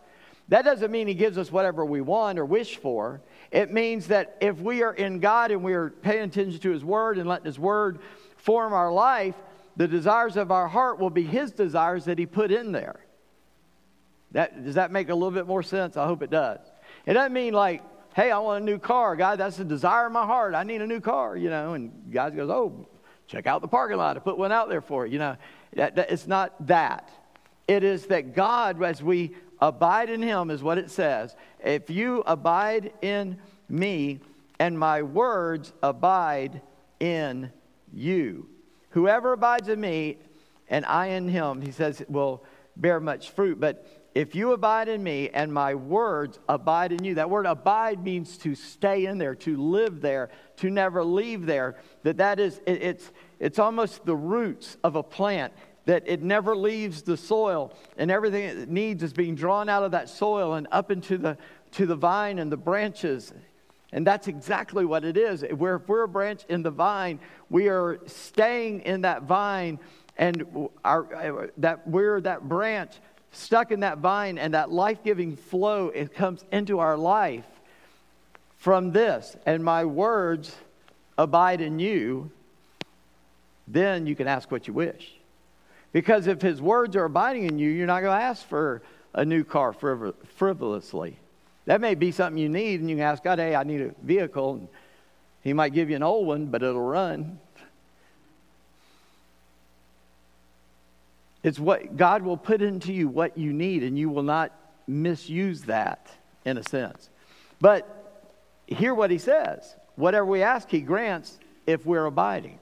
That 0.48 0.64
doesn't 0.64 0.90
mean 0.90 1.08
He 1.08 1.14
gives 1.14 1.38
us 1.38 1.50
whatever 1.50 1.84
we 1.84 2.00
want 2.00 2.38
or 2.38 2.44
wish 2.44 2.76
for. 2.76 3.22
It 3.50 3.72
means 3.72 4.08
that 4.08 4.36
if 4.40 4.60
we 4.60 4.82
are 4.82 4.92
in 4.92 5.20
God 5.20 5.50
and 5.50 5.62
we 5.62 5.74
are 5.74 5.90
paying 5.90 6.24
attention 6.24 6.60
to 6.60 6.70
His 6.70 6.84
Word 6.84 7.18
and 7.18 7.28
letting 7.28 7.46
His 7.46 7.58
Word 7.58 8.00
form 8.36 8.72
our 8.72 8.92
life, 8.92 9.34
the 9.76 9.88
desires 9.88 10.36
of 10.36 10.50
our 10.50 10.68
heart 10.68 10.98
will 10.98 11.10
be 11.10 11.24
His 11.24 11.52
desires 11.52 12.04
that 12.04 12.18
He 12.18 12.26
put 12.26 12.50
in 12.50 12.72
there. 12.72 13.00
That, 14.32 14.64
does 14.64 14.74
that 14.74 14.90
make 14.90 15.08
a 15.08 15.14
little 15.14 15.30
bit 15.30 15.46
more 15.46 15.62
sense? 15.62 15.96
I 15.96 16.06
hope 16.06 16.22
it 16.22 16.30
does. 16.30 16.60
It 17.06 17.14
doesn't 17.14 17.32
mean 17.32 17.54
like, 17.54 17.82
hey, 18.14 18.30
I 18.30 18.38
want 18.38 18.62
a 18.62 18.64
new 18.64 18.78
car. 18.78 19.16
God, 19.16 19.38
that's 19.38 19.56
the 19.56 19.64
desire 19.64 20.06
of 20.06 20.12
my 20.12 20.24
heart. 20.24 20.54
I 20.54 20.62
need 20.62 20.80
a 20.80 20.86
new 20.86 21.00
car, 21.00 21.36
you 21.36 21.50
know. 21.50 21.74
And 21.74 21.92
God 22.10 22.34
goes, 22.34 22.50
oh, 22.50 22.88
check 23.26 23.46
out 23.46 23.60
the 23.60 23.68
parking 23.68 23.96
lot. 23.96 24.16
I 24.16 24.20
put 24.20 24.38
one 24.38 24.52
out 24.52 24.68
there 24.68 24.80
for 24.80 25.06
you. 25.06 25.14
You 25.14 25.18
know, 25.18 25.36
that, 25.74 25.96
that, 25.96 26.10
it's 26.10 26.26
not 26.26 26.66
that. 26.66 27.10
It 27.68 27.82
is 27.82 28.06
that 28.06 28.34
God, 28.34 28.82
as 28.82 29.02
we 29.02 29.34
abide 29.60 30.10
in 30.10 30.22
Him, 30.22 30.50
is 30.50 30.62
what 30.62 30.78
it 30.78 30.90
says. 30.90 31.34
If 31.64 31.90
you 31.90 32.22
abide 32.26 32.92
in 33.02 33.38
me 33.68 34.20
and 34.58 34.78
my 34.78 35.02
words 35.02 35.72
abide 35.82 36.60
in 37.00 37.50
you. 37.92 38.48
Whoever 38.90 39.32
abides 39.32 39.68
in 39.68 39.80
me 39.80 40.18
and 40.68 40.84
I 40.86 41.08
in 41.08 41.28
him, 41.28 41.60
he 41.60 41.70
says, 41.70 42.02
will 42.08 42.44
bear 42.76 43.00
much 43.00 43.30
fruit. 43.30 43.60
But 43.60 43.86
if 44.16 44.34
you 44.34 44.52
abide 44.52 44.88
in 44.88 45.02
me 45.02 45.28
and 45.28 45.52
my 45.52 45.74
words 45.74 46.38
abide 46.48 46.90
in 46.90 47.04
you, 47.04 47.16
that 47.16 47.28
word 47.28 47.44
abide 47.44 48.02
means 48.02 48.38
to 48.38 48.54
stay 48.54 49.04
in 49.04 49.18
there, 49.18 49.34
to 49.34 49.58
live 49.58 50.00
there, 50.00 50.30
to 50.56 50.70
never 50.70 51.04
leave 51.04 51.44
there. 51.44 51.76
That 52.02 52.16
that 52.16 52.40
is, 52.40 52.62
it, 52.66 52.82
it's, 52.82 53.12
it's 53.38 53.58
almost 53.58 54.06
the 54.06 54.16
roots 54.16 54.78
of 54.82 54.96
a 54.96 55.02
plant 55.02 55.52
that 55.84 56.02
it 56.06 56.22
never 56.22 56.56
leaves 56.56 57.02
the 57.02 57.14
soil 57.14 57.74
and 57.98 58.10
everything 58.10 58.44
it 58.44 58.70
needs 58.70 59.02
is 59.02 59.12
being 59.12 59.34
drawn 59.34 59.68
out 59.68 59.82
of 59.82 59.90
that 59.90 60.08
soil 60.08 60.54
and 60.54 60.66
up 60.72 60.90
into 60.90 61.18
the 61.18 61.36
to 61.72 61.84
the 61.84 61.94
vine 61.94 62.38
and 62.38 62.50
the 62.50 62.56
branches 62.56 63.34
and 63.92 64.06
that's 64.06 64.28
exactly 64.28 64.84
what 64.84 65.04
it 65.04 65.16
is. 65.16 65.44
We're, 65.52 65.76
if 65.76 65.88
we're 65.88 66.02
a 66.02 66.08
branch 66.08 66.42
in 66.48 66.62
the 66.62 66.70
vine, 66.70 67.20
we 67.50 67.68
are 67.68 68.00
staying 68.06 68.80
in 68.80 69.02
that 69.02 69.22
vine, 69.22 69.78
and 70.18 70.68
our, 70.84 71.14
uh, 71.14 71.46
that 71.58 71.86
we're 71.86 72.20
that 72.22 72.48
branch 72.48 72.98
stuck 73.36 73.70
in 73.70 73.80
that 73.80 73.98
vine 73.98 74.38
and 74.38 74.54
that 74.54 74.70
life 74.70 75.04
giving 75.04 75.36
flow, 75.36 75.88
it 75.88 76.14
comes 76.14 76.44
into 76.50 76.78
our 76.78 76.96
life 76.96 77.44
from 78.58 78.92
this. 78.92 79.36
And 79.46 79.62
my 79.62 79.84
words 79.84 80.54
abide 81.18 81.60
in 81.60 81.78
you, 81.78 82.30
then 83.68 84.06
you 84.06 84.16
can 84.16 84.26
ask 84.26 84.50
what 84.50 84.66
you 84.66 84.74
wish. 84.74 85.12
Because 85.92 86.26
if 86.26 86.42
his 86.42 86.60
words 86.60 86.96
are 86.96 87.04
abiding 87.04 87.44
in 87.44 87.58
you, 87.58 87.70
you're 87.70 87.86
not 87.86 88.00
going 88.00 88.18
to 88.18 88.24
ask 88.24 88.46
for 88.46 88.82
a 89.14 89.24
new 89.24 89.44
car 89.44 89.72
frivolously. 89.72 91.16
That 91.64 91.80
may 91.80 91.94
be 91.94 92.12
something 92.12 92.40
you 92.40 92.48
need, 92.48 92.80
and 92.80 92.90
you 92.90 92.96
can 92.96 93.04
ask 93.04 93.24
God, 93.24 93.38
hey, 93.38 93.54
I 93.56 93.64
need 93.64 93.80
a 93.80 93.94
vehicle. 94.02 94.54
And 94.54 94.68
he 95.42 95.52
might 95.52 95.72
give 95.72 95.90
you 95.90 95.96
an 95.96 96.02
old 96.02 96.26
one, 96.26 96.46
but 96.46 96.62
it'll 96.62 96.80
run. 96.80 97.40
It's 101.46 101.60
what 101.60 101.96
God 101.96 102.22
will 102.22 102.36
put 102.36 102.60
into 102.60 102.92
you 102.92 103.06
what 103.06 103.38
you 103.38 103.52
need, 103.52 103.84
and 103.84 103.96
you 103.96 104.10
will 104.10 104.24
not 104.24 104.50
misuse 104.88 105.62
that 105.62 106.10
in 106.44 106.58
a 106.58 106.62
sense. 106.64 107.08
But 107.60 107.86
hear 108.66 108.92
what 108.92 109.12
he 109.12 109.18
says 109.18 109.76
whatever 109.94 110.26
we 110.26 110.42
ask, 110.42 110.68
he 110.68 110.80
grants 110.80 111.38
if 111.64 111.86
we're 111.86 112.06
abiding. 112.06 112.58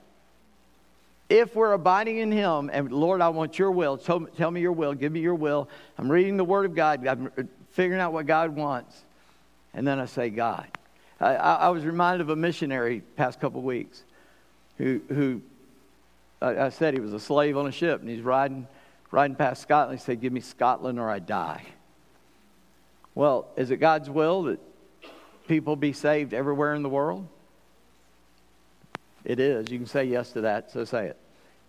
If 1.31 1.57
we're 1.57 1.73
abiding 1.73 2.19
in 2.19 2.31
him, 2.31 2.69
and 2.71 2.93
Lord, 2.93 3.23
I 3.23 3.31
want 3.31 3.59
your 3.59 3.71
will, 3.71 3.97
tell, 3.97 4.21
tell 4.21 4.51
me 4.51 4.61
your 4.61 4.73
will, 4.73 4.93
give 4.93 5.11
me 5.11 5.21
your 5.21 5.35
will. 5.35 5.67
I'm 5.97 6.13
reading 6.13 6.37
the 6.37 6.45
word 6.45 6.67
of 6.67 6.75
God, 6.75 7.07
I'm 7.07 7.31
figuring 7.71 8.03
out 8.03 8.13
what 8.13 8.27
God 8.27 8.55
wants. 8.55 9.03
And 9.73 9.87
then 9.87 9.99
I 9.99 10.05
say, 10.05 10.29
God. 10.29 10.69
I, 11.19 11.35
I 11.35 11.69
was 11.71 11.87
reminded 11.87 12.21
of 12.21 12.29
a 12.29 12.37
missionary 12.37 13.01
past 13.17 13.41
couple 13.41 13.63
weeks 13.63 14.03
who, 14.77 15.01
who 15.09 15.41
I, 16.43 16.67
I 16.67 16.69
said 16.69 16.93
he 16.93 17.01
was 17.01 17.15
a 17.15 17.21
slave 17.21 17.57
on 17.57 17.67
a 17.67 17.73
ship, 17.73 18.03
and 18.03 18.11
he's 18.11 18.21
riding 18.21 18.69
riding 19.15 19.37
past 19.37 19.63
Scotland, 19.63 20.01
he 20.01 20.05
said, 20.05 20.21
Give 20.21 20.33
me 20.33 20.41
Scotland 20.41 20.99
or 20.99 21.09
I 21.09 21.21
die. 21.21 21.63
Well, 23.15 23.47
is 23.57 23.71
it 23.71 23.77
God's 23.77 24.11
will 24.11 24.43
that 24.45 24.59
people 25.47 25.77
be 25.77 25.93
saved 25.93 26.35
everywhere 26.35 26.75
in 26.75 26.83
the 26.83 26.89
world? 26.89 27.29
It 29.25 29.39
is. 29.39 29.71
You 29.71 29.79
can 29.79 29.87
say 29.87 30.05
yes 30.05 30.33
to 30.33 30.41
that, 30.43 30.73
so 30.73 30.85
say 30.85 31.07
it. 31.07 31.17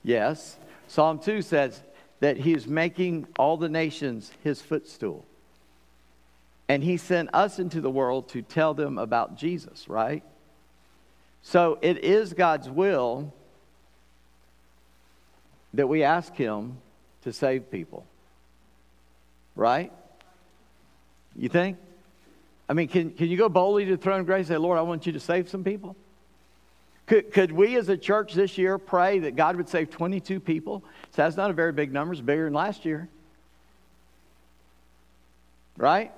Yes. 0.04 0.58
Psalm 0.88 1.20
2 1.20 1.44
says 1.44 1.80
that 2.20 2.38
he 2.38 2.54
is 2.54 2.66
making 2.66 3.28
all 3.38 3.58
the 3.58 3.70
nations 3.70 4.32
his 4.44 4.60
footstool. 4.60 5.24
And 6.68 6.84
he 6.84 6.98
sent 6.98 7.30
us 7.32 7.60
into 7.60 7.80
the 7.80 7.92
world 7.92 8.28
to 8.30 8.42
tell 8.42 8.74
them 8.74 8.98
about 8.98 9.38
Jesus, 9.38 9.88
right? 9.88 10.24
So 11.44 11.78
it 11.84 12.04
is 12.04 12.34
God's 12.34 12.68
will 12.68 13.32
that 15.76 15.88
we 15.88 16.02
ask 16.02 16.34
him 16.34 16.78
to 17.26 17.34
save 17.34 17.70
people. 17.70 18.06
Right? 19.56 19.92
You 21.36 21.50
think? 21.50 21.78
I 22.70 22.74
mean, 22.74 22.88
can, 22.88 23.12
can 23.12 23.28
you 23.28 23.38
go 23.38 23.50
boldly 23.50 23.86
to 23.86 23.92
the 23.92 23.98
throne 23.98 24.22
of 24.22 24.26
grace 24.26 24.48
and 24.48 24.56
say, 24.56 24.58
Lord, 24.58 24.80
I 24.80 24.82
want 24.82 25.06
you 25.06 25.12
to 25.12 25.20
save 25.20 25.50
some 25.50 25.64
people? 25.64 25.96
Could, 27.08 27.32
could 27.32 27.52
we 27.52 27.76
as 27.76 27.90
a 27.90 27.98
church 27.98 28.34
this 28.34 28.58
year 28.58 28.78
pray 28.78 29.20
that 29.20 29.36
God 29.36 29.58
would 29.58 29.70
save 29.70 29.92
22 29.92 30.40
people? 30.40 30.84
So 31.12 31.22
that's 31.22 31.38
not 31.38 31.52
a 31.52 31.54
very 31.54 31.72
big 31.72 31.92
number, 31.92 32.14
it's 32.14 32.22
bigger 32.22 32.46
than 32.46 32.54
last 32.54 32.86
year. 32.86 33.08
Right? 35.78 36.12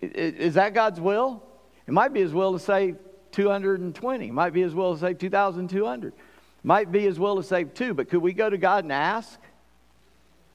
Is 0.00 0.54
that 0.54 0.74
God's 0.74 1.00
will? 1.00 1.42
It 1.86 1.92
might 1.92 2.12
be 2.12 2.20
His 2.20 2.32
will 2.32 2.52
to 2.52 2.58
save 2.58 2.96
220. 3.32 4.28
It 4.28 4.32
might 4.32 4.52
be 4.52 4.60
His 4.60 4.74
will 4.74 4.94
to 4.94 5.00
save 5.00 5.18
2,200. 5.18 6.08
It 6.08 6.14
Might 6.62 6.92
be 6.92 7.00
His 7.00 7.18
will 7.18 7.36
to 7.36 7.42
save 7.42 7.74
two, 7.74 7.94
but 7.94 8.08
could 8.08 8.22
we 8.22 8.32
go 8.32 8.48
to 8.48 8.58
God 8.58 8.84
and 8.84 8.92
ask? 8.92 9.40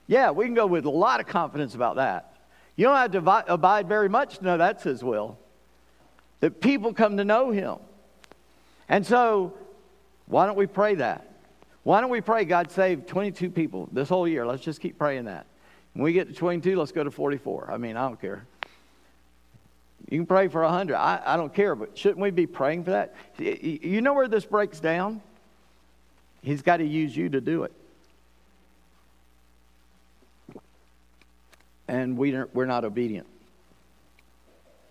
Yeah, 0.08 0.32
we 0.32 0.46
can 0.46 0.54
go 0.54 0.68
with 0.68 0.86
a 0.86 0.90
lot 0.90 1.20
of 1.20 1.28
confidence 1.28 1.76
about 1.76 1.96
that. 1.96 2.34
You 2.76 2.86
don't 2.86 2.96
have 2.96 3.12
to 3.12 3.54
abide 3.54 3.88
very 3.88 4.10
much 4.10 4.40
to 4.40 4.44
know 4.44 4.58
that's 4.58 4.84
His 4.84 5.04
will. 5.04 5.38
That 6.42 6.62
people 6.62 6.94
come 6.94 7.18
to 7.18 7.24
know 7.24 7.52
Him. 7.52 7.78
And 8.90 9.06
so, 9.06 9.54
why 10.28 10.46
don't 10.46 10.58
we 10.58 10.68
pray 10.68 10.96
that? 10.96 11.32
Why 11.84 12.02
don't 12.02 12.10
we 12.10 12.22
pray 12.22 12.46
God 12.46 12.72
save 12.72 13.06
22 13.06 13.50
people 13.50 13.88
this 13.92 14.10
whole 14.10 14.28
year? 14.28 14.46
Let's 14.46 14.64
just 14.64 14.82
keep 14.82 14.98
praying 14.98 15.26
that. 15.26 15.46
When 15.94 16.04
we 16.04 16.14
get 16.14 16.28
to 16.28 16.34
22, 16.34 16.76
let's 16.76 16.92
go 16.92 17.04
to 17.04 17.12
44. 17.12 17.72
I 17.72 17.78
mean, 17.78 17.96
I 17.96 18.08
don't 18.08 18.20
care. 18.20 18.46
You 20.10 20.20
can 20.20 20.26
pray 20.26 20.48
for 20.50 20.62
100. 20.62 20.96
I, 20.96 21.22
I 21.26 21.38
don't 21.38 21.54
care, 21.54 21.76
but 21.76 21.98
shouldn't 21.98 22.20
we 22.20 22.32
be 22.32 22.46
praying 22.46 22.84
for 22.84 22.92
that? 22.92 23.16
You 23.38 24.02
know 24.02 24.14
where 24.14 24.28
this 24.28 24.46
breaks 24.46 24.80
down? 24.80 25.22
He's 26.42 26.62
got 26.62 26.78
to 26.78 26.86
use 26.86 27.16
you 27.16 27.30
to 27.30 27.42
do 27.42 27.64
it. 27.64 27.72
And 31.88 32.18
we 32.18 32.36
we're 32.54 32.66
not 32.66 32.86
obedient. 32.86 33.28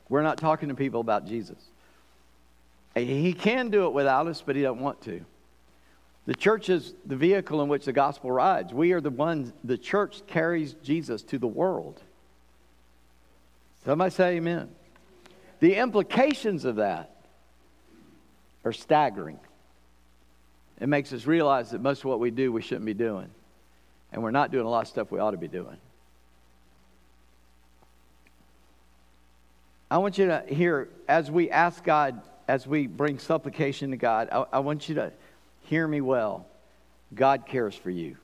We're 0.08 0.22
not 0.22 0.38
talking 0.38 0.68
to 0.68 0.74
people 0.74 1.00
about 1.00 1.26
Jesus. 1.26 1.58
He 2.94 3.32
can 3.32 3.70
do 3.70 3.86
it 3.86 3.92
without 3.92 4.26
us, 4.28 4.42
but 4.44 4.54
he 4.54 4.62
doesn't 4.62 4.80
want 4.80 5.02
to. 5.02 5.24
The 6.26 6.34
church 6.34 6.68
is 6.68 6.94
the 7.04 7.16
vehicle 7.16 7.60
in 7.62 7.68
which 7.68 7.84
the 7.84 7.92
gospel 7.92 8.30
rides. 8.30 8.72
We 8.72 8.92
are 8.92 9.00
the 9.00 9.10
ones, 9.10 9.52
the 9.62 9.76
church 9.76 10.22
carries 10.26 10.74
Jesus 10.74 11.22
to 11.24 11.38
the 11.38 11.46
world. 11.46 12.00
Somebody 13.84 14.10
say 14.10 14.36
amen. 14.36 14.70
The 15.60 15.74
implications 15.74 16.64
of 16.64 16.76
that 16.76 17.10
are 18.64 18.72
staggering. 18.72 19.38
It 20.80 20.88
makes 20.88 21.12
us 21.12 21.26
realize 21.26 21.70
that 21.70 21.80
most 21.80 22.00
of 22.00 22.06
what 22.06 22.20
we 22.20 22.30
do, 22.30 22.52
we 22.52 22.62
shouldn't 22.62 22.86
be 22.86 22.94
doing. 22.94 23.28
And 24.12 24.22
we're 24.22 24.30
not 24.30 24.50
doing 24.50 24.64
a 24.64 24.68
lot 24.68 24.82
of 24.82 24.88
stuff 24.88 25.10
we 25.10 25.18
ought 25.18 25.32
to 25.32 25.36
be 25.36 25.48
doing. 25.48 25.76
I 29.90 29.98
want 29.98 30.18
you 30.18 30.26
to 30.26 30.44
hear, 30.48 30.88
as 31.08 31.30
we 31.30 31.50
ask 31.50 31.82
God, 31.84 32.20
as 32.48 32.66
we 32.66 32.86
bring 32.86 33.18
supplication 33.18 33.90
to 33.90 33.96
God, 33.96 34.28
I, 34.32 34.44
I 34.54 34.58
want 34.60 34.88
you 34.88 34.96
to 34.96 35.12
hear 35.62 35.86
me 35.86 36.00
well. 36.00 36.46
God 37.14 37.46
cares 37.46 37.74
for 37.74 37.90
you. 37.90 38.16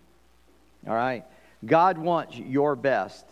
All 0.87 0.95
right? 0.95 1.25
God 1.65 1.99
wants 1.99 2.37
your 2.37 2.77
best. 2.77 3.25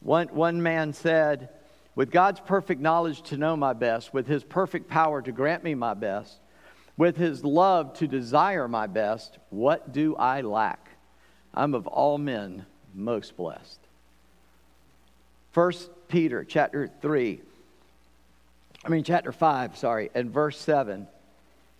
One, 0.00 0.28
one 0.28 0.62
man 0.62 0.92
said, 0.92 1.48
With 1.94 2.10
God's 2.10 2.40
perfect 2.40 2.80
knowledge 2.80 3.22
to 3.22 3.36
know 3.36 3.56
my 3.56 3.72
best, 3.72 4.12
with 4.12 4.26
his 4.26 4.44
perfect 4.44 4.88
power 4.88 5.22
to 5.22 5.32
grant 5.32 5.64
me 5.64 5.74
my 5.74 5.94
best, 5.94 6.38
with 6.96 7.16
his 7.16 7.44
love 7.44 7.94
to 7.94 8.06
desire 8.06 8.68
my 8.68 8.86
best, 8.86 9.38
what 9.50 9.92
do 9.92 10.16
I 10.16 10.40
lack? 10.40 10.90
I'm 11.54 11.74
of 11.74 11.86
all 11.86 12.18
men 12.18 12.66
most 12.94 13.36
blessed. 13.36 13.78
First 15.52 15.90
Peter 16.08 16.44
chapter 16.44 16.88
3 17.00 17.40
I 18.86 18.88
mean, 18.88 19.02
chapter 19.02 19.32
5, 19.32 19.76
sorry, 19.76 20.10
and 20.14 20.30
verse 20.30 20.58
7 20.60 21.08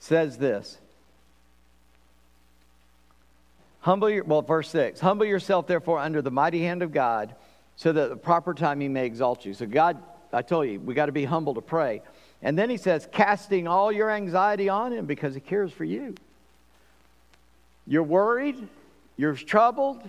says 0.01 0.37
this. 0.39 0.77
Humble 3.81 4.11
your, 4.11 4.24
well, 4.24 4.43
verse 4.43 4.68
6 4.70 4.99
Humble 4.99 5.24
yourself, 5.27 5.68
therefore, 5.68 6.01
under 6.01 6.20
the 6.20 6.33
mighty 6.33 6.61
hand 6.62 6.83
of 6.83 6.93
God, 6.93 7.37
so 7.77 7.93
that 7.93 8.05
at 8.05 8.11
the 8.11 8.16
proper 8.16 8.55
time 8.55 8.81
he 8.81 8.89
may 8.89 9.07
exalt 9.07 9.45
you. 9.45 9.55
So, 9.55 9.66
God, 9.66 10.03
I 10.33 10.43
told 10.43 10.66
you, 10.66 10.81
we 10.81 10.95
got 10.95 11.07
to 11.07 11.12
be 11.12 11.24
humble 11.24 11.55
to 11.55 11.61
pray. 11.61 12.03
And 12.43 12.59
then 12.59 12.70
he 12.70 12.77
says, 12.77 13.09
casting 13.12 13.68
all 13.68 13.93
your 13.93 14.11
anxiety 14.11 14.68
on 14.68 14.93
him 14.93 15.07
because 15.07 15.35
he 15.35 15.41
cares 15.41 15.72
for 15.72 15.85
you. 15.85 16.14
You're 17.87 18.03
worried, 18.03 18.66
you're 19.16 19.35
troubled, 19.35 20.03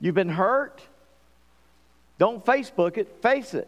you've 0.00 0.14
been 0.14 0.28
hurt. 0.28 0.80
Don't 2.20 2.44
Facebook 2.44 2.98
it, 2.98 3.22
face 3.22 3.54
it. 3.54 3.66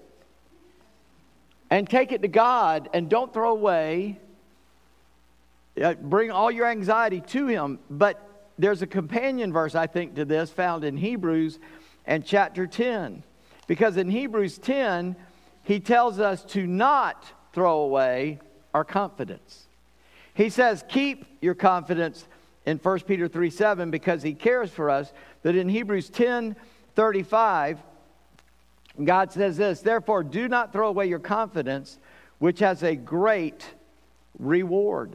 And 1.71 1.89
take 1.89 2.13
it 2.13 2.21
to 2.21 2.29
God 2.29 2.91
and 2.93 3.09
don't 3.09 3.33
throw 3.33 3.51
away. 3.51 4.21
Uh, 5.83 5.95
bring 5.95 6.31
all 6.31 6.51
your 6.51 6.67
anxiety 6.67 7.23
to 7.29 7.47
him. 7.47 7.79
But 7.89 8.21
there's 8.59 8.83
a 8.83 8.87
companion 8.87 9.55
verse, 9.55 9.75
I 9.75 9.87
think, 9.87 10.17
to 10.17 10.27
this 10.27 10.51
found 10.51 10.85
in 10.85 10.99
Hebrews 10.99 11.59
and 12.05 12.27
chapter 12.27 12.67
10. 12.67 13.23
Because 13.67 13.97
in 13.97 14.11
Hebrews 14.11 14.59
10, 14.59 15.17
he 15.63 15.81
tells 15.81 16.21
us 16.21 16.45
to 16.51 16.67
not 16.67 17.25
throw 17.55 17.79
away 17.81 18.39
our 18.75 18.85
confidence. 18.85 19.65
He 20.35 20.51
says, 20.51 20.85
Keep 20.89 21.25
your 21.41 21.55
confidence 21.55 22.29
in 22.67 22.77
1 22.77 23.01
Peter 23.01 23.29
3 23.29 23.49
7 23.49 23.91
because 23.91 24.23
he 24.23 24.35
cares 24.35 24.71
for 24.71 24.91
us. 24.91 25.11
But 25.43 25.57
in 25.57 25.71
Hebrews 25.71 26.11
10 26.11 26.55
35, 26.95 27.79
God 29.03 29.33
says 29.33 29.57
this 29.57 29.81
Therefore, 29.81 30.23
do 30.23 30.49
not 30.49 30.73
throw 30.73 30.89
away 30.89 31.07
your 31.07 31.19
confidence, 31.19 31.99
which 32.39 32.59
has 32.61 32.83
a 32.83 32.95
great 32.95 33.67
reward. 34.39 35.13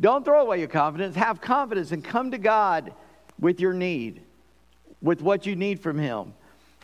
Don't 0.00 0.24
throw 0.24 0.42
away 0.42 0.60
your 0.60 0.68
confidence. 0.68 1.16
Have 1.16 1.40
confidence 1.40 1.90
and 1.92 2.04
come 2.04 2.30
to 2.30 2.38
God 2.38 2.92
with 3.40 3.60
your 3.60 3.72
need, 3.72 4.22
with 5.02 5.22
what 5.22 5.46
you 5.46 5.56
need 5.56 5.80
from 5.80 5.98
Him. 5.98 6.34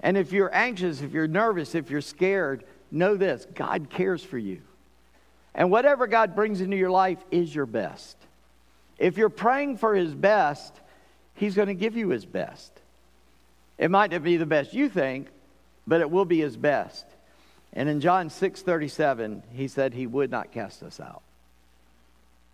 And 0.03 0.17
if 0.17 0.33
you're 0.33 0.55
anxious, 0.55 1.01
if 1.01 1.13
you're 1.13 1.29
nervous, 1.29 1.75
if 1.75 1.91
you're 1.91 2.01
scared, 2.01 2.65
know 2.91 3.17
this 3.17 3.47
God 3.55 3.89
cares 3.91 4.25
for 4.25 4.39
you. 4.39 4.61
And 5.55 5.71
whatever 5.71 6.07
God 6.09 6.35
brings 6.35 6.61
into 6.61 6.77
your 6.77 6.91
life 6.91 7.19
is 7.31 7.55
your 7.55 7.67
best. 7.67 8.17
If 8.99 9.17
you're 9.17 9.29
praying 9.29 9.77
for 9.77 9.95
His 9.95 10.15
best, 10.15 10.75
He's 11.35 11.55
going 11.55 11.69
to 11.69 11.75
give 11.75 11.97
you 11.97 12.09
His 12.09 12.27
best. 12.27 12.73
It 13.79 13.91
might 13.91 14.11
not 14.11 14.23
be 14.23 14.37
the 14.37 14.47
best 14.47 14.73
you 14.73 14.89
think, 14.89 15.29
but 15.87 16.01
it 16.01 16.11
will 16.11 16.25
be 16.25 16.41
His 16.41 16.57
best. 16.57 17.07
And 17.73 17.89
in 17.89 18.01
John 18.01 18.31
6 18.31 18.63
37, 18.63 19.43
He 19.53 19.69
said 19.69 19.95
He 19.95 20.07
would 20.07 20.31
not 20.31 20.53
cast 20.53 20.83
us 20.83 21.01
out. 21.01 21.23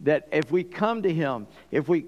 That 0.01 0.28
if 0.33 0.51
we 0.51 0.64
come 0.64 1.03
to 1.03 1.12
Him, 1.12 1.47
if 1.70 1.89
we 1.89 2.07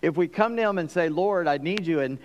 if 0.00 0.16
we 0.16 0.26
come 0.26 0.56
to 0.56 0.62
Him 0.62 0.78
and 0.78 0.90
say, 0.90 1.08
Lord, 1.08 1.46
I 1.46 1.58
need 1.58 1.86
you, 1.86 2.00
and 2.00 2.18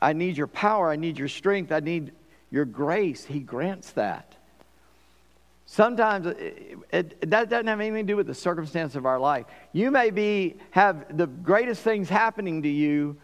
I 0.00 0.12
need 0.12 0.36
your 0.36 0.48
power, 0.48 0.90
I 0.90 0.96
need 0.96 1.18
your 1.18 1.28
strength, 1.28 1.70
I 1.70 1.80
need 1.80 2.12
your 2.50 2.64
grace, 2.64 3.24
He 3.24 3.38
grants 3.38 3.92
that. 3.92 4.34
Sometimes 5.66 6.26
it, 6.26 6.78
it, 6.92 7.30
that 7.30 7.50
doesn't 7.50 7.66
have 7.66 7.80
anything 7.80 8.06
to 8.06 8.12
do 8.12 8.16
with 8.16 8.28
the 8.28 8.34
circumstance 8.34 8.94
of 8.94 9.04
our 9.04 9.18
life. 9.18 9.46
You 9.72 9.90
may 9.90 10.10
be 10.10 10.56
have 10.70 11.16
the 11.16 11.26
greatest 11.26 11.82
things 11.82 12.08
happening 12.08 12.62
to 12.62 12.68
you 12.68 13.16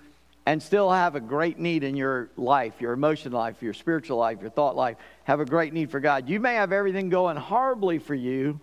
and 0.47 0.63
still 0.63 0.91
have 0.91 1.15
a 1.15 1.21
great 1.21 1.59
need 1.59 1.85
in 1.85 1.97
your 1.97 2.31
life, 2.37 2.81
your 2.81 2.93
emotional 2.93 3.39
life, 3.39 3.63
your 3.63 3.73
spiritual 3.73 4.19
life, 4.19 4.41
your 4.41 4.51
thought 4.51 4.75
life, 4.75 4.97
have 5.25 5.41
a 5.41 5.45
great 5.45 5.73
need 5.73 5.91
for 5.91 6.01
God. 6.01 6.29
You 6.29 6.41
may 6.41 6.55
have 6.55 6.73
everything 6.73 7.09
going 7.09 7.37
horribly 7.37 7.99
for 7.99 8.15
you 8.15 8.61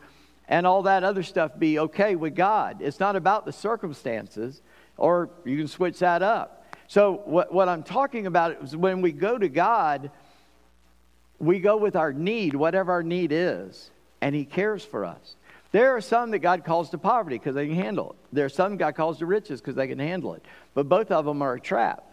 and 0.50 0.66
all 0.66 0.84
that 0.84 1.04
other 1.04 1.24
stuff 1.24 1.58
be 1.58 1.80
okay 1.80 2.16
with 2.16 2.36
God. 2.36 2.82
It's 2.82 3.00
not 3.00 3.16
about 3.16 3.46
the 3.46 3.54
circumstances, 3.54 4.62
or 4.98 5.30
you 5.46 5.58
can 5.58 5.68
switch 5.68 6.00
that 6.00 6.22
up. 6.22 6.76
So, 6.88 7.22
what, 7.26 7.54
what 7.54 7.70
I'm 7.70 7.84
talking 7.84 8.26
about 8.26 8.64
is 8.64 8.76
when 8.76 9.02
we 9.02 9.12
go 9.12 9.38
to 9.38 9.48
God, 9.48 10.10
we 11.38 11.60
go 11.60 11.78
with 11.78 11.96
our 11.96 12.12
need, 12.12 12.56
whatever 12.56 12.92
our 12.92 13.04
need 13.04 13.32
is, 13.32 13.92
and 14.22 14.34
He 14.36 14.44
cares 14.44 14.84
for 14.84 15.06
us. 15.06 15.36
There 15.72 15.96
are 15.96 16.02
some 16.02 16.32
that 16.32 16.40
God 16.40 16.64
calls 16.64 16.90
to 16.92 16.98
poverty 16.98 17.38
because 17.38 17.56
they 17.56 17.68
can 17.68 17.76
handle 17.76 18.12
it. 18.12 18.18
There 18.34 18.46
are 18.46 18.50
some 18.50 18.78
God 18.78 18.96
calls 18.96 19.20
to 19.20 19.26
riches 19.26 19.62
because 19.62 19.76
they 19.76 19.88
can 19.88 20.00
handle 20.00 20.34
it. 20.34 20.44
But 20.74 20.90
both 20.90 21.12
of 21.12 21.26
them 21.26 21.42
are 21.42 21.54
a 21.54 21.60
trap. 21.60 22.06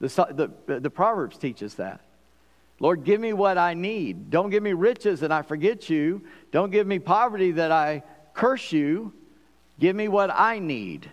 The, 0.00 0.50
the, 0.66 0.80
the 0.80 0.90
Proverbs 0.90 1.38
teach 1.38 1.62
us 1.62 1.74
that. 1.74 2.00
Lord, 2.80 3.04
give 3.04 3.20
me 3.20 3.32
what 3.32 3.56
I 3.56 3.74
need. 3.74 4.30
Don't 4.30 4.50
give 4.50 4.62
me 4.62 4.72
riches 4.72 5.22
and 5.22 5.32
I 5.32 5.42
forget 5.42 5.88
you. 5.88 6.22
Don't 6.50 6.70
give 6.70 6.86
me 6.86 6.98
poverty 6.98 7.52
that 7.52 7.70
I 7.70 8.02
curse 8.34 8.72
you. 8.72 9.12
Give 9.78 9.94
me 9.94 10.08
what 10.08 10.30
I 10.30 10.58
need. 10.58 11.08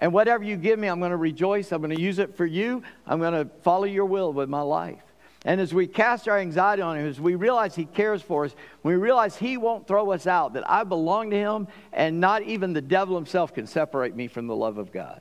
And 0.00 0.12
whatever 0.12 0.42
you 0.42 0.56
give 0.56 0.78
me, 0.78 0.88
I'm 0.88 0.98
going 0.98 1.10
to 1.10 1.16
rejoice. 1.16 1.70
I'm 1.70 1.80
going 1.80 1.94
to 1.94 2.00
use 2.00 2.18
it 2.18 2.36
for 2.36 2.46
you. 2.46 2.82
I'm 3.06 3.20
going 3.20 3.34
to 3.34 3.48
follow 3.62 3.84
your 3.84 4.06
will 4.06 4.32
with 4.32 4.48
my 4.48 4.62
life. 4.62 5.02
And 5.44 5.60
as 5.60 5.74
we 5.74 5.88
cast 5.88 6.28
our 6.28 6.38
anxiety 6.38 6.82
on 6.82 6.96
Him, 6.96 7.06
as 7.06 7.20
we 7.20 7.34
realize 7.34 7.74
He 7.74 7.84
cares 7.84 8.22
for 8.22 8.44
us, 8.44 8.54
we 8.82 8.94
realize 8.94 9.36
He 9.36 9.56
won't 9.56 9.88
throw 9.88 10.12
us 10.12 10.26
out, 10.26 10.52
that 10.54 10.68
I 10.70 10.84
belong 10.84 11.30
to 11.30 11.36
Him, 11.36 11.68
and 11.92 12.20
not 12.20 12.42
even 12.42 12.72
the 12.72 12.80
devil 12.80 13.16
himself 13.16 13.52
can 13.52 13.66
separate 13.66 14.14
me 14.14 14.28
from 14.28 14.46
the 14.46 14.54
love 14.54 14.78
of 14.78 14.92
God, 14.92 15.20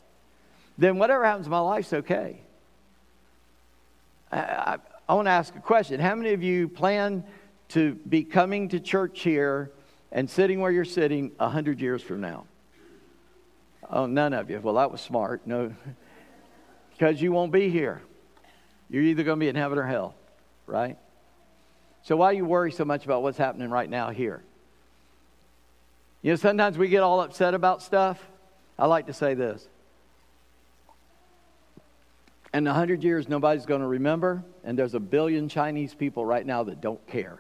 then 0.78 0.98
whatever 0.98 1.26
happens 1.26 1.48
in 1.48 1.52
my 1.52 1.60
life's 1.60 1.92
okay. 1.92 2.42
I, 4.32 4.40
I, 4.40 4.78
I 5.10 5.14
want 5.16 5.26
to 5.26 5.32
ask 5.32 5.56
a 5.56 5.60
question. 5.60 6.00
How 6.00 6.14
many 6.14 6.34
of 6.34 6.44
you 6.44 6.68
plan 6.68 7.24
to 7.70 7.96
be 7.96 8.24
coming 8.24 8.70
to 8.70 8.80
church 8.80 9.22
here 9.22 9.72
and 10.12 10.30
sitting 10.30 10.62
where 10.62 10.72
you're 10.72 10.86
sitting 10.86 11.32
100 11.38 11.82
years 11.82 12.02
from 12.02 12.22
now? 12.22 12.46
Oh, 13.90 14.06
none 14.06 14.34
of 14.34 14.50
you. 14.50 14.60
Well, 14.62 14.76
that 14.76 14.92
was 14.92 15.02
smart. 15.02 15.46
No, 15.46 15.74
because 16.92 17.22
you 17.22 17.32
won't 17.32 17.52
be 17.52 17.70
here. 17.70 18.04
You're 18.92 19.04
either 19.04 19.24
going 19.24 19.40
to 19.40 19.44
be 19.44 19.48
in 19.48 19.56
heaven 19.56 19.78
or 19.78 19.88
hell, 19.88 20.14
right? 20.68 20.98
So 22.04 22.18
why 22.18 22.32
do 22.32 22.38
you 22.38 22.46
worry 22.46 22.74
so 22.74 22.84
much 22.84 23.06
about 23.06 23.24
what's 23.24 23.38
happening 23.38 23.70
right 23.70 23.90
now 23.90 24.10
here? 24.10 24.44
You 26.22 26.34
know, 26.34 26.36
sometimes 26.36 26.78
we 26.78 26.90
get 26.90 27.02
all 27.02 27.22
upset 27.22 27.54
about 27.54 27.82
stuff. 27.82 28.22
I 28.78 28.88
like 28.88 29.08
to 29.08 29.14
say 29.14 29.34
this. 29.34 29.66
In 32.54 32.68
a 32.68 32.74
hundred 32.74 33.02
years, 33.02 33.30
nobody's 33.30 33.66
going 33.66 33.80
to 33.80 33.88
remember, 33.88 34.44
and 34.66 34.78
there's 34.78 34.94
a 34.94 35.00
billion 35.00 35.48
Chinese 35.48 35.94
people 35.94 36.26
right 36.26 36.46
now 36.46 36.64
that 36.64 36.82
don't 36.82 37.06
care. 37.08 37.40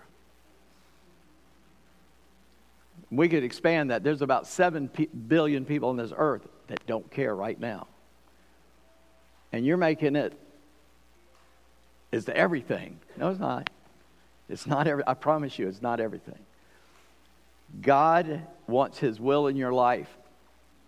We 3.12 3.28
could 3.28 3.43
expand 3.43 3.91
that. 3.91 4.06
There's 4.06 4.22
about 4.22 4.47
seven 4.47 4.89
billion 5.28 5.66
people 5.66 5.89
on 5.89 5.97
this 5.97 6.14
earth 6.16 6.47
that 6.68 6.86
don't 6.88 7.12
care 7.12 7.36
right 7.36 7.60
now. 7.60 7.88
And 9.52 9.66
you're 9.66 9.76
making 9.76 10.16
it 10.16 10.34
is 12.12 12.28
everything. 12.30 12.99
No, 13.18 13.30
it's 13.30 13.39
not. 13.39 13.70
It's 14.49 14.68
not 14.68 14.88
every, 14.88 15.03
I 15.07 15.14
promise 15.14 15.57
you, 15.57 15.68
it's 15.68 15.82
not 15.82 15.99
everything. 15.99 16.39
God 17.82 18.41
wants 18.68 18.97
His 18.97 19.20
will 19.20 19.47
in 19.47 19.55
your 19.55 19.72
life, 19.72 20.09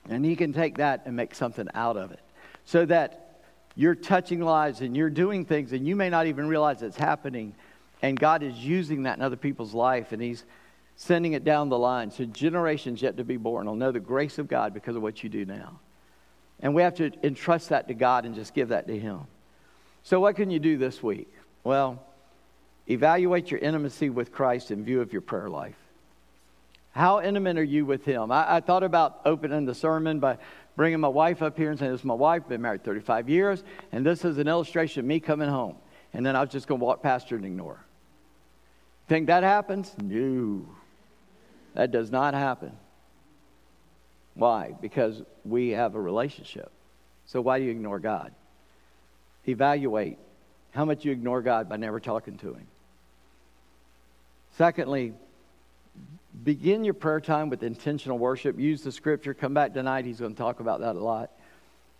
and 0.09 0.26
He 0.26 0.36
can 0.36 0.51
take 0.51 0.78
that 0.78 1.03
and 1.05 1.15
make 1.15 1.34
something 1.34 1.67
out 1.74 1.95
of 1.95 2.11
it. 2.11 2.19
So 2.65 2.86
that 2.86 3.39
you're 3.76 3.95
touching 3.95 4.41
lives 4.41 4.82
and 4.82 4.95
you're 4.95 5.09
doing 5.09 5.45
things, 5.45 5.71
and 5.71 5.88
you 5.88 5.95
may 5.95 6.09
not 6.09 6.28
even 6.28 6.47
realize 6.47 6.82
it's 6.82 6.97
happening, 6.97 7.55
and 8.01 8.19
God 8.19 8.43
is 8.43 8.55
using 8.55 9.03
that 9.03 9.17
in 9.17 9.24
other 9.24 9.38
people's 9.38 9.74
life, 9.74 10.11
and 10.11 10.21
He's 10.21 10.43
sending 10.95 11.34
it 11.34 11.43
down 11.43 11.69
the 11.69 11.78
line. 11.78 12.11
So 12.11 12.26
generations 12.26 13.01
yet 13.01 13.17
to 13.17 13.24
be 13.24 13.38
born 13.38 13.65
will 13.65 13.76
know 13.76 13.91
the 13.91 13.99
grace 13.99 14.38
of 14.39 14.47
God 14.47 14.74
because 14.74 14.95
of 14.95 15.01
what 15.01 15.24
you 15.24 15.30
do 15.30 15.45
now. 15.45 15.80
And 16.59 16.76
we 16.76 16.82
have 16.82 16.95
to 16.95 17.11
entrust 17.26 17.69
that 17.69 17.88
to 17.88 17.93
God 17.93 18.26
and 18.26 18.36
just 18.36 18.53
give 18.53 18.69
that 18.69 18.88
to 18.88 18.97
Him. 18.97 19.21
So, 20.04 20.20
what 20.20 20.36
can 20.36 20.51
you 20.51 20.60
do 20.60 20.78
this 20.78 21.01
week? 21.01 21.34
Well, 21.64 22.04
evaluate 22.89 23.49
your 23.49 23.60
intimacy 23.62 24.10
with 24.10 24.32
Christ 24.32 24.70
in 24.70 24.84
view 24.84 25.01
of 25.01 25.14
your 25.14 25.22
prayer 25.22 25.49
life. 25.49 25.78
How 26.91 27.22
intimate 27.22 27.58
are 27.58 27.64
you 27.64 27.86
with 27.86 28.04
Him? 28.06 28.32
I, 28.32 28.58
I 28.58 28.60
thought 28.60 28.84
about 28.84 29.22
opening 29.26 29.66
the 29.66 29.74
sermon 29.74 30.20
by 30.20 30.38
bringing 30.76 30.99
my 30.99 31.08
wife 31.08 31.41
up 31.41 31.58
here 31.58 31.70
and 31.70 31.80
saying, 31.80 31.91
This 31.91 32.01
is 32.01 32.06
my 32.06 32.14
wife, 32.14 32.47
been 32.47 32.62
married 32.62 32.84
35 32.84 33.30
years, 33.30 33.64
and 33.91 34.06
this 34.06 34.26
is 34.26 34.38
an 34.38 34.47
illustration 34.47 34.99
of 34.99 35.06
me 35.06 35.20
coming 35.20 35.49
home. 35.49 35.78
And 36.14 36.26
then 36.26 36.36
I 36.36 36.41
was 36.41 36.49
just 36.49 36.68
going 36.68 36.80
to 36.80 36.86
walk 36.86 37.01
past 37.01 37.30
her 37.30 37.38
and 37.38 37.45
ignore 37.45 37.76
her. 37.76 37.86
Think 39.08 39.28
that 39.28 39.43
happens? 39.43 39.93
No. 40.01 40.66
That 41.74 41.91
does 41.91 42.12
not 42.12 42.34
happen. 42.34 42.74
Why? 44.36 44.76
Because 44.80 45.22
we 45.43 45.70
have 45.70 45.95
a 45.95 46.01
relationship. 46.01 46.72
So 47.26 47.41
why 47.41 47.60
do 47.60 47.66
you 47.66 47.72
ignore 47.72 47.99
God? 47.99 48.34
Evaluate 49.48 50.18
how 50.72 50.86
much 50.86 51.06
you 51.06 51.12
ignore 51.12 51.41
God 51.41 51.70
by 51.70 51.78
never 51.78 52.00
talking 52.00 52.38
to 52.39 52.54
Him. 52.54 52.68
Secondly, 54.58 55.14
begin 56.44 56.84
your 56.84 56.94
prayer 56.94 57.22
time 57.22 57.50
with 57.50 57.64
intentional 57.64 58.18
worship. 58.18 58.60
Use 58.60 58.82
the 58.82 58.91
scripture. 58.91 59.34
Come 59.34 59.54
back 59.54 59.74
tonight. 59.74 60.06
He's 60.06 60.20
going 60.20 60.34
to 60.34 60.38
talk 60.38 60.60
about 60.60 60.82
that 60.82 60.96
a 60.96 61.00
lot. 61.00 61.32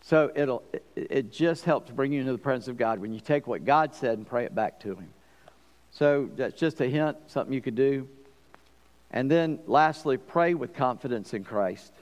So 0.02 0.32
it'll, 0.36 0.64
it 0.96 1.32
just 1.32 1.64
helps 1.64 1.90
bring 1.92 2.12
you 2.12 2.20
into 2.20 2.34
the 2.34 2.38
presence 2.38 2.68
of 2.68 2.78
God 2.78 3.00
when 3.00 3.14
you 3.14 3.20
take 3.20 3.48
what 3.48 3.64
God 3.64 3.96
said 3.96 4.18
and 4.18 4.28
pray 4.28 4.46
it 4.46 4.54
back 4.54 4.80
to 4.82 4.96
Him. 4.96 5.10
So 5.92 6.30
that's 6.36 6.60
just 6.60 6.82
a 6.82 6.88
hint, 6.88 7.18
something 7.28 7.54
you 7.54 7.62
could 7.62 7.76
do. 7.76 8.08
And 9.12 9.30
then 9.30 9.60
lastly, 9.68 10.18
pray 10.18 10.56
with 10.56 10.74
confidence 10.74 11.34
in 11.34 11.44
Christ. 11.44 11.94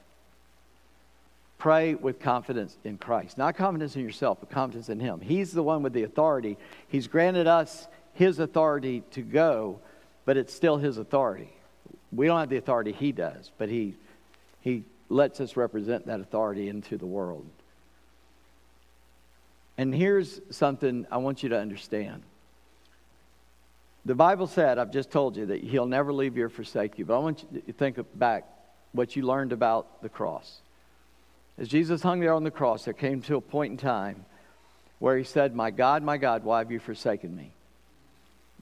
Pray 1.62 1.94
with 1.94 2.20
confidence 2.20 2.76
in 2.84 2.98
Christ. 2.98 3.38
Not 3.38 3.56
confidence 3.56 3.96
in 3.96 4.02
yourself, 4.02 4.40
but 4.40 4.50
confidence 4.50 4.90
in 4.90 5.00
Him. 5.00 5.22
He's 5.22 5.52
the 5.52 5.62
one 5.62 5.84
with 5.84 5.94
the 5.94 6.02
authority. 6.02 6.58
He's 6.88 7.06
granted 7.06 7.46
us 7.46 7.88
His 8.16 8.40
authority 8.40 9.04
to 9.12 9.22
go, 9.22 9.80
but 10.26 10.38
it's 10.38 10.52
still 10.56 10.78
His 10.78 10.98
authority. 10.98 11.54
We 12.12 12.26
don't 12.26 12.40
have 12.40 12.50
the 12.50 12.58
authority 12.58 12.94
He 12.94 13.12
does, 13.12 13.52
but 13.60 13.70
He, 13.70 13.94
he 14.62 14.86
lets 15.08 15.40
us 15.40 15.56
represent 15.56 16.08
that 16.08 16.20
authority 16.20 16.68
into 16.68 16.98
the 16.98 17.06
world. 17.06 17.46
And 19.78 19.94
here's 19.94 20.42
something 20.50 21.06
I 21.12 21.18
want 21.18 21.44
you 21.44 21.50
to 21.50 21.60
understand. 21.60 22.24
The 24.04 24.16
Bible 24.16 24.48
said, 24.48 24.80
I've 24.80 24.92
just 24.92 25.12
told 25.12 25.38
you, 25.38 25.46
that 25.46 25.64
He'll 25.64 25.86
never 25.86 26.12
leave 26.12 26.38
you 26.38 26.46
or 26.46 26.50
forsake 26.50 26.98
you. 26.98 27.06
But 27.06 27.18
I 27.18 27.20
want 27.20 27.46
you 27.54 27.62
to 27.62 27.74
think 27.74 28.00
back 28.16 28.48
what 28.94 29.16
you 29.16 29.22
learned 29.22 29.54
about 29.54 30.02
the 30.02 30.10
cross. 30.10 30.62
As 31.62 31.68
Jesus 31.68 32.02
hung 32.02 32.20
there 32.20 32.34
on 32.34 32.44
the 32.44 32.50
cross, 32.50 32.86
there 32.86 32.94
came 32.96 33.22
to 33.22 33.36
a 33.36 33.42
point 33.42 33.70
in 33.70 33.78
time 33.78 34.26
where 34.98 35.16
He 35.16 35.24
said, 35.24 35.56
My 35.56 35.70
God, 35.70 36.02
my 36.02 36.18
God, 36.18 36.44
why 36.44 36.58
have 36.58 36.72
you 36.72 36.80
forsaken 36.80 37.36
me? 37.36 37.52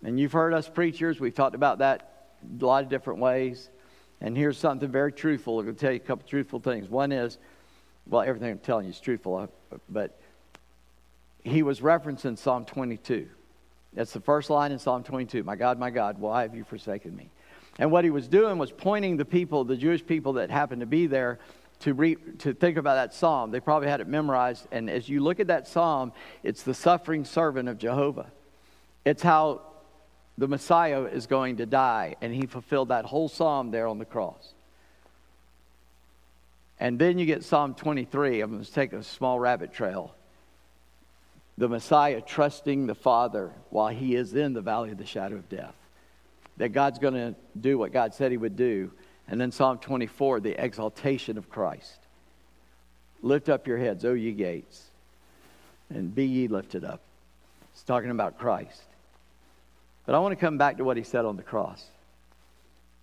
And 0.04 0.20
you've 0.20 0.34
heard 0.34 0.54
us 0.54 0.68
preachers, 0.68 1.18
we've 1.18 1.34
talked 1.34 1.56
about 1.56 1.78
that 1.78 2.34
a 2.44 2.66
lot 2.66 2.84
of 2.84 2.90
different 2.90 3.22
ways. 3.22 3.70
And 4.20 4.36
here's 4.36 4.58
something 4.58 4.92
very 4.92 5.14
truthful. 5.14 5.60
I'm 5.60 5.66
going 5.66 5.76
to 5.78 5.80
tell 5.80 5.94
you 5.94 5.98
a 5.98 6.00
couple 6.02 6.28
truthful 6.28 6.60
things. 6.60 6.90
One 6.90 7.14
is, 7.14 7.38
well, 8.06 8.22
everything 8.22 8.52
I'm 8.52 8.60
telling 8.60 8.84
you 8.84 8.92
is 8.92 9.00
truthful, 9.00 9.38
uh, 9.38 9.78
but 9.88 10.20
he 11.42 11.64
was 11.64 11.80
referencing 11.80 12.38
Psalm 12.38 12.66
22. 12.66 13.30
That's 13.94 14.12
the 14.12 14.20
first 14.20 14.50
line 14.50 14.74
in 14.74 14.80
Psalm 14.80 15.06
22. 15.06 15.46
My 15.46 15.56
God, 15.56 15.80
my 15.80 15.90
God, 15.90 16.20
why 16.20 16.42
have 16.42 16.54
you 16.54 16.66
forsaken 16.66 17.16
me? 17.16 17.30
And 17.78 17.92
what 17.92 18.04
he 18.04 18.10
was 18.10 18.28
doing 18.28 18.58
was 18.58 18.74
pointing 18.74 19.16
the 19.16 19.24
people, 19.24 19.64
the 19.64 19.78
Jewish 19.78 20.06
people 20.06 20.34
that 20.34 20.52
happened 20.52 20.82
to 20.82 20.86
be 20.86 21.08
there, 21.08 21.40
to, 21.80 21.94
re, 21.94 22.16
to 22.40 22.54
think 22.54 22.78
about 22.78 22.96
that 22.96 23.14
psalm. 23.14 23.52
They 23.52 23.60
probably 23.60 23.88
had 23.88 24.02
it 24.02 24.08
memorized. 24.08 24.68
And 24.72 24.90
as 24.90 25.08
you 25.08 25.22
look 25.22 25.40
at 25.40 25.48
that 25.48 25.68
psalm, 25.68 26.12
it's 26.44 26.64
the 26.64 26.74
suffering 26.74 27.26
servant 27.26 27.70
of 27.70 27.78
Jehovah. 27.78 28.32
It's 29.06 29.24
how 29.24 29.62
the 30.38 30.48
Messiah 30.48 31.04
is 31.04 31.28
going 31.28 31.58
to 31.58 31.66
die. 31.66 32.16
And 32.22 32.34
he 32.34 32.46
fulfilled 32.46 32.90
that 32.90 33.06
whole 33.06 33.30
psalm 33.30 33.72
there 33.72 33.88
on 33.88 34.00
the 34.00 34.06
cross. 34.06 34.54
And 36.80 36.98
then 36.98 37.18
you 37.18 37.26
get 37.26 37.44
Psalm 37.44 37.74
23. 37.74 38.42
I'm 38.42 38.52
going 38.52 38.64
to 38.64 38.72
take 38.72 38.94
a 38.94 39.04
small 39.04 39.40
rabbit 39.40 39.74
trail 39.74 40.16
the 41.60 41.68
Messiah 41.68 42.22
trusting 42.22 42.88
the 42.88 42.96
Father 42.96 43.52
while 43.70 43.90
he 43.90 44.16
is 44.16 44.34
in 44.34 44.54
the 44.54 44.62
valley 44.62 44.92
of 44.92 44.98
the 44.98 45.06
shadow 45.06 45.36
of 45.36 45.50
death. 45.50 45.76
That 46.56 46.70
God's 46.70 47.00
going 47.00 47.16
to 47.16 47.36
do 47.60 47.78
what 47.78 47.92
God 47.92 48.14
said 48.14 48.32
he 48.32 48.38
would 48.38 48.56
do. 48.56 48.92
And 49.30 49.40
then 49.40 49.52
Psalm 49.52 49.78
24, 49.78 50.40
the 50.40 50.64
exaltation 50.64 51.38
of 51.38 51.50
Christ. 51.50 52.00
Lift 53.22 53.48
up 53.48 53.68
your 53.68 53.78
heads, 53.78 54.04
O 54.04 54.14
ye 54.14 54.32
gates, 54.32 54.86
and 55.90 56.14
be 56.14 56.26
ye 56.26 56.48
lifted 56.48 56.84
up. 56.84 57.02
It's 57.74 57.84
talking 57.84 58.10
about 58.10 58.40
Christ. 58.40 58.82
But 60.06 60.16
I 60.16 60.20
want 60.20 60.32
to 60.32 60.36
come 60.44 60.58
back 60.58 60.78
to 60.78 60.84
what 60.84 60.98
he 60.98 61.04
said 61.04 61.26
on 61.26 61.38
the 61.38 61.44
cross. 61.44 61.86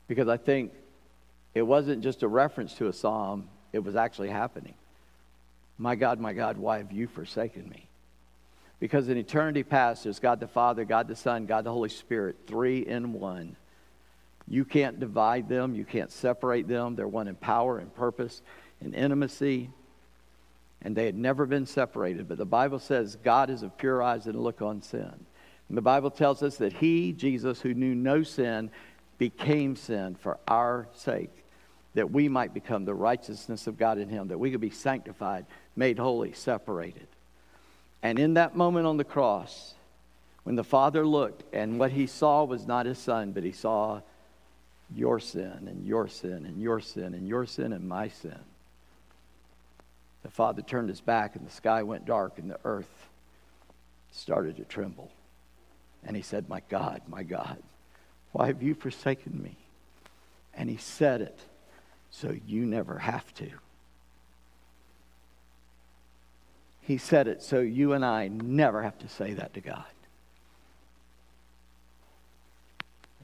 Because 0.08 0.28
I 0.28 0.36
think 0.36 0.72
it 1.54 1.62
wasn't 1.62 2.02
just 2.02 2.22
a 2.22 2.28
reference 2.28 2.74
to 2.74 2.88
a 2.88 2.92
psalm, 2.92 3.48
it 3.72 3.84
was 3.84 3.94
actually 3.94 4.30
happening. 4.30 4.74
My 5.78 5.94
God, 5.94 6.18
my 6.18 6.32
God, 6.32 6.56
why 6.56 6.78
have 6.78 6.90
you 6.90 7.06
forsaken 7.06 7.68
me? 7.68 7.86
Because 8.80 9.08
in 9.08 9.16
eternity 9.16 9.62
past, 9.62 10.04
there's 10.04 10.18
God 10.18 10.40
the 10.40 10.48
Father, 10.48 10.84
God 10.84 11.08
the 11.08 11.16
Son, 11.16 11.46
God 11.46 11.64
the 11.64 11.72
Holy 11.72 11.88
Spirit, 11.88 12.36
three 12.46 12.84
in 12.84 13.12
one. 13.12 13.56
You 14.48 14.64
can't 14.64 15.00
divide 15.00 15.48
them, 15.48 15.74
you 15.74 15.84
can't 15.84 16.10
separate 16.10 16.68
them. 16.68 16.94
They're 16.94 17.08
one 17.08 17.28
in 17.28 17.34
power 17.34 17.78
and 17.78 17.94
purpose 17.94 18.42
and 18.80 18.94
intimacy. 18.94 19.70
And 20.82 20.94
they 20.94 21.06
had 21.06 21.16
never 21.16 21.46
been 21.46 21.66
separated. 21.66 22.28
But 22.28 22.38
the 22.38 22.44
Bible 22.44 22.78
says 22.78 23.16
God 23.16 23.50
is 23.50 23.62
of 23.62 23.76
pure 23.76 24.02
eyes 24.02 24.26
and 24.26 24.40
look 24.40 24.62
on 24.62 24.82
sin. 24.82 25.12
And 25.68 25.76
the 25.76 25.82
Bible 25.82 26.10
tells 26.10 26.42
us 26.42 26.56
that 26.58 26.74
He, 26.74 27.12
Jesus, 27.12 27.60
who 27.60 27.74
knew 27.74 27.94
no 27.94 28.22
sin, 28.22 28.70
became 29.18 29.74
sin 29.74 30.14
for 30.14 30.38
our 30.46 30.86
sake, 30.94 31.30
that 31.94 32.10
we 32.10 32.28
might 32.28 32.54
become 32.54 32.84
the 32.84 32.94
righteousness 32.94 33.66
of 33.66 33.78
God 33.78 33.98
in 33.98 34.08
Him, 34.08 34.28
that 34.28 34.38
we 34.38 34.50
could 34.50 34.60
be 34.60 34.70
sanctified, 34.70 35.46
made 35.74 35.98
holy, 35.98 36.32
separated. 36.32 37.08
And 38.02 38.18
in 38.18 38.34
that 38.34 38.54
moment 38.54 38.86
on 38.86 38.98
the 38.98 39.04
cross, 39.04 39.74
when 40.44 40.54
the 40.54 40.62
Father 40.62 41.04
looked 41.04 41.42
and 41.52 41.80
what 41.80 41.90
he 41.90 42.06
saw 42.06 42.44
was 42.44 42.68
not 42.68 42.86
his 42.86 42.98
son, 42.98 43.32
but 43.32 43.42
he 43.42 43.50
saw 43.50 44.00
your 44.94 45.18
sin 45.18 45.66
and 45.68 45.84
your 45.84 46.08
sin 46.08 46.46
and 46.46 46.60
your 46.60 46.80
sin 46.80 47.14
and 47.14 47.26
your 47.26 47.46
sin 47.46 47.72
and 47.72 47.88
my 47.88 48.08
sin. 48.08 48.38
The 50.22 50.30
Father 50.30 50.62
turned 50.62 50.88
his 50.88 51.00
back 51.00 51.36
and 51.36 51.46
the 51.46 51.52
sky 51.52 51.82
went 51.82 52.04
dark 52.04 52.38
and 52.38 52.50
the 52.50 52.58
earth 52.64 53.08
started 54.12 54.56
to 54.56 54.64
tremble. 54.64 55.10
And 56.04 56.16
he 56.16 56.22
said, 56.22 56.48
My 56.48 56.62
God, 56.68 57.02
my 57.08 57.22
God, 57.22 57.58
why 58.32 58.46
have 58.46 58.62
you 58.62 58.74
forsaken 58.74 59.42
me? 59.42 59.56
And 60.54 60.70
he 60.70 60.76
said 60.76 61.20
it 61.20 61.38
so 62.10 62.34
you 62.46 62.64
never 62.64 62.98
have 62.98 63.32
to. 63.34 63.50
He 66.80 66.98
said 66.98 67.26
it 67.26 67.42
so 67.42 67.58
you 67.60 67.92
and 67.92 68.04
I 68.04 68.28
never 68.28 68.82
have 68.82 68.98
to 69.00 69.08
say 69.08 69.34
that 69.34 69.54
to 69.54 69.60
God. 69.60 69.84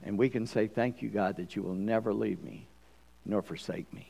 And 0.04 0.18
we 0.18 0.28
can 0.28 0.46
say, 0.46 0.66
Thank 0.66 1.02
you, 1.02 1.08
God, 1.08 1.36
that 1.36 1.56
you 1.56 1.62
will 1.62 1.74
never 1.74 2.12
leave 2.12 2.42
me 2.42 2.66
nor 3.24 3.42
forsake 3.42 3.92
me. 3.92 4.08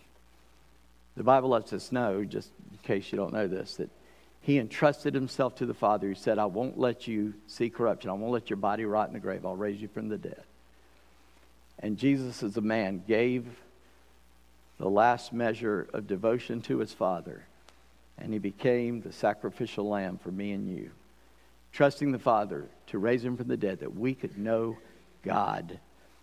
The 1.16 1.22
Bible 1.22 1.50
lets 1.50 1.72
us 1.72 1.92
know, 1.92 2.24
just 2.24 2.50
in 2.70 2.78
case 2.78 3.12
you 3.12 3.16
don't 3.16 3.32
know 3.32 3.46
this, 3.46 3.76
that 3.76 3.90
he 4.40 4.58
entrusted 4.58 5.14
himself 5.14 5.56
to 5.56 5.66
the 5.66 5.74
Father 5.74 6.08
who 6.08 6.14
said, 6.14 6.38
I 6.38 6.46
won't 6.46 6.78
let 6.78 7.06
you 7.06 7.34
see 7.46 7.68
corruption. 7.68 8.10
I 8.10 8.14
won't 8.14 8.32
let 8.32 8.48
your 8.48 8.56
body 8.56 8.84
rot 8.84 9.08
in 9.08 9.14
the 9.14 9.20
grave. 9.20 9.44
I'll 9.44 9.54
raise 9.54 9.80
you 9.80 9.88
from 9.88 10.08
the 10.08 10.18
dead. 10.18 10.42
And 11.78 11.98
Jesus, 11.98 12.42
as 12.42 12.56
a 12.56 12.62
man, 12.62 13.02
gave 13.06 13.46
the 14.78 14.88
last 14.88 15.32
measure 15.32 15.86
of 15.92 16.06
devotion 16.06 16.62
to 16.62 16.78
his 16.78 16.92
Father 16.92 17.44
and 18.18 18.32
he 18.32 18.38
became 18.38 19.00
the 19.00 19.12
sacrificial 19.12 19.88
lamb 19.88 20.18
for 20.18 20.30
me 20.30 20.52
and 20.52 20.68
you, 20.68 20.90
trusting 21.72 22.12
the 22.12 22.18
Father 22.18 22.66
to 22.86 22.98
raise 22.98 23.24
him 23.24 23.36
from 23.36 23.48
the 23.48 23.56
dead 23.56 23.80
that 23.80 23.96
we 23.96 24.14
could 24.14 24.38
know 24.38 24.76
God. 25.22 25.78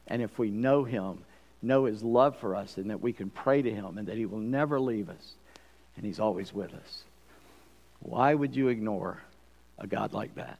And 0.07 0.21
if 0.21 0.37
we 0.39 0.49
know 0.49 0.83
him, 0.83 1.19
know 1.61 1.85
his 1.85 2.03
love 2.03 2.37
for 2.37 2.55
us, 2.55 2.77
and 2.77 2.89
that 2.89 3.01
we 3.01 3.13
can 3.13 3.29
pray 3.29 3.61
to 3.61 3.71
him 3.71 3.97
and 3.97 4.07
that 4.07 4.17
he 4.17 4.25
will 4.25 4.39
never 4.39 4.79
leave 4.79 5.09
us 5.09 5.33
and 5.95 6.05
he's 6.05 6.19
always 6.19 6.53
with 6.53 6.73
us. 6.73 7.03
Why 7.99 8.33
would 8.33 8.55
you 8.55 8.69
ignore 8.69 9.21
a 9.77 9.85
God 9.85 10.13
like 10.13 10.35
that? 10.35 10.59